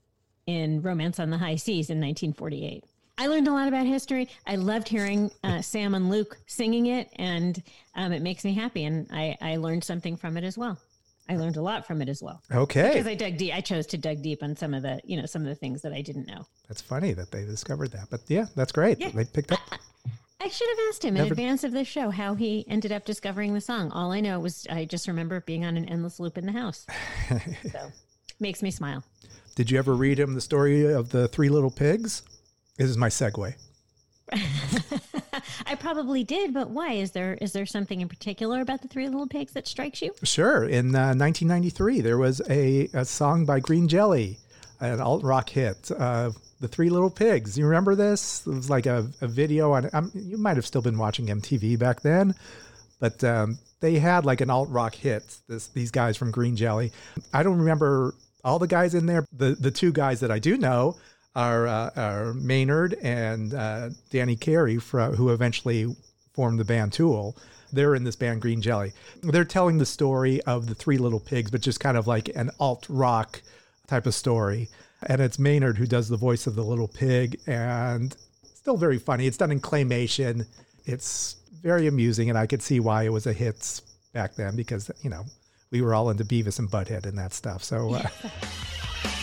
in 0.45 0.81
Romance 0.81 1.19
on 1.19 1.29
the 1.31 1.37
High 1.39 1.57
Seas 1.57 1.89
in 1.89 1.97
1948. 1.99 2.85
I 3.17 3.27
learned 3.27 3.47
a 3.47 3.51
lot 3.51 3.67
about 3.67 3.85
history. 3.85 4.29
I 4.45 4.55
loved 4.55 4.87
hearing 4.87 5.31
uh, 5.43 5.61
Sam 5.61 5.95
and 5.95 6.09
Luke 6.09 6.37
singing 6.45 6.87
it, 6.87 7.09
and 7.15 7.61
um, 7.95 8.11
it 8.11 8.21
makes 8.21 8.45
me 8.45 8.53
happy. 8.53 8.85
And 8.85 9.07
I, 9.11 9.35
I 9.41 9.55
learned 9.55 9.83
something 9.83 10.17
from 10.17 10.37
it 10.37 10.43
as 10.43 10.57
well. 10.57 10.77
I 11.29 11.35
learned 11.35 11.57
a 11.57 11.61
lot 11.61 11.85
from 11.85 12.01
it 12.01 12.09
as 12.09 12.21
well. 12.21 12.41
Okay. 12.51 12.89
Because 12.89 13.07
I 13.07 13.15
dug 13.15 13.37
deep. 13.37 13.53
I 13.53 13.61
chose 13.61 13.85
to 13.87 13.97
dug 13.97 14.21
deep 14.21 14.43
on 14.43 14.55
some 14.55 14.73
of 14.73 14.83
the, 14.83 15.01
you 15.03 15.17
know, 15.17 15.25
some 15.25 15.41
of 15.41 15.47
the 15.47 15.55
things 15.55 15.81
that 15.81 15.93
I 15.93 16.01
didn't 16.01 16.27
know. 16.27 16.45
That's 16.67 16.81
funny 16.81 17.13
that 17.13 17.31
they 17.31 17.43
discovered 17.43 17.91
that. 17.91 18.07
But 18.09 18.21
yeah, 18.27 18.45
that's 18.55 18.71
great. 18.71 18.99
Yeah. 18.99 19.09
They 19.09 19.25
picked 19.25 19.51
up. 19.51 19.59
I 20.39 20.47
should 20.47 20.69
have 20.69 20.79
asked 20.89 21.03
him 21.03 21.17
in 21.17 21.25
advance 21.25 21.63
of 21.63 21.71
this 21.71 21.87
show 21.87 22.11
how 22.11 22.35
he 22.35 22.63
ended 22.69 22.91
up 22.91 23.03
discovering 23.03 23.53
the 23.53 23.59
song. 23.59 23.91
All 23.91 24.11
I 24.11 24.21
know 24.21 24.39
was 24.39 24.67
I 24.69 24.85
just 24.85 25.07
remember 25.07 25.41
being 25.41 25.65
on 25.65 25.75
an 25.75 25.85
endless 25.85 26.19
loop 26.19 26.37
in 26.37 26.45
the 26.45 26.51
house. 26.51 26.85
so 27.71 27.91
makes 28.39 28.61
me 28.61 28.71
smile. 28.71 29.03
Did 29.55 29.71
you 29.71 29.79
ever 29.79 29.95
read 29.95 30.19
him 30.19 30.35
the 30.35 30.41
story 30.41 30.83
of 30.93 31.09
the 31.09 31.27
three 31.27 31.49
little 31.49 31.71
pigs? 31.71 32.21
This 32.77 32.89
is 32.89 32.97
my 32.97 33.09
segue. 33.09 33.55
I 35.65 35.75
probably 35.75 36.23
did, 36.23 36.53
but 36.53 36.69
why? 36.69 36.93
Is 36.93 37.11
there 37.11 37.35
is 37.41 37.53
there 37.53 37.65
something 37.65 38.01
in 38.01 38.09
particular 38.09 38.61
about 38.61 38.81
the 38.81 38.87
Three 38.87 39.07
Little 39.07 39.27
Pigs 39.27 39.53
that 39.53 39.67
strikes 39.67 40.01
you? 40.01 40.13
Sure. 40.23 40.63
In 40.63 40.95
uh, 40.95 41.15
1993, 41.15 42.01
there 42.01 42.17
was 42.17 42.41
a, 42.49 42.89
a 42.93 43.05
song 43.05 43.45
by 43.45 43.59
Green 43.59 43.87
Jelly, 43.87 44.37
an 44.79 45.01
alt 45.01 45.23
rock 45.23 45.49
hit, 45.49 45.89
uh, 45.97 46.31
The 46.59 46.67
Three 46.67 46.89
Little 46.89 47.09
Pigs. 47.09 47.57
You 47.57 47.65
remember 47.65 47.95
this? 47.95 48.45
It 48.45 48.53
was 48.53 48.69
like 48.69 48.85
a, 48.85 49.09
a 49.21 49.27
video 49.27 49.71
on, 49.71 49.89
um, 49.93 50.11
you 50.13 50.37
might 50.37 50.57
have 50.57 50.65
still 50.65 50.81
been 50.81 50.97
watching 50.97 51.27
MTV 51.27 51.79
back 51.79 52.01
then, 52.01 52.35
but 52.99 53.23
um, 53.23 53.57
they 53.79 53.97
had 53.97 54.25
like 54.25 54.41
an 54.41 54.49
alt 54.49 54.69
rock 54.69 54.93
hit, 54.93 55.37
this, 55.47 55.67
these 55.67 55.91
guys 55.91 56.17
from 56.17 56.31
Green 56.31 56.55
Jelly. 56.55 56.91
I 57.33 57.43
don't 57.43 57.59
remember 57.59 58.13
all 58.43 58.59
the 58.59 58.67
guys 58.67 58.93
in 58.93 59.05
there. 59.05 59.25
The, 59.31 59.55
the 59.55 59.71
two 59.71 59.91
guys 59.91 60.19
that 60.19 60.31
I 60.31 60.39
do 60.39 60.57
know 60.57 60.97
are, 61.37 61.67
uh, 61.67 61.91
are 61.95 62.33
Maynard 62.33 62.95
and 63.03 63.53
uh, 63.53 63.91
Danny 64.09 64.35
Carey, 64.35 64.73
who 64.75 65.29
eventually 65.29 65.95
formed 66.33 66.59
the 66.59 66.65
band 66.65 66.93
Tool. 66.93 67.37
They're 67.71 67.95
in 67.95 68.03
this 68.03 68.15
band 68.15 68.41
Green 68.41 68.61
Jelly. 68.61 68.91
They're 69.21 69.45
telling 69.45 69.77
the 69.77 69.85
story 69.85 70.41
of 70.41 70.65
the 70.65 70.75
Three 70.75 70.97
Little 70.97 71.19
Pigs, 71.19 71.51
but 71.51 71.61
just 71.61 71.79
kind 71.79 71.95
of 71.95 72.07
like 72.07 72.29
an 72.35 72.49
alt 72.59 72.87
rock 72.89 73.41
type 73.85 74.07
of 74.07 74.15
story. 74.15 74.67
And 75.03 75.21
it's 75.21 75.37
Maynard 75.37 75.77
who 75.77 75.85
does 75.85 76.09
the 76.09 76.17
voice 76.17 76.47
of 76.47 76.55
the 76.55 76.63
little 76.63 76.87
pig, 76.87 77.39
and 77.45 78.15
still 78.55 78.77
very 78.77 78.97
funny. 78.97 79.27
It's 79.27 79.37
done 79.37 79.51
in 79.51 79.59
claymation. 79.59 80.47
It's 80.85 81.35
very 81.61 81.85
amusing, 81.85 82.29
and 82.29 82.37
I 82.37 82.47
could 82.47 82.63
see 82.63 82.79
why 82.79 83.03
it 83.03 83.13
was 83.13 83.27
a 83.27 83.33
hit 83.33 83.81
back 84.11 84.35
then 84.35 84.55
because 84.55 84.89
you 85.03 85.11
know 85.11 85.23
we 85.69 85.83
were 85.83 85.93
all 85.93 86.09
into 86.09 86.25
Beavis 86.25 86.57
and 86.57 86.69
Butthead 86.69 87.05
and 87.05 87.17
that 87.19 87.33
stuff. 87.33 87.63
So. 87.63 87.93
Uh, 87.93 88.07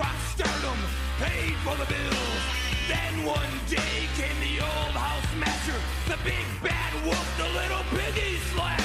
Daddy's 0.00 0.12
rock 0.12 0.16
stardom 0.34 0.78
paid 1.18 1.56
for 1.64 1.76
the 1.76 1.86
bills. 1.86 2.42
Then 2.88 3.24
one 3.24 3.50
day 3.68 4.08
came 4.16 4.38
the 4.40 4.62
old 4.62 4.94
house 4.94 5.24
smasher, 5.34 5.78
the 6.08 6.16
big 6.24 6.44
bad 6.62 6.92
wolf, 7.04 7.36
the 7.38 7.44
little 7.44 7.84
piggy 7.90 8.38
slasher. 8.52 8.79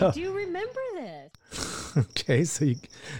I 0.00 0.10
do 0.14 0.32
remember 0.32 0.80
this. 0.94 1.96
okay, 1.96 2.44
so 2.44 2.64
you 2.64 2.76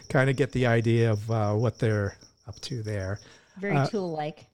kind 0.09 0.31
of 0.31 0.37
get 0.37 0.53
the 0.53 0.67
idea 0.67 1.11
of 1.11 1.31
uh, 1.31 1.53
what 1.55 1.79
they're 1.79 2.17
up 2.47 2.59
to 2.63 2.83
there. 2.83 3.21
Very 3.59 3.77
Uh, 3.77 3.87
tool 3.87 4.11
like. 4.11 4.47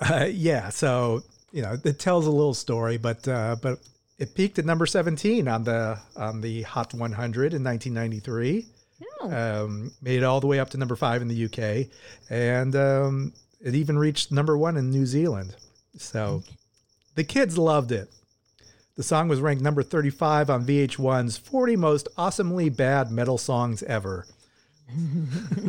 Uh, 0.00 0.28
yeah, 0.30 0.68
so 0.68 1.22
you 1.52 1.62
know 1.62 1.76
it 1.84 1.98
tells 1.98 2.26
a 2.26 2.30
little 2.30 2.54
story, 2.54 2.96
but 2.96 3.26
uh, 3.28 3.56
but 3.60 3.78
it 4.18 4.34
peaked 4.34 4.58
at 4.58 4.64
number 4.64 4.86
seventeen 4.86 5.48
on 5.48 5.64
the 5.64 5.98
on 6.16 6.40
the 6.40 6.62
Hot 6.62 6.92
100 6.94 7.54
in 7.54 7.62
1993. 7.64 8.66
Um, 9.20 9.92
made 10.00 10.18
it 10.18 10.24
all 10.24 10.40
the 10.40 10.46
way 10.46 10.58
up 10.58 10.70
to 10.70 10.78
number 10.78 10.96
five 10.96 11.22
in 11.22 11.28
the 11.28 11.44
UK, 11.44 11.88
and 12.30 12.74
um, 12.76 13.32
it 13.60 13.74
even 13.74 13.98
reached 13.98 14.32
number 14.32 14.56
one 14.58 14.76
in 14.76 14.90
New 14.90 15.06
Zealand. 15.06 15.54
So 15.96 16.42
the 17.14 17.24
kids 17.24 17.56
loved 17.58 17.92
it. 17.92 18.10
The 18.94 19.02
song 19.02 19.28
was 19.28 19.40
ranked 19.40 19.62
number 19.62 19.82
35 19.82 20.50
on 20.50 20.66
VH1's 20.66 21.38
40 21.38 21.76
most 21.76 22.08
awesomely 22.16 22.68
bad 22.68 23.10
metal 23.10 23.38
songs 23.38 23.82
ever. 23.84 24.26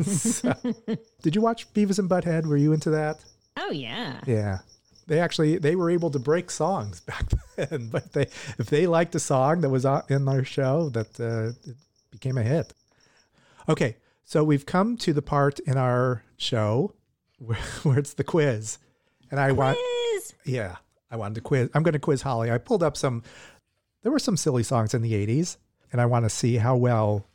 So- 0.04 0.54
did 1.22 1.36
you 1.36 1.42
watch 1.42 1.72
Beavis 1.74 2.00
and 2.00 2.10
Butthead? 2.10 2.46
Were 2.46 2.58
you 2.58 2.74
into 2.74 2.90
that? 2.90 3.24
Oh 3.58 3.72
yeah. 3.72 4.20
Yeah. 4.26 4.60
They 5.08 5.20
actually 5.20 5.58
they 5.58 5.76
were 5.76 5.90
able 5.90 6.10
to 6.12 6.20
break 6.20 6.50
songs 6.50 7.00
back 7.02 7.26
then, 7.56 7.90
but 7.90 8.12
they 8.14 8.24
if 8.58 8.68
they 8.70 8.88
liked 8.88 9.16
a 9.16 9.20
song 9.20 9.62
that 9.62 9.70
was 9.70 9.86
in 10.10 10.26
their 10.26 10.44
show, 10.46 10.90
that 10.90 11.20
uh, 11.20 11.52
it 11.70 11.76
became 12.12 12.38
a 12.38 12.44
hit. 12.44 12.74
Okay, 13.70 13.98
so 14.26 14.44
we've 14.44 14.66
come 14.66 14.98
to 14.98 15.14
the 15.14 15.22
part 15.22 15.60
in 15.60 15.78
our 15.78 16.24
show 16.38 16.94
where, 17.38 17.58
where 17.84 18.00
it's 18.00 18.14
the 18.14 18.24
quiz, 18.24 18.78
and 19.32 19.40
I 19.40 19.52
want 19.52 19.78
yeah 20.46 20.78
I 21.14 21.16
wanted 21.16 21.36
to 21.36 21.42
quiz. 21.42 21.70
I'm 21.76 21.84
going 21.84 21.94
to 21.94 22.00
quiz 22.00 22.24
Holly. 22.24 22.50
I 22.52 22.58
pulled 22.58 22.82
up 22.82 22.98
some. 22.98 23.22
There 24.02 24.12
were 24.12 24.18
some 24.20 24.36
silly 24.36 24.64
songs 24.64 24.96
in 24.96 25.04
the 25.04 25.14
'80s, 25.14 25.58
and 25.92 26.02
I 26.02 26.08
want 26.08 26.26
to 26.26 26.30
see 26.30 26.56
how 26.58 26.76
well 26.76 27.28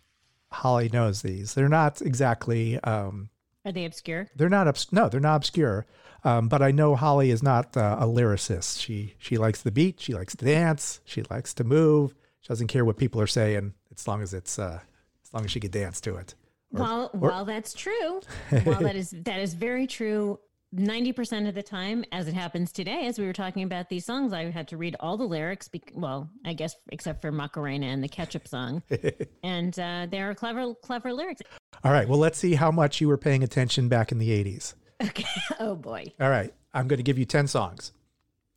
Holly 0.51 0.91
knows 0.93 1.23
these. 1.23 1.55
They're 1.55 1.69
not 1.69 2.03
exactly. 2.03 2.79
Um, 2.81 3.31
Are 3.65 3.71
they 3.71 3.85
obscure? 3.85 4.27
they're 4.35 4.49
not 4.49 4.67
obs- 4.67 4.93
no, 4.93 5.09
they're 5.09 5.21
not 5.21 5.37
obscure. 5.37 5.87
Um, 6.25 6.49
but 6.49 6.61
I 6.61 6.73
know 6.73 6.97
Holly 6.97 7.31
is 7.31 7.45
not 7.45 7.77
uh, 7.77 7.99
a 8.01 8.05
lyricist. 8.07 8.81
She 8.81 9.15
she 9.19 9.39
likes 9.39 9.63
the 9.63 9.71
beat. 9.71 10.01
She 10.01 10.13
likes 10.13 10.35
to 10.35 10.45
dance. 10.45 11.01
She 11.05 11.23
likes 11.31 11.55
to 11.55 11.63
move. 11.65 12.17
She 12.41 12.49
doesn't 12.49 12.67
care 12.67 12.85
what 12.85 12.97
people 12.97 13.21
are 13.21 13.27
saying 13.29 13.75
as 13.95 14.09
long 14.09 14.23
as 14.23 14.35
it's 14.35 14.59
uh, 14.59 14.81
as 15.25 15.33
long 15.33 15.45
as 15.45 15.53
she 15.53 15.61
can 15.61 15.71
dance 15.71 16.01
to 16.01 16.17
it. 16.17 16.35
Or- 16.75 16.81
while 16.81 17.11
or- 17.15 17.31
while 17.31 17.45
that's 17.45 17.73
true, 17.75 18.21
while 18.65 18.81
that 18.81 18.97
is 18.97 19.15
that 19.23 19.39
is 19.39 19.55
very 19.55 19.87
true. 19.87 20.41
Ninety 20.71 21.13
percent 21.13 21.49
of 21.49 21.55
the 21.55 21.63
time, 21.63 22.05
as 22.13 22.29
it 22.29 22.35
happens 22.35 22.73
today, 22.73 23.07
as 23.07 23.19
we 23.19 23.25
were 23.25 23.33
talking 23.33 23.63
about 23.63 23.89
these 23.89 24.05
songs, 24.05 24.35
I 24.35 24.51
had 24.51 24.69
to 24.69 24.77
read 24.77 24.97
all 25.01 25.17
the 25.17 25.25
lyrics. 25.25 25.67
Bec- 25.67 25.93
well, 25.95 26.29
I 26.45 26.53
guess 26.53 26.77
except 26.93 27.23
for 27.23 27.33
Macarena 27.33 27.87
and 27.87 28.05
the 28.05 28.09
ketchup 28.09 28.47
song, 28.47 28.83
and 29.43 29.79
uh, 29.79 30.07
there 30.11 30.29
are 30.29 30.35
clever, 30.35 30.75
clever 30.75 31.15
lyrics. 31.15 31.41
All 31.85 31.91
right. 31.93 32.07
Well, 32.07 32.19
let's 32.19 32.37
see 32.37 32.55
how 32.55 32.71
much 32.71 33.01
you 33.01 33.09
were 33.09 33.17
paying 33.17 33.43
attention 33.43 33.89
back 33.89 34.13
in 34.13 34.19
the 34.19 34.29
'80s. 34.29 34.75
Okay. 35.03 35.25
Oh 35.61 35.75
boy. 35.75 36.13
All 36.21 36.29
right. 36.29 36.53
I'm 36.75 36.87
going 36.87 36.99
to 36.99 37.03
give 37.03 37.19
you 37.19 37.25
ten 37.25 37.47
songs. 37.47 37.93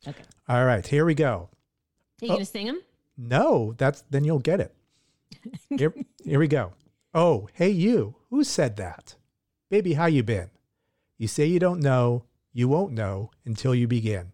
Okay. 0.06 0.22
All 0.48 0.64
right. 0.66 0.86
Here 0.86 1.06
we 1.06 1.14
go. 1.14 1.48
Are 2.20 2.26
you 2.26 2.32
Oh. 2.32 2.34
gonna 2.34 2.44
sing 2.44 2.66
them? 2.66 2.82
No, 3.16 3.74
that's 3.78 4.02
then 4.10 4.24
you'll 4.24 4.38
get 4.38 4.60
it. 4.60 4.74
Here, 5.78 5.94
here 6.24 6.38
we 6.38 6.46
go. 6.46 6.72
Oh, 7.14 7.48
hey 7.54 7.70
you. 7.70 8.16
Who 8.30 8.44
said 8.44 8.76
that? 8.76 9.14
Baby, 9.70 9.94
how 9.94 10.06
you 10.06 10.22
been? 10.22 10.50
You 11.18 11.28
say 11.28 11.46
you 11.46 11.58
don't 11.58 11.80
know. 11.80 12.24
You 12.52 12.68
won't 12.68 12.92
know 12.92 13.30
until 13.46 13.74
you 13.74 13.86
begin. 13.88 14.32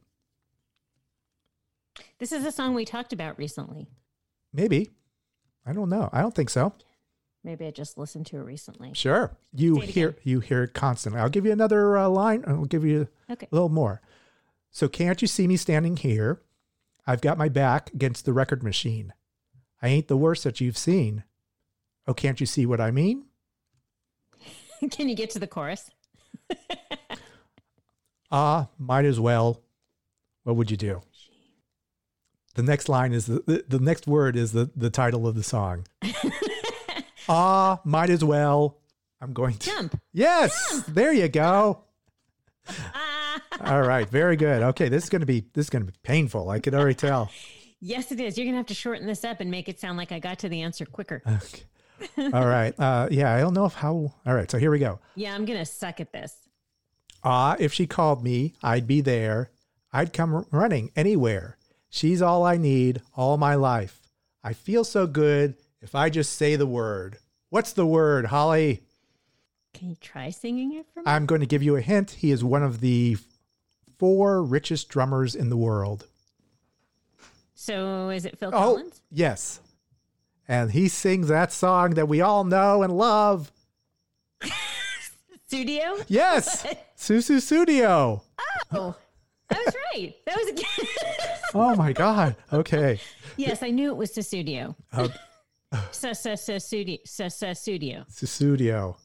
This 2.18 2.33
is 2.33 2.45
a 2.45 2.53
song 2.53 2.74
we 2.74 2.85
talked 2.85 3.12
about 3.12 3.39
recently. 3.39 3.89
Maybe. 4.53 4.91
I 5.66 5.72
don't 5.72 5.89
know. 5.89 6.09
I 6.12 6.20
don't 6.20 6.35
think 6.35 6.51
so. 6.51 6.72
Maybe 7.45 7.66
I 7.66 7.70
just 7.70 7.97
listened 7.97 8.26
to 8.26 8.39
it 8.39 8.43
recently. 8.43 8.93
Sure. 8.95 9.37
You 9.55 9.81
hear 9.81 10.16
you 10.24 10.41
hear 10.41 10.64
it 10.64 10.74
constantly. 10.74 11.20
I'll 11.20 11.29
give 11.29 11.47
you 11.47 11.53
another 11.53 11.97
uh, 11.97 12.09
line. 12.09 12.43
I'll 12.47 12.64
give 12.64 12.85
you 12.85 13.09
Okay. 13.31 13.47
a 13.51 13.55
little 13.55 13.68
more. 13.68 14.01
So 14.70 14.89
can't 14.89 15.22
you 15.22 15.29
see 15.29 15.47
me 15.47 15.57
standing 15.57 15.97
here? 15.97 16.43
I've 17.07 17.20
got 17.20 17.39
my 17.39 17.49
back 17.49 17.93
against 17.95 18.24
the 18.24 18.33
record 18.33 18.62
machine. 18.62 19.12
I 19.81 19.89
ain't 19.89 20.09
the 20.09 20.16
worst 20.16 20.45
that 20.45 20.61
you've 20.61 20.76
seen. 20.76 21.22
Oh, 22.07 22.14
can't 22.14 22.41
you 22.41 22.47
see 22.47 22.66
what 22.66 22.81
I 22.81 22.91
mean? 22.91 23.26
Can 24.91 25.09
you 25.09 25.14
get 25.14 25.31
to 25.31 25.39
the 25.39 25.47
chorus? 25.47 25.91
Ah, 28.30 28.68
might 28.78 29.07
as 29.07 29.18
well. 29.18 29.62
What 30.44 30.57
would 30.57 30.70
you 30.70 30.76
do? 30.76 31.01
The 32.57 32.62
next 32.62 32.88
line 32.88 33.12
is 33.12 33.26
the, 33.26 33.42
the, 33.46 33.64
the 33.66 33.78
next 33.78 34.07
word 34.07 34.36
is 34.36 34.53
the, 34.53 34.70
the 34.76 34.90
title 34.90 35.26
of 35.26 35.34
the 35.34 35.42
song. 35.42 35.86
ah, 37.28 37.80
might 37.84 38.11
as 38.11 38.22
well. 38.24 38.78
I'm 39.20 39.32
going 39.32 39.55
to 39.55 39.70
jump. 39.70 40.01
Yes, 40.12 40.84
there 40.88 41.12
you 41.12 41.28
go. 41.28 41.84
All 43.61 43.82
right, 43.82 44.09
very 44.09 44.36
good. 44.36 44.62
Okay, 44.62 44.88
this 44.88 45.05
is 45.05 45.11
going 45.11 45.20
to 45.20 45.26
be 45.26 45.46
this 45.55 45.66
is 45.66 45.70
going 45.70 45.86
to 45.86 45.90
be 45.90 45.99
painful. 46.03 46.51
I 46.51 46.61
could 46.61 46.74
already 46.74 46.94
tell. 46.94 47.30
Yes, 47.80 48.11
it 48.11 48.18
is. 48.18 48.36
You're 48.36 48.44
gonna 48.44 48.57
have 48.57 48.66
to 48.66 48.74
shorten 48.74 49.07
this 49.07 49.22
up 49.22 49.40
and 49.40 49.53
make 49.53 49.68
it 49.68 49.78
sound 49.78 49.99
like 49.99 50.11
I 50.11 50.18
got 50.18 50.40
to 50.40 50.49
the 50.49 50.62
answer 50.62 50.84
quicker. 50.84 51.22
All 52.18 52.46
right. 52.46 52.78
Uh, 52.78 53.09
yeah, 53.11 53.34
I 53.34 53.40
don't 53.40 53.55
know 53.55 53.64
if 53.64 53.74
how. 53.74 54.12
All 54.26 54.34
right, 54.34 54.51
so 54.51 54.59
here 54.59 54.70
we 54.70 54.78
go. 54.78 54.99
Yeah, 55.14 55.34
I'm 55.34 55.44
gonna 55.44 55.64
suck 55.66 56.01
at 56.01 56.12
this. 56.12 56.34
Ah, 57.24 57.57
if 57.59 57.72
she 57.72 57.86
called 57.86 58.22
me, 58.22 58.55
I'd 58.62 58.86
be 58.86 59.01
there. 59.01 59.51
I'd 59.92 60.12
come 60.12 60.34
r- 60.34 60.46
running 60.51 60.90
anywhere. 60.94 61.57
She's 61.90 62.22
all 62.22 62.44
I 62.44 62.57
need 62.57 63.03
all 63.16 63.36
my 63.38 63.55
life. 63.55 64.03
I 64.44 64.53
feel 64.53 64.84
so 64.84 65.07
good 65.07 65.55
if 65.80 65.94
I 65.94 66.11
just 66.11 66.32
say 66.36 66.55
the 66.57 66.66
word. 66.66 67.18
What's 67.51 67.72
the 67.72 67.86
word, 67.86 68.26
Holly? 68.26 68.82
Can 69.74 69.88
you 69.90 69.96
try 70.01 70.30
singing 70.30 70.74
it 70.74 70.86
for 70.92 71.01
me? 71.01 71.05
I'm 71.07 71.26
going 71.26 71.40
to 71.40 71.46
give 71.46 71.62
you 71.62 71.76
a 71.76 71.80
hint. 71.80 72.11
He 72.12 72.30
is 72.30 72.44
one 72.44 72.62
of 72.62 72.80
the 72.80 73.16
four 73.99 74.42
richest 74.42 74.88
drummers 74.88 75.34
in 75.34 75.51
the 75.51 75.57
world. 75.57 76.07
So 77.55 78.11
is 78.11 78.24
it 78.24 78.38
Phil 78.38 78.49
Oh, 78.51 78.74
Collins? 78.74 79.01
yes. 79.11 79.61
And 80.49 80.72
he 80.72 80.88
sings 80.88 81.28
that 81.28 81.53
song 81.53 81.90
that 81.90 82.09
we 82.09 82.22
all 82.22 82.42
know 82.44 82.82
and 82.82 82.96
love. 82.96 83.53
Studio? 85.46 85.99
Yes, 86.09 86.66
Sussudio. 86.96 88.22
Oh, 88.72 88.96
I 89.51 89.62
was 89.64 89.74
right. 89.94 90.14
That 90.26 90.36
was 90.36 90.64
Oh 91.55 91.76
my 91.76 91.92
God. 91.92 92.36
Okay. 92.53 93.01
yes, 93.36 93.62
I 93.62 93.70
knew 93.70 93.90
it 93.90 93.96
was 93.96 94.12
Studio. 94.12 94.76
Uh, 94.92 95.09
Studio. 95.90 96.34
Studio. 97.55 98.05
Sussudio. 98.11 98.96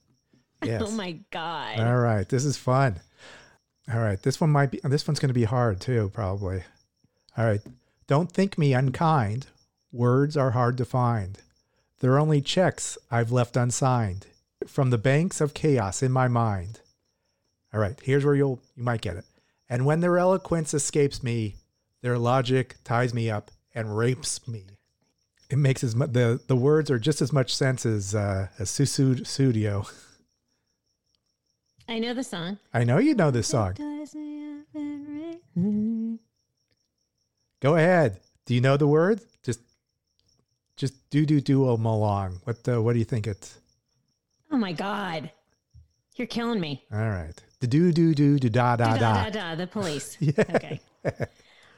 Yes. 0.63 0.81
Oh 0.85 0.91
my 0.91 1.19
god. 1.31 1.79
All 1.79 1.97
right, 1.97 2.27
this 2.27 2.45
is 2.45 2.57
fun. 2.57 2.99
All 3.93 3.99
right, 3.99 4.21
this 4.21 4.39
one 4.39 4.49
might 4.49 4.71
be. 4.71 4.79
This 4.83 5.07
one's 5.07 5.19
going 5.19 5.27
to 5.29 5.33
be 5.33 5.43
hard 5.43 5.81
too, 5.81 6.09
probably. 6.13 6.63
All 7.37 7.45
right, 7.45 7.61
don't 8.07 8.31
think 8.31 8.57
me 8.57 8.73
unkind. 8.73 9.47
Words 9.93 10.35
are 10.35 10.51
hard 10.51 10.75
to 10.79 10.85
find. 10.85 11.37
They're 11.99 12.17
only 12.17 12.41
checks 12.41 12.97
I've 13.11 13.31
left 13.31 13.55
unsigned 13.55 14.25
from 14.65 14.89
the 14.89 14.97
banks 14.97 15.39
of 15.39 15.53
chaos 15.53 16.01
in 16.01 16.11
my 16.11 16.27
mind. 16.27 16.79
All 17.71 17.79
right, 17.79 17.99
here's 18.01 18.25
where 18.25 18.33
you'll 18.33 18.59
you 18.75 18.83
might 18.83 19.01
get 19.01 19.17
it. 19.17 19.25
And 19.69 19.85
when 19.85 19.99
their 19.99 20.17
eloquence 20.17 20.73
escapes 20.73 21.21
me, 21.21 21.57
their 22.01 22.17
logic 22.17 22.77
ties 22.83 23.13
me 23.13 23.29
up 23.29 23.51
and 23.75 23.95
rapes 23.95 24.47
me. 24.47 24.65
It 25.51 25.59
makes 25.59 25.83
as 25.83 25.95
much 25.95 26.13
the 26.13 26.41
the 26.47 26.55
words 26.55 26.89
are 26.89 26.97
just 26.97 27.21
as 27.21 27.31
much 27.31 27.55
sense 27.55 27.85
as 27.85 28.15
uh, 28.15 28.47
as 28.57 28.71
Sussudio. 28.71 29.91
I 31.87 31.99
know 31.99 32.15
the 32.15 32.23
song. 32.23 32.57
I 32.73 32.83
know 32.83 32.97
you 32.97 33.13
know 33.13 33.29
this 33.29 33.47
song. 33.47 33.75
Go 37.61 37.75
ahead. 37.75 38.19
Do 38.47 38.55
you 38.55 38.61
know 38.61 38.75
the 38.75 38.87
word? 38.87 39.21
Just 40.83 41.09
do 41.11 41.25
do 41.25 41.39
do 41.39 41.65
them 41.65 41.85
along. 41.85 42.41
What 42.43 42.67
uh, 42.67 42.81
what 42.81 42.91
do 42.91 42.99
you 42.99 43.05
think 43.05 43.25
it's? 43.25 43.57
Oh 44.51 44.57
my 44.57 44.73
god. 44.73 45.31
You're 46.17 46.27
killing 46.27 46.59
me. 46.59 46.83
All 46.91 47.09
right. 47.09 47.31
The 47.61 47.67
do 47.67 47.93
do 47.93 48.13
do 48.13 48.37
do 48.37 48.49
da 48.49 48.75
da 48.75 48.97
Da, 48.97 48.97
da, 48.97 49.29
da. 49.29 49.55
the 49.55 49.65
police. 49.65 50.17
Yeah. 50.19 50.33
Okay. 50.53 50.81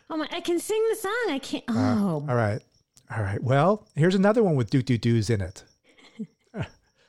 Oh 0.10 0.18
my! 0.18 0.28
I 0.32 0.40
can 0.42 0.60
sing 0.60 0.84
the 0.90 0.96
song. 0.96 1.26
I 1.30 1.38
can't. 1.38 1.64
Uh, 1.70 1.74
Oh, 2.00 2.26
all 2.28 2.36
right. 2.36 2.60
All 3.16 3.22
right. 3.22 3.44
Well, 3.44 3.88
here's 3.96 4.16
another 4.16 4.42
one 4.44 4.56
with 4.56 4.72
doo 4.72 4.82
doo 4.82 4.98
doos 4.98 5.30
in 5.30 5.40
it. 5.40 5.64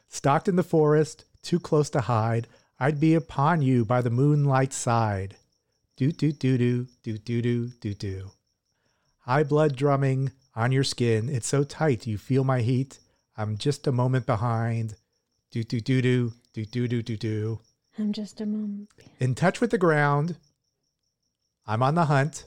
Stalked 0.09 0.49
in 0.49 0.57
the 0.57 0.63
forest, 0.63 1.25
too 1.41 1.59
close 1.59 1.89
to 1.91 2.03
hide. 2.03 2.47
I'd 2.79 3.01
be 3.01 3.15
upon 3.15 3.63
you 3.63 3.87
by 3.87 4.03
the 4.03 4.11
moonlight's 4.11 4.77
side. 4.77 5.37
Doo 5.97 6.13
doo 6.13 6.33
doo 6.33 6.59
doo 6.59 6.87
doo 7.03 7.17
doo 7.17 7.41
doo 7.41 7.69
doo 7.81 7.95
doo. 7.95 8.31
High 9.21 9.45
blood 9.45 9.77
drumming 9.77 10.33
on 10.57 10.73
your 10.73 10.85
skin. 10.85 11.29
It's 11.29 11.47
so 11.47 11.63
tight 11.63 12.07
you 12.07 12.19
feel 12.19 12.43
my 12.43 12.63
heat. 12.63 12.99
I'm 13.37 13.59
just 13.59 13.87
a 13.87 13.93
moment 13.93 14.27
behind. 14.27 14.97
Doo 15.53 15.63
doo 15.63 15.81
doo 15.81 16.03
doo 16.03 16.33
doo 16.55 16.65
doo 16.65 16.89
doo 16.89 17.03
doo 17.03 17.17
doo. 17.17 17.61
I'm 17.99 18.13
just 18.13 18.41
a 18.41 18.47
moment. 18.47 18.89
In 19.21 19.35
touch 19.35 19.61
with 19.61 19.71
the 19.71 19.79
ground. 19.79 20.37
I'm 21.67 21.83
on 21.83 21.95
the 21.95 22.07
hunt. 22.07 22.45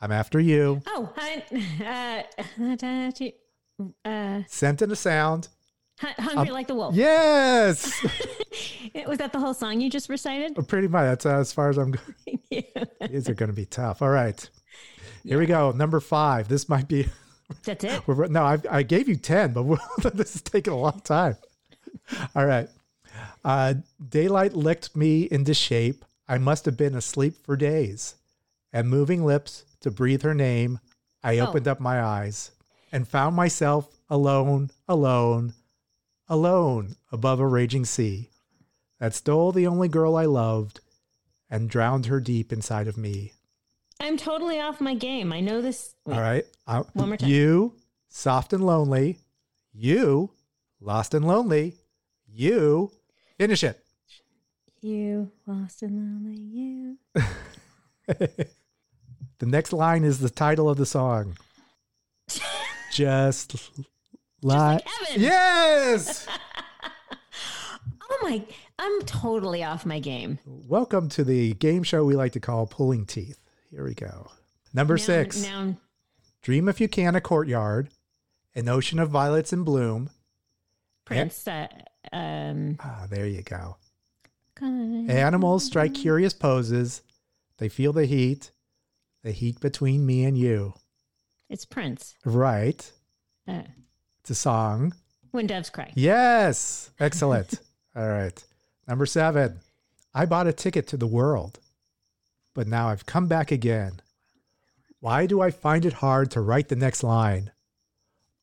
I'm 0.00 0.12
after 0.12 0.40
you. 0.40 0.82
Oh, 0.86 1.12
I, 1.16 2.24
uh, 2.60 3.22
uh, 4.08 4.42
Scent 4.46 4.82
and 4.82 4.92
a 4.92 4.96
sound. 4.96 5.48
hungry 5.98 6.48
Um, 6.48 6.54
like 6.54 6.66
the 6.66 6.74
wolf. 6.74 6.94
Yes. 6.94 7.92
Was 9.06 9.18
that 9.18 9.32
the 9.32 9.38
whole 9.38 9.54
song 9.54 9.80
you 9.80 9.90
just 9.90 10.08
recited? 10.08 10.56
Pretty 10.68 10.88
much. 10.88 11.04
That's 11.04 11.26
uh, 11.26 11.38
as 11.38 11.52
far 11.52 11.70
as 11.70 11.78
I'm 11.78 11.92
going. 11.92 12.64
These 13.10 13.28
are 13.28 13.34
going 13.34 13.50
to 13.50 13.56
be 13.56 13.66
tough. 13.66 14.02
All 14.02 14.10
right. 14.10 14.48
Here 15.26 15.38
we 15.38 15.46
go. 15.46 15.72
Number 15.72 16.00
five. 16.00 16.48
This 16.48 16.68
might 16.68 16.88
be. 16.88 17.08
That's 17.64 17.84
it. 17.84 18.02
No, 18.30 18.42
I, 18.42 18.58
I 18.70 18.82
gave 18.82 19.08
you 19.08 19.16
10, 19.16 19.52
but 19.52 19.78
this 20.14 20.36
is 20.36 20.42
taking 20.42 20.72
a 20.72 20.76
long 20.78 21.00
time. 21.04 21.36
All 22.34 22.46
right. 22.46 22.68
Uh, 23.44 23.74
daylight 24.08 24.54
licked 24.54 24.94
me 24.96 25.22
into 25.30 25.54
shape. 25.54 26.04
I 26.28 26.38
must 26.38 26.64
have 26.64 26.76
been 26.76 26.94
asleep 26.94 27.34
for 27.44 27.56
days. 27.56 28.16
And 28.72 28.88
moving 28.88 29.24
lips 29.24 29.64
to 29.80 29.90
breathe 29.90 30.22
her 30.22 30.34
name, 30.34 30.80
I 31.22 31.38
Oh. 31.38 31.46
opened 31.48 31.68
up 31.68 31.80
my 31.80 32.02
eyes 32.02 32.50
and 32.92 33.06
found 33.06 33.34
myself 33.36 33.96
alone, 34.10 34.70
alone, 34.88 35.54
alone 36.28 36.96
above 37.12 37.40
a 37.40 37.46
raging 37.46 37.84
sea 37.84 38.30
that 38.98 39.14
stole 39.14 39.52
the 39.52 39.66
only 39.66 39.88
girl 39.88 40.16
I 40.16 40.24
loved 40.24 40.80
and 41.48 41.70
drowned 41.70 42.06
her 42.06 42.20
deep 42.20 42.52
inside 42.52 42.88
of 42.88 42.96
me. 42.96 43.32
I'm 44.00 44.16
totally 44.16 44.60
off 44.60 44.80
my 44.80 44.94
game. 44.94 45.32
I 45.32 45.40
know 45.40 45.60
this. 45.62 45.94
All 46.06 46.20
right. 46.20 46.44
Uh, 46.66 46.82
One 46.92 47.08
more 47.08 47.16
time. 47.16 47.28
You, 47.28 47.74
soft 48.08 48.52
and 48.52 48.64
lonely. 48.64 49.18
You, 49.72 50.30
lost 50.80 51.14
and 51.14 51.26
lonely. 51.26 51.76
You, 52.28 52.92
finish 53.38 53.64
it. 53.64 53.82
You 54.80 55.30
lost 55.46 55.82
and 55.82 55.96
lonely. 55.96 56.36
You. 56.40 56.98
The 59.38 59.44
next 59.46 59.74
line 59.74 60.02
is 60.02 60.18
the 60.20 60.30
title 60.30 60.70
of 60.70 60.78
the 60.78 60.86
song. 60.86 61.36
Just 62.90 63.54
like 64.42 64.82
Heaven. 64.86 65.22
Yes. 65.22 66.26
Oh 68.08 68.18
my! 68.22 68.42
I'm 68.78 69.00
totally 69.02 69.62
off 69.62 69.84
my 69.84 69.98
game. 69.98 70.38
Welcome 70.46 71.08
to 71.10 71.24
the 71.24 71.52
game 71.54 71.82
show 71.82 72.04
we 72.04 72.14
like 72.14 72.32
to 72.32 72.40
call 72.40 72.66
Pulling 72.66 73.04
Teeth. 73.04 73.38
Here 73.76 73.84
we 73.84 73.92
go. 73.92 74.30
Number 74.72 74.94
Now- 74.94 75.02
six. 75.04 75.42
Now, 75.42 75.76
Dream 76.40 76.66
if 76.66 76.80
you 76.80 76.88
can 76.88 77.14
a 77.14 77.20
courtyard, 77.20 77.90
an 78.54 78.70
ocean 78.70 78.98
of 78.98 79.10
violets 79.10 79.52
in 79.52 79.64
bloom. 79.64 80.08
Prince. 81.04 81.46
Uh, 81.46 81.68
um. 82.10 82.78
Ah, 82.80 83.06
there 83.10 83.26
you 83.26 83.42
go. 83.42 83.76
Animals 84.62 85.64
strike 85.66 85.92
curious 85.92 86.32
poses. 86.32 87.02
They 87.58 87.68
feel 87.68 87.92
the 87.92 88.06
heat, 88.06 88.50
the 89.22 89.32
heat 89.32 89.60
between 89.60 90.06
me 90.06 90.24
and 90.24 90.38
you. 90.38 90.72
It's 91.50 91.66
Prince. 91.66 92.14
Right. 92.24 92.90
Uh, 93.46 93.64
It's 94.20 94.30
a 94.30 94.34
song. 94.34 94.94
when 95.32 95.46
doves 95.46 95.68
cry. 95.68 95.92
Yes. 95.94 96.92
Excellent. 96.98 97.60
All 97.94 98.08
right. 98.08 98.42
Number 98.88 99.04
seven. 99.04 99.60
I 100.14 100.24
bought 100.24 100.46
a 100.46 100.52
ticket 100.54 100.86
to 100.88 100.96
the 100.96 101.06
world, 101.06 101.58
but 102.56 102.66
now 102.66 102.88
I've 102.88 103.06
come 103.06 103.28
back 103.28 103.52
again. 103.52 104.00
Why 105.00 105.26
do 105.26 105.40
I 105.42 105.50
find 105.50 105.84
it 105.84 105.92
hard 105.92 106.30
to 106.32 106.40
write 106.40 106.68
the 106.68 106.74
next 106.74 107.04
line? 107.04 107.52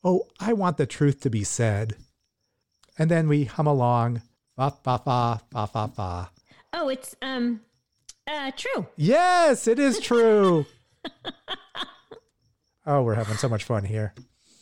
Oh, 0.03 0.27
I 0.39 0.53
want 0.53 0.77
the 0.77 0.85
truth 0.85 1.19
to 1.21 1.29
be 1.31 1.43
said. 1.43 1.95
And 2.97 3.09
then 3.09 3.27
we 3.27 3.45
hum 3.45 3.65
along. 3.67 4.21
Fa 4.55 4.69
fa 4.83 4.99
fa 5.03 5.41
fa 5.51 5.67
fa 5.67 5.87
fa. 5.93 6.29
Oh, 6.71 6.89
it's 6.89 7.15
um, 7.23 7.61
uh, 8.27 8.51
true. 8.55 8.85
Yes, 8.95 9.67
it 9.67 9.79
is 9.79 9.99
true. 10.09 10.67
oh, 12.85 13.01
we're 13.01 13.15
having 13.15 13.37
so 13.37 13.49
much 13.49 13.63
fun 13.63 13.83
here. 13.83 14.13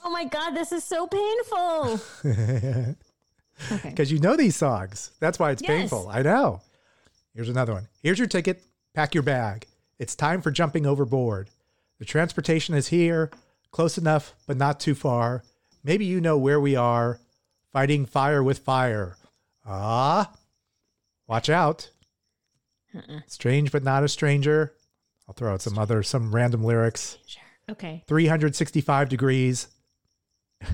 Oh 0.04 0.10
my 0.10 0.24
God, 0.24 0.52
this 0.52 0.72
is 0.72 0.84
so 0.84 1.08
painful. 1.08 2.00
Because 3.84 4.12
you 4.12 4.18
know 4.18 4.36
these 4.36 4.56
songs. 4.56 5.12
That's 5.20 5.38
why 5.38 5.52
it's 5.52 5.62
Yes. 5.62 5.70
painful. 5.70 6.10
I 6.10 6.24
know. 6.24 6.62
Here's 7.36 7.48
another 7.50 7.74
one. 7.74 7.88
Here's 8.02 8.18
your 8.18 8.28
ticket. 8.28 8.64
Pack 8.94 9.14
your 9.14 9.24
bag. 9.24 9.68
It's 10.00 10.16
time 10.16 10.42
for 10.42 10.52
jumping 10.52 10.86
overboard. 10.86 11.50
The 12.00 12.06
transportation 12.06 12.76
is 12.76 12.88
here, 12.90 13.32
close 13.72 13.98
enough, 13.98 14.34
but 14.48 14.58
not 14.58 14.80
too 14.80 14.96
far. 14.96 15.44
Maybe 15.84 16.06
you 16.06 16.20
know 16.20 16.38
where 16.38 16.60
we 16.60 16.76
are, 16.76 17.20
fighting 17.72 18.06
fire 18.06 18.44
with 18.44 18.60
fire. 18.60 19.18
Ah, 19.66 20.34
watch 21.28 21.50
out. 21.50 21.90
Uh-uh. 22.94 23.22
Strange 23.28 23.72
but 23.72 23.84
not 23.84 24.04
a 24.04 24.10
stranger. 24.10 24.74
I'll 25.28 25.34
throw 25.34 25.54
out 25.54 25.62
some 25.62 25.78
other, 25.78 26.04
some 26.04 26.36
random 26.36 26.64
lyrics. 26.64 27.18
Okay. 27.70 28.04
365 28.08 29.08
degrees. 29.08 29.70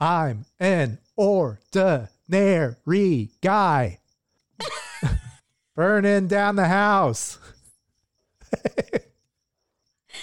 I'm 0.00 0.46
an 0.58 0.98
ordinary 1.16 2.06
guy. 3.42 3.98
Burning 5.76 6.26
down 6.26 6.56
the 6.56 6.66
house. 6.68 7.38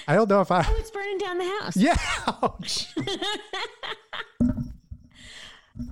I 0.08 0.16
don't 0.16 0.30
know 0.30 0.41
if 0.41 0.51
I. 0.51 0.66
Oh, 0.68 0.76
it's 0.78 0.91
burning 0.91 1.18
down 1.20 1.38
the 1.38 1.45
house. 1.62 1.78
Yeah. 1.78 1.95
Ouch. 2.28 2.93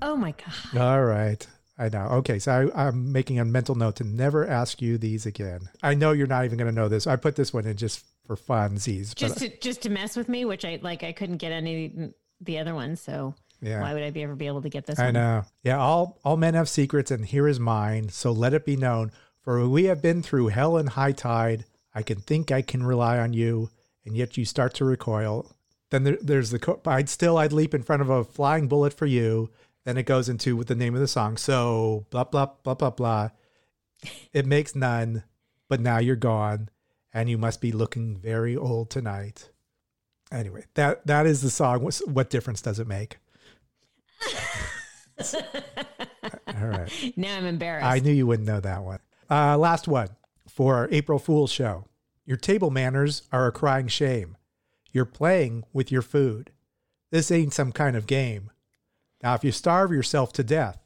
Oh 0.04 0.16
my 0.16 0.32
God. 0.32 0.80
All 0.82 1.04
right. 1.04 1.46
I 1.78 1.90
know. 1.90 2.06
Okay. 2.20 2.38
So 2.40 2.72
I, 2.76 2.88
I'm 2.88 3.12
making 3.12 3.40
a 3.40 3.46
mental 3.46 3.74
note 3.76 3.96
to 3.98 4.04
never 4.04 4.48
ask 4.48 4.82
you 4.82 4.98
these 5.00 5.26
again. 5.26 5.62
I 5.82 5.96
know 5.96 6.12
you're 6.12 6.28
not 6.28 6.46
even 6.46 6.58
going 6.60 6.70
to 6.70 6.76
know 6.76 6.88
this. 6.88 7.08
I 7.08 7.16
put 7.16 7.36
this 7.36 7.52
one 7.54 7.66
in 7.66 7.78
just 7.78 8.06
for 8.26 8.36
funsies. 8.36 9.16
Just 9.16 9.40
to 9.40 9.50
just 9.60 9.82
to 9.84 9.90
mess 9.90 10.16
with 10.16 10.30
me, 10.30 10.46
which 10.46 10.66
I 10.66 10.80
like. 10.84 11.04
I 11.04 11.12
couldn't 11.12 11.38
get 11.38 11.52
any 11.52 11.90
mm, 11.90 12.14
the 12.40 12.60
other 12.60 12.76
ones, 12.76 13.02
so 13.02 13.34
Yeah. 13.60 13.82
why 13.82 13.94
would 13.96 14.04
I 14.04 14.12
be 14.12 14.22
ever 14.24 14.36
be 14.36 14.48
able 14.48 14.62
to 14.62 14.70
get 14.70 14.86
this? 14.86 14.98
One? 15.00 15.04
I 15.04 15.08
one? 15.08 15.14
know. 15.14 15.44
Yeah, 15.64 15.80
all 15.80 16.20
all 16.24 16.38
men 16.38 16.54
have 16.54 16.70
secrets, 16.70 17.10
and 17.10 17.26
here 17.26 17.48
is 17.48 17.60
mine. 17.60 18.10
So 18.10 18.32
let 18.32 18.54
it 18.54 18.66
be 18.66 18.76
known. 18.78 19.12
For 19.42 19.68
we 19.68 19.86
have 19.86 20.02
been 20.02 20.22
through 20.22 20.48
hell 20.48 20.78
and 20.78 20.90
high 20.90 21.14
tide. 21.14 21.66
I 21.94 22.04
can 22.04 22.22
think 22.22 22.52
I 22.52 22.62
can 22.62 22.84
rely 22.84 23.18
on 23.18 23.34
you, 23.34 23.70
and 24.06 24.16
yet 24.16 24.38
you 24.38 24.46
start 24.46 24.74
to 24.76 24.86
recoil. 24.86 25.52
Then 25.90 26.04
there, 26.04 26.18
there's 26.22 26.52
the. 26.52 26.60
co- 26.60 26.82
I'd 26.86 27.10
still 27.10 27.38
I'd 27.38 27.52
leap 27.52 27.74
in 27.74 27.84
front 27.84 28.02
of 28.02 28.10
a 28.10 28.24
flying 28.24 28.68
bullet 28.68 28.94
for 28.94 29.06
you. 29.06 29.50
Then 29.84 29.98
it 29.98 30.04
goes 30.04 30.30
into 30.30 30.56
with 30.56 30.68
the 30.68 30.76
name 30.76 30.94
of 30.94 31.02
the 31.02 31.08
song. 31.08 31.38
So 31.38 32.06
blah 32.12 32.24
blah 32.26 32.50
blah 32.64 32.76
blah 32.76 32.92
blah. 32.92 33.30
It 34.32 34.46
makes 34.46 34.76
none, 34.76 35.24
but 35.68 35.80
now 35.82 35.98
you're 35.98 36.16
gone, 36.16 36.70
and 37.14 37.30
you 37.30 37.38
must 37.38 37.62
be 37.62 37.72
looking 37.72 38.16
very 38.16 38.56
old 38.56 38.90
tonight. 38.90 39.50
Anyway, 40.32 40.66
that 40.76 41.06
that 41.08 41.26
is 41.26 41.42
the 41.42 41.50
song. 41.50 41.84
What, 41.84 42.00
what 42.06 42.30
difference 42.30 42.62
does 42.62 42.80
it 42.80 42.88
make? 42.88 43.18
All 46.48 46.68
right. 46.68 47.14
Now 47.18 47.38
I'm 47.38 47.46
embarrassed. 47.46 47.86
I 47.86 48.00
knew 48.00 48.12
you 48.12 48.28
wouldn't 48.28 48.48
know 48.48 48.60
that 48.60 48.84
one. 48.84 49.00
Uh, 49.32 49.58
last 49.58 49.88
one 49.88 50.10
for 50.46 50.76
our 50.76 50.90
April 50.92 51.18
Fool's 51.18 51.54
show. 51.54 51.86
Your 52.26 52.36
table 52.36 52.70
manners 52.70 53.24
are 53.32 53.48
a 53.48 53.52
crying 53.52 53.88
shame. 53.88 54.36
You're 54.92 55.06
playing 55.06 55.64
with 55.72 55.90
your 55.90 56.02
food. 56.02 56.52
This 57.12 57.32
ain't 57.32 57.54
some 57.54 57.72
kind 57.72 57.96
of 57.96 58.08
game. 58.08 58.52
Now, 59.24 59.34
if 59.36 59.46
you 59.46 59.54
starve 59.54 59.94
yourself 59.94 60.34
to 60.34 60.44
death, 60.44 60.80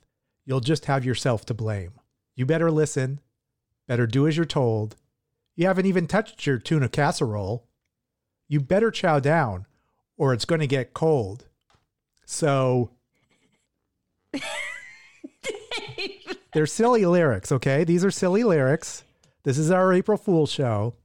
you'll 0.46 0.60
just 0.60 0.86
have 0.86 1.04
yourself 1.04 1.43
to 1.48 1.56
blame. 1.56 1.93
You 2.36 2.46
better 2.46 2.70
listen. 2.70 3.20
Better 3.88 4.06
do 4.06 4.28
as 4.28 4.38
you're 4.38 4.46
told. 4.46 4.96
You 5.56 5.66
haven't 5.66 5.88
even 5.88 6.06
touched 6.06 6.46
your 6.46 6.60
tuna 6.60 6.88
casserole. 6.88 7.68
You 8.48 8.60
better 8.60 8.91
chow 8.91 9.20
down, 9.20 9.66
or 10.18 10.34
it's 10.34 10.46
going 10.46 10.62
to 10.62 10.68
get 10.68 10.93
cold. 10.93 11.46
So, 12.26 12.91
they're 16.54 16.66
silly 16.66 17.06
lyrics, 17.06 17.52
okay? 17.52 17.84
These 17.84 18.04
are 18.04 18.12
silly 18.12 18.44
lyrics. 18.44 19.04
This 19.44 19.58
is 19.58 19.72
our 19.72 19.94
April 19.94 20.18
Fool's 20.18 20.52
show. 20.52 20.96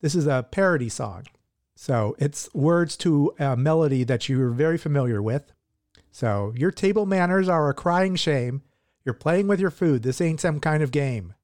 This 0.00 0.14
is 0.14 0.26
a 0.26 0.46
parody 0.50 0.88
song. 0.88 1.26
So 1.74 2.16
it's 2.18 2.52
words 2.54 2.96
to 2.98 3.34
a 3.38 3.56
melody 3.56 4.02
that 4.04 4.28
you're 4.28 4.50
very 4.50 4.78
familiar 4.78 5.22
with. 5.22 5.52
So 6.10 6.52
your 6.56 6.70
table 6.70 7.06
manners 7.06 7.48
are 7.48 7.68
a 7.68 7.74
crying 7.74 8.16
shame. 8.16 8.62
You're 9.04 9.14
playing 9.14 9.46
with 9.46 9.60
your 9.60 9.70
food. 9.70 10.02
This 10.02 10.20
ain't 10.20 10.40
some 10.40 10.58
kind 10.58 10.82
of 10.82 10.90
game. 10.90 11.34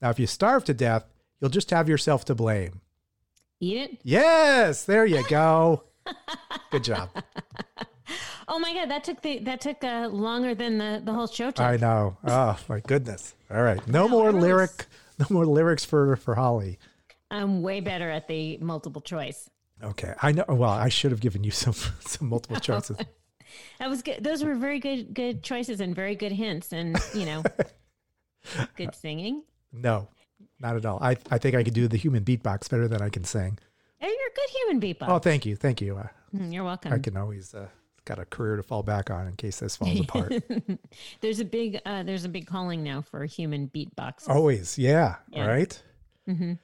Now, 0.00 0.10
if 0.10 0.18
you 0.18 0.26
starve 0.26 0.64
to 0.64 0.74
death, 0.74 1.04
you'll 1.40 1.50
just 1.50 1.70
have 1.70 1.88
yourself 1.88 2.24
to 2.26 2.34
blame. 2.34 2.80
Eat 3.58 3.76
it. 3.76 4.00
Yes, 4.02 4.84
there 4.84 5.04
you 5.04 5.22
go. 5.28 5.84
Good 6.70 6.84
job. 6.84 7.10
Oh 8.52 8.58
my 8.58 8.74
god, 8.74 8.90
that 8.90 9.04
took 9.04 9.22
the 9.22 9.38
that 9.40 9.60
took 9.60 9.82
uh, 9.84 10.08
longer 10.10 10.54
than 10.56 10.76
the 10.78 11.00
the 11.04 11.12
whole 11.12 11.28
show 11.28 11.50
took. 11.52 11.60
I 11.64 11.76
know. 11.76 12.16
Oh 12.26 12.58
my 12.68 12.80
goodness. 12.80 13.34
All 13.50 13.62
right. 13.62 13.86
No 13.86 14.08
more 14.08 14.32
lyric. 14.32 14.86
No 15.20 15.26
more 15.30 15.46
lyrics 15.46 15.84
for 15.84 16.16
for 16.16 16.34
Holly. 16.34 16.78
I'm 17.30 17.62
way 17.62 17.80
better 17.80 18.10
at 18.10 18.26
the 18.26 18.56
multiple 18.58 19.00
choice. 19.00 19.48
Okay. 19.82 20.14
I 20.20 20.32
know. 20.32 20.44
Well, 20.48 20.70
I 20.70 20.88
should 20.88 21.12
have 21.12 21.20
given 21.20 21.44
you 21.44 21.50
some 21.52 21.74
some 22.00 22.28
multiple 22.28 22.58
choices. 22.60 22.96
That 23.78 23.88
was 23.88 24.02
good. 24.02 24.22
Those 24.24 24.42
were 24.42 24.56
very 24.56 24.80
good 24.80 25.14
good 25.14 25.42
choices 25.44 25.80
and 25.80 25.94
very 25.94 26.16
good 26.16 26.32
hints 26.32 26.72
and 26.72 26.98
you 27.14 27.26
know 27.26 27.42
good 28.76 28.94
singing. 28.94 29.44
No, 29.72 30.08
not 30.58 30.74
at 30.76 30.84
all. 30.86 30.98
I 31.00 31.16
I 31.30 31.38
think 31.38 31.54
I 31.54 31.62
could 31.62 31.74
do 31.74 31.86
the 31.86 31.96
human 31.96 32.24
beatbox 32.24 32.68
better 32.68 32.88
than 32.88 33.00
I 33.00 33.10
can 33.10 33.22
sing. 33.24 33.58
Oh, 34.02 34.06
you're 34.06 34.12
a 34.12 34.34
good 34.34 34.50
human 34.58 34.80
beatbox. 34.80 35.08
Oh, 35.08 35.18
thank 35.18 35.46
you. 35.46 35.54
Thank 35.54 35.80
you. 35.80 35.98
Uh, 35.98 36.08
Mm, 36.34 36.54
You're 36.54 36.62
welcome. 36.62 36.92
I 36.92 37.00
can 37.00 37.16
always 37.16 37.52
uh, 37.54 37.66
got 38.10 38.18
a 38.18 38.24
career 38.24 38.56
to 38.56 38.62
fall 38.62 38.82
back 38.82 39.08
on 39.08 39.28
in 39.28 39.36
case 39.36 39.60
this 39.60 39.76
falls 39.76 40.00
apart. 40.06 40.32
there's 41.20 41.38
a 41.38 41.44
big 41.44 41.80
uh, 41.86 42.02
there's 42.02 42.24
a 42.24 42.28
big 42.28 42.46
calling 42.46 42.82
now 42.82 43.00
for 43.02 43.24
human 43.24 43.68
beatbox. 43.72 44.28
always. 44.28 44.76
Yeah. 44.78 45.16
Yeah. 45.30 45.46
Right. 45.46 45.82
hmm 46.26 46.54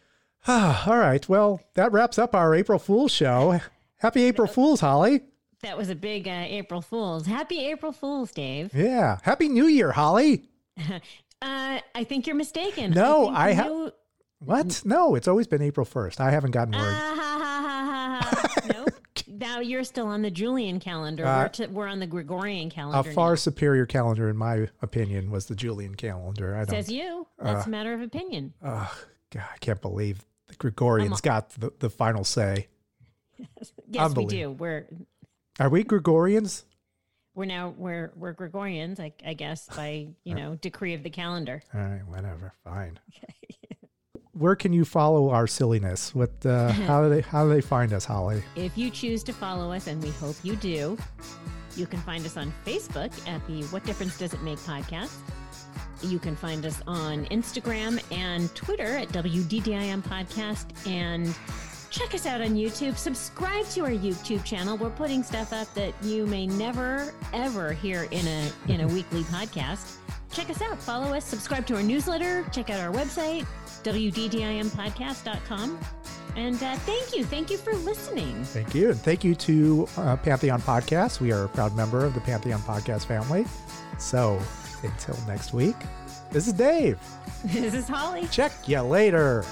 Ah, 0.49 0.84
all 0.90 0.99
right. 0.99 1.28
Well, 1.28 1.61
that 1.74 1.92
wraps 1.92 2.18
up 2.18 2.34
our 2.34 2.55
April 2.55 2.78
Fool's 2.78 3.12
show. 3.12 3.61
Happy 3.99 4.24
April 4.24 4.47
Fool's, 4.49 4.80
Holly. 4.80 5.22
That 5.62 5.76
was 5.78 5.88
a 5.88 5.94
big 5.94 6.26
uh, 6.28 6.44
April 6.47 6.80
Fools. 6.82 7.26
Happy 7.26 7.64
April 7.66 7.92
Fools, 7.92 8.30
Dave. 8.32 8.72
Yeah. 8.74 9.18
Happy 9.22 9.49
New 9.49 9.66
Year, 9.66 9.90
Holly. 9.92 10.49
uh, 10.78 11.01
I 11.42 12.05
think 12.05 12.26
you're 12.26 12.36
mistaken. 12.36 12.90
No, 12.92 13.26
think 13.26 13.36
I 13.38 13.53
have. 13.53 13.66
new- 13.66 13.92
What? 14.40 14.82
No, 14.84 15.14
it's 15.14 15.26
always 15.28 15.47
been 15.47 15.62
April 15.62 15.86
1st. 15.86 16.20
I 16.20 16.30
haven't 16.30 16.51
gotten 16.53 16.74
word. 16.74 16.82
Ah, 16.82 17.14
ha, 17.16 17.38
ha, 17.42 17.62
ha, 17.66 18.20
ha, 18.20 18.51
ha. 18.61 18.72
nope. 18.74 18.94
Now 19.39 19.61
you're 19.61 19.84
still 19.84 20.07
on 20.07 20.22
the 20.22 20.30
Julian 20.30 20.80
calendar. 20.80 21.26
Uh, 21.26 21.43
we're, 21.43 21.49
to, 21.49 21.66
we're 21.66 21.87
on 21.89 22.01
the 22.01 22.07
Gregorian 22.07 22.70
calendar. 22.70 23.09
a 23.09 23.12
far 23.12 23.37
superior 23.37 23.87
calendar, 23.87 24.28
in 24.28 24.37
my 24.37 24.68
opinion, 24.82 25.30
was 25.30 25.47
the 25.47 25.55
Julian 25.55 25.95
calendar. 25.95 26.55
I 26.55 26.59
don't. 26.64 26.70
Says 26.70 26.91
you. 26.91 27.26
That's 27.39 27.66
Uh, 27.66 27.68
a 27.68 27.70
matter 27.70 27.93
of 27.93 28.01
opinion. 28.01 28.55
Oh, 28.64 28.93
God, 29.30 29.45
I 29.53 29.59
can't 29.59 29.80
believe 29.82 30.24
the 30.49 30.55
Gregorians 30.55 31.20
got 31.20 31.51
the, 31.51 31.72
the 31.78 31.91
final 31.91 32.24
say. 32.24 32.68
yes, 33.91 34.14
we 34.14 34.26
do. 34.26 34.51
We're 34.51 34.87
Are 35.61 35.68
we 35.68 35.84
Gregorians? 35.84 36.64
we're 37.34 37.45
now 37.45 37.74
we're 37.76 38.12
we're 38.16 38.32
Gregorians, 38.34 38.99
I, 38.99 39.12
I 39.26 39.34
guess, 39.34 39.68
by 39.76 40.09
you 40.24 40.34
know 40.34 40.55
decree 40.55 40.95
of 40.95 41.03
the 41.03 41.11
calendar. 41.11 41.62
All 41.74 41.80
right, 41.82 42.07
whatever. 42.07 42.55
Fine. 42.64 42.99
Where 44.39 44.55
can 44.55 44.72
you 44.72 44.84
follow 44.84 45.30
our 45.30 45.47
silliness? 45.47 46.14
What? 46.14 46.30
Uh, 46.45 46.68
how 46.87 47.03
do 47.03 47.09
they? 47.09 47.22
How 47.22 47.45
do 47.45 47.51
they 47.51 47.61
find 47.62 47.93
us, 47.93 48.05
Holly? 48.05 48.43
If 48.55 48.76
you 48.76 48.91
choose 48.91 49.22
to 49.24 49.32
follow 49.32 49.72
us, 49.72 49.87
and 49.87 50.03
we 50.03 50.11
hope 50.11 50.37
you 50.43 50.57
do, 50.57 50.99
you 51.76 51.87
can 51.87 52.01
find 52.01 52.24
us 52.26 52.37
on 52.37 52.53
Facebook 52.64 53.12
at 53.28 53.47
the 53.47 53.62
What 53.64 53.84
Difference 53.84 54.18
Does 54.18 54.34
It 54.34 54.43
Make 54.43 54.59
podcast. 54.59 55.16
You 56.03 56.18
can 56.18 56.37
find 56.37 56.66
us 56.66 56.82
on 56.87 57.24
Instagram 57.26 58.03
and 58.12 58.55
Twitter 58.55 58.97
at 58.97 59.09
WDDIM 59.09 60.03
Podcast 60.03 60.66
and 60.87 61.34
check 61.91 62.14
us 62.14 62.26
out 62.26 62.43
on 62.43 62.55
YouTube. 62.55 62.97
Subscribe 62.97 63.66
to 63.70 63.84
our 63.84 63.91
YouTube 63.91 64.45
channel. 64.45 64.76
We're 64.76 64.91
putting 64.91 65.22
stuff 65.22 65.55
up 65.55 65.72
that 65.74 65.95
you 66.03 66.26
may 66.26 66.47
never 66.47 67.14
ever 67.32 67.72
hear 67.72 68.05
in 68.11 68.26
a 68.26 68.53
in 68.68 68.82
a 68.82 68.87
weekly 68.95 69.22
podcast. 69.24 69.97
Check 70.37 70.51
us 70.51 70.61
out. 70.61 70.78
Follow 70.78 71.14
us. 71.14 71.24
Subscribe 71.24 71.66
to 71.66 71.76
our 71.76 71.82
newsletter. 71.82 72.45
Check 72.53 72.68
out 72.68 72.78
our 72.78 72.93
website, 72.93 73.47
WDDIMpodcast.com. 73.84 75.80
And 76.37 76.62
uh, 76.62 76.76
thank 76.76 77.16
you. 77.16 77.24
Thank 77.24 77.51
you 77.51 77.57
for 77.57 77.72
listening. 77.72 78.45
Thank 78.45 78.74
you, 78.74 78.91
and 78.91 79.01
thank 79.01 79.24
you 79.24 79.34
to 79.34 79.89
uh, 79.97 80.16
Pantheon 80.16 80.61
Podcast. 80.61 81.20
We 81.20 81.32
are 81.32 81.45
a 81.45 81.49
proud 81.49 81.74
member 81.74 82.05
of 82.05 82.12
the 82.12 82.20
Pantheon 82.20 82.61
Podcast 82.61 83.07
family. 83.07 83.47
So, 83.99 84.39
until 84.82 85.16
next 85.26 85.55
week, 85.55 85.76
this 86.30 86.47
is 86.47 86.53
Dave. 86.53 87.01
This 87.45 87.74
is 87.74 87.89
Holly. 87.89 88.26
Check 88.30 88.53
you 88.66 88.80
later. 88.80 89.45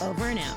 Over 0.00 0.24
and 0.26 0.38
out. 0.38 0.56